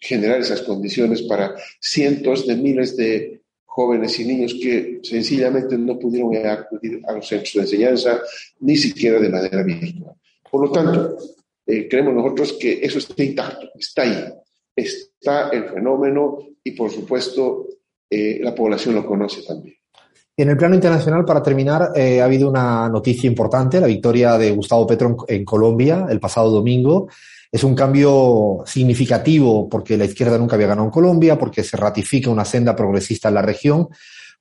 generar 0.00 0.40
esas 0.40 0.62
condiciones 0.62 1.22
para 1.22 1.54
cientos 1.80 2.46
de 2.46 2.56
miles 2.56 2.96
de 2.96 3.42
jóvenes 3.64 4.18
y 4.18 4.24
niños 4.24 4.54
que 4.54 5.00
sencillamente 5.02 5.76
no 5.76 5.98
pudieron 5.98 6.34
acudir 6.46 7.02
a 7.06 7.12
los 7.12 7.28
centros 7.28 7.54
de 7.54 7.60
enseñanza, 7.60 8.20
ni 8.60 8.76
siquiera 8.76 9.20
de 9.20 9.28
manera 9.28 9.62
virtual. 9.62 10.14
Por 10.50 10.66
lo 10.66 10.72
tanto, 10.72 11.16
eh, 11.66 11.86
creemos 11.88 12.14
nosotros 12.14 12.54
que 12.54 12.80
eso 12.82 12.98
está 12.98 13.22
intacto, 13.22 13.68
está 13.78 14.02
ahí, 14.02 14.32
está 14.74 15.48
el 15.50 15.64
fenómeno 15.68 16.38
y 16.62 16.70
por 16.70 16.90
supuesto 16.90 17.66
eh, 18.08 18.38
la 18.40 18.54
población 18.54 18.94
lo 18.94 19.06
conoce 19.06 19.42
también. 19.42 19.76
En 20.38 20.50
el 20.50 20.56
plano 20.56 20.74
internacional, 20.74 21.24
para 21.24 21.42
terminar, 21.42 21.92
eh, 21.94 22.20
ha 22.20 22.26
habido 22.26 22.48
una 22.48 22.90
noticia 22.90 23.26
importante, 23.26 23.80
la 23.80 23.86
victoria 23.86 24.36
de 24.36 24.50
Gustavo 24.50 24.86
Petro 24.86 25.16
en, 25.26 25.44
Colombia 25.46 26.06
el 26.10 26.20
pasado 26.20 26.50
domingo. 26.50 27.08
Es 27.56 27.64
un 27.64 27.74
cambio 27.74 28.62
significativo 28.66 29.68
porque 29.68 29.96
la 29.96 30.04
izquierda 30.04 30.36
nunca 30.38 30.56
había 30.56 30.68
ganado 30.68 30.86
en 30.86 30.92
Colombia, 30.92 31.38
porque 31.38 31.62
se 31.62 31.76
ratifica 31.76 32.30
una 32.30 32.44
senda 32.44 32.76
progresista 32.76 33.28
en 33.28 33.34
la 33.34 33.42
región. 33.42 33.88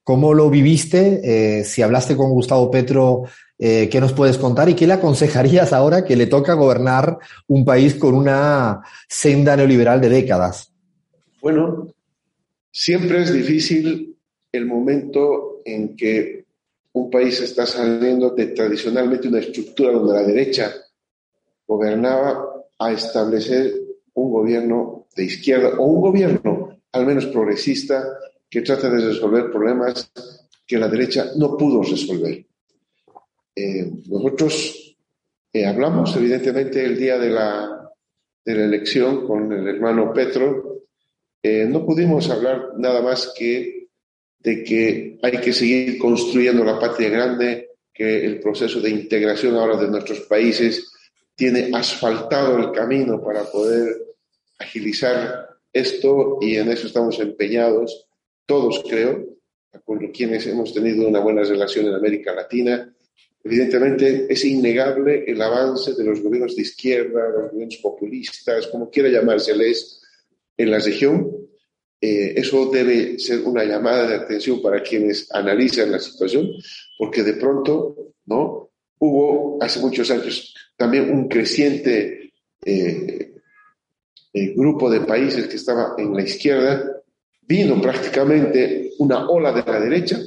¿Cómo 0.04 0.34
lo 0.34 0.50
viviste? 0.50 1.64
si 1.64 1.82
hablaste 1.82 2.16
con 2.16 2.30
Gustavo 2.32 2.70
Petro 2.70 3.24
eh, 3.58 3.88
¿Qué 3.90 4.02
nos 4.02 4.12
puedes 4.12 4.38
contar 4.38 4.68
y 4.68 4.74
qué 4.74 4.86
le 4.86 4.94
aconsejarías 4.94 5.72
ahora 5.72 6.04
que 6.04 6.18
le 6.18 6.28
toca 6.28 6.54
gobernar 6.54 7.18
un 7.48 7.64
país 7.64 7.96
con 7.96 8.14
una 8.14 8.82
senda 9.08 9.56
neoliberal 9.56 10.02
de 10.02 10.10
décadas? 10.10 10.74
Bueno, 11.42 11.88
siempre 12.70 13.22
es 13.22 13.34
difícil 13.34 14.18
el 14.52 14.66
momento 14.66 15.62
en 15.64 15.96
que 15.96 16.46
un 16.92 17.10
país 17.10 17.40
está 17.42 17.66
saliendo 17.66 18.32
de 18.32 18.48
tradicionalmente 18.48 19.30
una 19.30 19.40
estructura 19.40 19.92
donde 19.92 20.14
la 20.14 20.24
derecha 20.24 20.74
gobernaba 21.66 22.55
a 22.80 22.92
establecer 22.92 23.74
un 24.14 24.32
gobierno 24.32 25.08
de 25.16 25.26
izquierda 25.26 25.78
o 25.78 25.86
un 25.86 26.02
gobierno 26.02 26.80
al 26.92 27.06
menos 27.06 27.26
progresista 27.28 28.04
que 28.50 28.62
trata 28.62 28.90
de 28.90 29.06
resolver 29.06 29.52
problemas 29.52 30.12
que 30.66 30.78
la 30.78 30.88
derecha 30.88 31.32
no 31.36 31.58
pudo 31.58 31.84
resolver. 31.84 32.46
Eh, 33.56 33.92
nosotros 34.08 34.98
eh, 35.54 35.66
hablamos, 35.66 36.16
evidentemente, 36.16 36.84
el 36.84 36.98
día 36.98 37.18
de 37.18 37.30
la, 37.30 37.92
de 38.44 38.56
la 38.56 38.66
elección 38.66 39.26
con 39.28 39.52
el 39.52 39.68
hermano 39.68 40.12
Petro. 40.14 40.84
Eh, 41.42 41.66
no 41.70 41.86
pudimos 41.86 42.30
hablar 42.30 42.72
nada 42.78 43.02
más 43.02 43.34
que 43.38 43.88
de 44.40 44.64
que 44.64 45.20
hay 45.22 45.38
que 45.40 45.54
seguir 45.54 45.98
construyendo 45.98 46.64
la 46.64 46.80
patria 46.80 47.10
grande, 47.10 47.70
que 47.94 48.26
el 48.26 48.40
proceso 48.40 48.80
de 48.80 48.90
integración 48.90 49.56
ahora 49.56 49.78
de 49.78 49.88
nuestros 49.88 50.22
países 50.22 50.92
tiene 51.36 51.70
asfaltado 51.74 52.58
el 52.58 52.72
camino 52.72 53.22
para 53.24 53.44
poder 53.44 53.96
agilizar 54.58 55.50
esto 55.72 56.40
y 56.42 56.56
en 56.56 56.72
eso 56.72 56.88
estamos 56.88 57.20
empeñados, 57.20 58.08
todos 58.46 58.84
creo, 58.88 59.26
con 59.84 60.00
quienes 60.12 60.48
hemos 60.48 60.74
tenido 60.74 61.08
una 61.08 61.20
buena 61.20 61.44
relación 61.44 61.88
en 61.88 61.96
América 61.96 62.34
Latina, 62.34 62.96
Evidentemente 63.46 64.26
es 64.28 64.44
innegable 64.44 65.24
el 65.28 65.40
avance 65.40 65.94
de 65.94 66.04
los 66.04 66.20
gobiernos 66.20 66.56
de 66.56 66.64
izquierda, 66.64 67.30
los 67.30 67.52
gobiernos 67.52 67.78
populistas, 67.78 68.66
como 68.66 68.90
quiera 68.90 69.08
llamárseles, 69.08 70.02
en 70.58 70.72
la 70.72 70.80
región. 70.80 71.32
Eh, 72.02 72.34
eso 72.38 72.72
debe 72.72 73.20
ser 73.20 73.42
una 73.42 73.64
llamada 73.64 74.08
de 74.08 74.16
atención 74.16 74.64
para 74.64 74.82
quienes 74.82 75.32
analizan 75.32 75.92
la 75.92 76.00
situación, 76.00 76.50
porque 76.98 77.22
de 77.22 77.34
pronto, 77.34 78.14
¿no? 78.26 78.72
Hubo 79.00 79.58
hace 79.62 79.80
muchos 79.80 80.10
años 80.12 80.54
también 80.78 81.12
un 81.12 81.28
creciente 81.28 82.34
eh, 82.64 83.36
eh, 84.34 84.54
grupo 84.56 84.90
de 84.90 85.02
países 85.02 85.48
que 85.48 85.56
estaba 85.56 85.96
en 85.98 86.14
la 86.14 86.24
izquierda, 86.24 86.92
vino 87.42 87.80
prácticamente 87.82 88.92
una 89.00 89.30
ola 89.30 89.52
de 89.52 89.64
la 89.72 89.80
derecha 89.80 90.20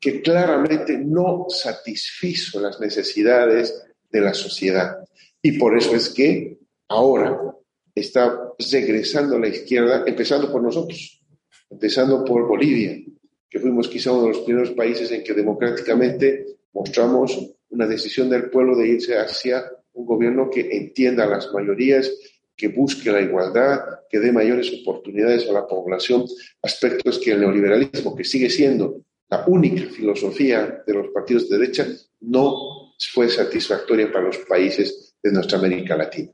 que 0.00 0.22
claramente 0.22 0.96
no 0.96 1.46
satisfizo 1.48 2.58
las 2.60 2.80
necesidades 2.80 3.84
de 4.10 4.20
la 4.20 4.32
sociedad. 4.32 4.96
Y 5.42 5.58
por 5.58 5.76
eso 5.76 5.94
es 5.94 6.08
que 6.08 6.58
ahora 6.88 7.38
está 7.94 8.52
regresando 8.70 9.38
la 9.38 9.48
izquierda, 9.48 10.04
empezando 10.06 10.50
por 10.50 10.62
nosotros, 10.62 11.22
empezando 11.68 12.24
por 12.24 12.48
Bolivia, 12.48 12.98
que 13.50 13.58
fuimos 13.58 13.88
quizá 13.88 14.12
uno 14.12 14.22
de 14.22 14.28
los 14.28 14.40
primeros 14.40 14.70
países 14.70 15.10
en 15.10 15.24
que 15.24 15.34
democráticamente 15.34 16.46
mostramos 16.72 17.36
una 17.70 17.86
decisión 17.86 18.30
del 18.30 18.48
pueblo 18.48 18.76
de 18.76 18.88
irse 18.88 19.18
hacia 19.18 19.64
un 19.92 20.06
gobierno 20.06 20.48
que 20.48 20.68
entienda 20.70 21.24
a 21.24 21.28
las 21.28 21.52
mayorías, 21.52 22.10
que 22.56 22.68
busque 22.68 23.10
la 23.10 23.20
igualdad, 23.20 23.80
que 24.08 24.20
dé 24.20 24.30
mayores 24.30 24.72
oportunidades 24.80 25.48
a 25.48 25.52
la 25.52 25.66
población, 25.66 26.26
aspectos 26.62 27.18
que 27.18 27.32
el 27.32 27.40
neoliberalismo, 27.40 28.14
que 28.14 28.24
sigue 28.24 28.48
siendo 28.48 29.02
la 29.28 29.44
única 29.46 29.82
filosofía 29.90 30.82
de 30.86 30.94
los 30.94 31.08
partidos 31.08 31.48
de 31.48 31.58
derecha, 31.58 31.86
no 32.20 32.94
fue 33.12 33.28
satisfactoria 33.28 34.12
para 34.12 34.26
los 34.26 34.38
países 34.38 35.16
de 35.22 35.32
nuestra 35.32 35.58
América 35.58 35.96
Latina. 35.96 36.30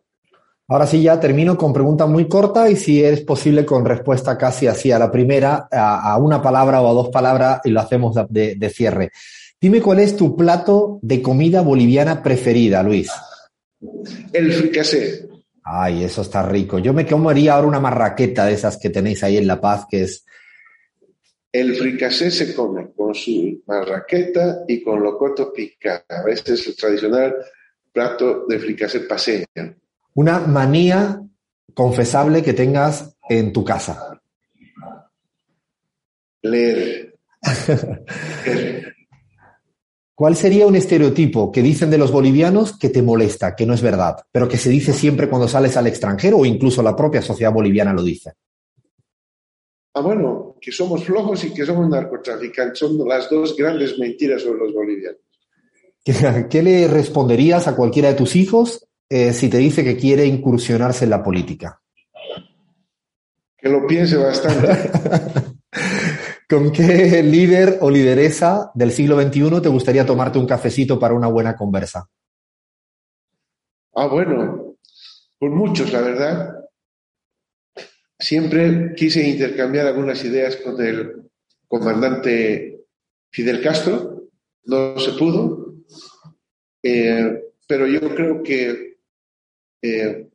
Ahora 0.68 0.86
sí, 0.86 1.00
ya 1.00 1.20
termino 1.20 1.56
con 1.56 1.72
pregunta 1.72 2.06
muy 2.06 2.26
corta 2.26 2.68
y 2.68 2.74
si 2.74 3.02
es 3.02 3.20
posible 3.20 3.64
con 3.64 3.84
respuesta 3.84 4.36
casi 4.36 4.66
así 4.66 4.90
a 4.90 4.98
la 4.98 5.12
primera, 5.12 5.68
a, 5.70 6.18
una 6.18 6.42
palabra 6.42 6.80
o 6.80 6.90
a 6.90 6.92
dos 6.92 7.10
palabras 7.10 7.60
y 7.64 7.70
lo 7.70 7.80
hacemos 7.80 8.16
de, 8.28 8.56
de 8.56 8.70
cierre. 8.70 9.12
Dime 9.60 9.80
cuál 9.80 10.00
es 10.00 10.16
tu 10.16 10.36
plato 10.36 10.98
de 11.02 11.22
comida 11.22 11.60
boliviana 11.60 12.20
preferida, 12.20 12.82
Luis. 12.82 13.10
El 14.32 14.52
fricasé. 14.52 15.28
Ay, 15.62 16.04
eso 16.04 16.22
está 16.22 16.42
rico. 16.42 16.78
Yo 16.78 16.92
me 16.92 17.06
comería 17.06 17.54
ahora 17.54 17.68
una 17.68 17.80
marraqueta 17.80 18.46
de 18.46 18.54
esas 18.54 18.76
que 18.76 18.90
tenéis 18.90 19.22
ahí 19.22 19.36
en 19.36 19.46
La 19.46 19.60
Paz, 19.60 19.86
que 19.88 20.02
es... 20.02 20.24
El 21.52 21.74
fricasé 21.74 22.30
se 22.30 22.54
come 22.54 22.92
con 22.94 23.14
su 23.14 23.62
marraqueta 23.66 24.64
y 24.68 24.82
con 24.82 25.02
locoto 25.02 25.52
picado. 25.52 26.26
Este 26.28 26.54
es 26.54 26.66
el 26.66 26.76
tradicional 26.76 27.34
plato 27.92 28.46
de 28.46 28.58
fricasé 28.58 29.00
paseño. 29.00 29.46
Una 30.16 30.40
manía 30.40 31.22
confesable 31.74 32.42
que 32.42 32.54
tengas 32.54 33.16
en 33.28 33.52
tu 33.52 33.62
casa. 33.64 34.20
Leer. 36.42 37.14
¿Cuál 40.14 40.34
sería 40.34 40.66
un 40.66 40.74
estereotipo 40.74 41.52
que 41.52 41.60
dicen 41.60 41.90
de 41.90 41.98
los 41.98 42.10
bolivianos 42.10 42.78
que 42.78 42.88
te 42.88 43.02
molesta, 43.02 43.54
que 43.54 43.66
no 43.66 43.74
es 43.74 43.82
verdad, 43.82 44.16
pero 44.32 44.48
que 44.48 44.56
se 44.56 44.70
dice 44.70 44.94
siempre 44.94 45.28
cuando 45.28 45.46
sales 45.46 45.76
al 45.76 45.86
extranjero 45.86 46.38
o 46.38 46.46
incluso 46.46 46.82
la 46.82 46.96
propia 46.96 47.20
sociedad 47.20 47.52
boliviana 47.52 47.92
lo 47.92 48.02
dice? 48.02 48.32
Ah, 49.92 50.00
bueno, 50.00 50.56
que 50.58 50.72
somos 50.72 51.04
flojos 51.04 51.44
y 51.44 51.52
que 51.52 51.66
somos 51.66 51.90
narcotraficantes. 51.90 52.78
Son 52.78 52.96
las 53.06 53.28
dos 53.28 53.54
grandes 53.54 53.98
mentiras 53.98 54.40
sobre 54.40 54.60
los 54.60 54.72
bolivianos. 54.72 55.20
¿Qué, 56.50 56.62
le 56.62 56.88
responderías 56.88 57.68
a 57.68 57.76
cualquiera 57.76 58.08
de 58.08 58.14
tus 58.14 58.34
hijos 58.34 58.86
eh, 59.09 59.32
si 59.32 59.48
te 59.48 59.59
dice 59.59 59.84
que 59.84 59.96
quiere 59.96 60.26
incursionarse 60.26 61.04
en 61.04 61.11
la 61.11 61.22
política? 61.22 61.80
Que 63.57 63.68
lo 63.68 63.86
piense 63.86 64.16
bastante. 64.16 64.68
¿Con 66.48 66.70
qué 66.70 67.22
líder 67.24 67.78
o 67.80 67.90
lideresa 67.90 68.70
del 68.74 68.92
siglo 68.92 69.20
XXI 69.20 69.61
te 69.61 69.68
gustaría 69.68 70.07
tomarte 70.07 70.38
un 70.38 70.46
cafecito 70.46 70.98
para 70.98 71.14
una 71.14 71.26
buena 71.26 71.57
conversa? 71.57 72.09
Ah, 73.94 74.07
bueno, 74.07 74.76
con 75.38 75.54
muchos, 75.57 75.92
la 75.92 76.00
verdad. 76.02 76.54
Siempre 78.18 78.94
quise 78.94 79.28
intercambiar 79.28 79.86
algunas 79.86 80.24
ideas 80.24 80.57
con 80.57 80.80
el 80.80 81.30
comandante 81.66 82.84
Fidel 83.30 83.61
Castro, 83.61 84.28
no 84.64 84.98
se 84.98 85.12
pudo, 85.12 85.74
eh, 86.82 87.42
pero 87.66 87.86
yo 87.86 88.14
creo 88.14 88.42
que 88.42 88.86
eh, 89.82 90.26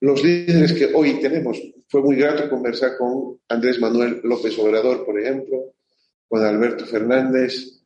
los 0.00 0.22
líderes 0.22 0.72
que 0.72 0.90
hoy 0.94 1.20
tenemos, 1.20 1.60
fue 1.88 2.02
muy 2.02 2.16
grato 2.16 2.48
conversar 2.48 2.96
con 2.96 3.40
Andrés 3.48 3.80
Manuel 3.80 4.20
López 4.22 4.58
Obrador, 4.58 5.04
por 5.04 5.18
ejemplo, 5.20 5.74
con 6.28 6.44
Alberto 6.44 6.86
Fernández. 6.86 7.80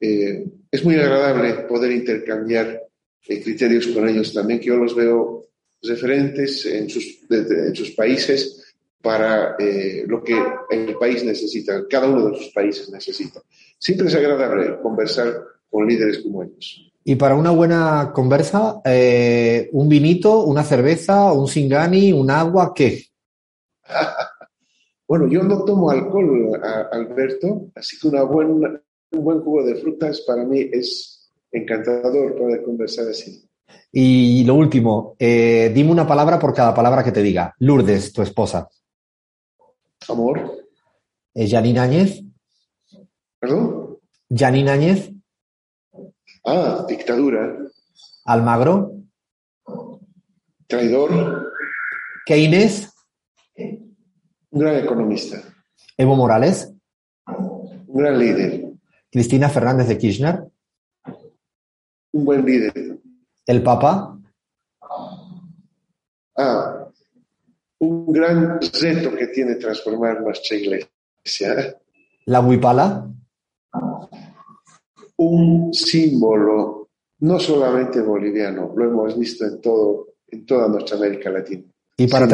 Eh, 0.00 0.44
es 0.70 0.84
muy 0.84 0.96
agradable 0.96 1.64
poder 1.66 1.92
intercambiar 1.92 2.82
eh, 3.26 3.42
criterios 3.42 3.86
con 3.88 4.08
ellos 4.08 4.32
también, 4.34 4.60
que 4.60 4.66
yo 4.66 4.76
los 4.76 4.94
veo 4.94 5.46
referentes 5.82 6.66
en 6.66 6.90
sus, 6.90 7.20
en 7.30 7.74
sus 7.74 7.92
países 7.92 8.74
para 9.00 9.56
eh, 9.58 10.04
lo 10.06 10.22
que 10.22 10.36
el 10.70 10.96
país 10.96 11.24
necesita, 11.24 11.86
cada 11.88 12.08
uno 12.08 12.30
de 12.30 12.38
sus 12.38 12.52
países 12.52 12.90
necesita. 12.90 13.40
Siempre 13.78 14.08
es 14.08 14.14
agradable 14.14 14.78
conversar 14.82 15.34
con 15.70 15.86
líderes 15.86 16.18
como 16.18 16.42
ellos. 16.42 16.87
Y 17.08 17.16
para 17.16 17.36
una 17.36 17.52
buena 17.52 18.12
conversa, 18.12 18.82
eh, 18.84 19.70
un 19.72 19.88
vinito, 19.88 20.44
una 20.44 20.62
cerveza, 20.62 21.32
un 21.32 21.48
singani, 21.48 22.12
un 22.12 22.30
agua, 22.30 22.74
¿qué? 22.74 23.02
bueno, 25.08 25.26
yo 25.26 25.42
no 25.42 25.64
tomo 25.64 25.88
alcohol, 25.88 26.60
Alberto, 26.92 27.70
así 27.74 27.98
que 27.98 28.08
una 28.08 28.24
buena, 28.24 28.78
un 29.12 29.24
buen 29.24 29.40
jugo 29.40 29.64
de 29.64 29.76
frutas 29.76 30.20
para 30.20 30.44
mí 30.44 30.68
es 30.70 31.32
encantador 31.50 32.36
poder 32.36 32.62
conversar 32.62 33.08
así. 33.08 33.42
Y 33.90 34.44
lo 34.44 34.56
último, 34.56 35.16
eh, 35.18 35.72
dime 35.74 35.90
una 35.90 36.06
palabra 36.06 36.38
por 36.38 36.52
cada 36.52 36.74
palabra 36.74 37.02
que 37.02 37.12
te 37.12 37.22
diga. 37.22 37.54
Lourdes, 37.60 38.12
tu 38.12 38.20
esposa. 38.20 38.68
Amor. 40.10 40.58
¿Es 41.32 41.50
Janine 41.50 41.80
Áñez? 41.80 42.22
¿Perdón? 43.40 43.96
Janine 44.28 44.70
Áñez. 44.70 45.17
Ah, 46.50 46.86
dictadura. 46.88 47.58
Almagro. 48.24 49.02
Traidor. 50.66 51.52
Keynes. 52.24 52.90
Un 53.54 54.58
gran 54.58 54.76
economista. 54.76 55.42
Evo 55.94 56.16
Morales. 56.16 56.72
Un 57.26 57.98
gran 57.98 58.18
líder. 58.18 58.64
Cristina 59.10 59.50
Fernández 59.50 59.88
de 59.88 59.98
Kirchner. 59.98 60.44
Un 62.12 62.24
buen 62.24 62.46
líder. 62.46 62.98
El 63.44 63.62
Papa. 63.62 64.18
Ah, 66.34 66.88
un 67.80 68.10
gran 68.10 68.58
reto 68.58 69.14
que 69.14 69.26
tiene 69.26 69.56
transformar 69.56 70.22
nuestra 70.22 70.56
iglesia. 70.56 71.76
La 72.24 72.40
Huipala 72.40 73.06
un 75.18 75.72
símbolo 75.72 76.88
no 77.20 77.38
solamente 77.38 78.00
boliviano, 78.00 78.72
lo 78.76 78.84
hemos 78.84 79.18
visto 79.18 79.44
en 79.44 79.60
todo, 79.60 80.14
en 80.28 80.46
toda 80.46 80.68
nuestra 80.68 80.96
América 80.96 81.30
Latina. 81.30 81.64
Y 81.96 82.06
para, 82.06 82.28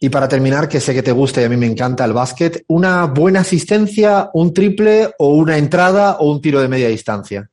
y 0.00 0.08
para 0.08 0.28
terminar, 0.28 0.68
que 0.68 0.80
sé 0.80 0.94
que 0.94 1.02
te 1.02 1.12
gusta 1.12 1.42
y 1.42 1.44
a 1.44 1.48
mí 1.48 1.56
me 1.56 1.66
encanta 1.66 2.04
el 2.04 2.14
básquet, 2.14 2.64
¿una 2.68 3.04
buena 3.06 3.40
asistencia, 3.40 4.30
un 4.32 4.54
triple 4.54 5.10
o 5.18 5.34
una 5.34 5.58
entrada 5.58 6.16
o 6.18 6.30
un 6.30 6.40
tiro 6.40 6.60
de 6.60 6.68
media 6.68 6.88
distancia? 6.88 7.50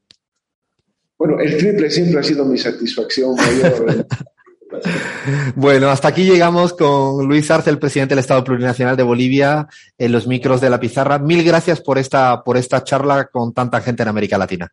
Bueno, 1.17 1.39
el 1.39 1.57
triple 1.57 1.89
siempre 1.89 2.19
ha 2.19 2.23
sido 2.23 2.45
mi 2.45 2.57
satisfacción 2.57 3.35
mayor. 3.35 4.07
Bueno, 5.55 5.89
hasta 5.89 6.07
aquí 6.07 6.23
llegamos 6.23 6.73
con 6.73 7.27
Luis 7.27 7.49
Arce, 7.51 7.69
el 7.69 7.79
presidente 7.79 8.13
del 8.13 8.19
Estado 8.19 8.43
Plurinacional 8.43 8.97
de 8.97 9.03
Bolivia, 9.03 9.67
en 9.97 10.11
los 10.11 10.27
micros 10.27 10.61
de 10.61 10.69
la 10.69 10.79
pizarra. 10.79 11.19
Mil 11.19 11.43
gracias 11.43 11.81
por 11.81 11.97
esta, 11.97 12.43
por 12.43 12.57
esta 12.57 12.83
charla 12.83 13.25
con 13.25 13.53
tanta 13.53 13.81
gente 13.81 14.03
en 14.03 14.09
América 14.09 14.37
Latina. 14.37 14.71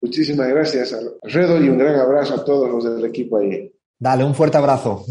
Muchísimas 0.00 0.48
gracias, 0.48 0.94
Alfredo, 1.22 1.62
y 1.62 1.68
un 1.68 1.78
gran 1.78 1.98
abrazo 1.98 2.34
a 2.34 2.44
todos 2.44 2.70
los 2.70 2.84
del 2.84 3.06
equipo 3.06 3.38
ahí. 3.38 3.72
Dale, 3.98 4.24
un 4.24 4.34
fuerte 4.34 4.58
abrazo. 4.58 5.04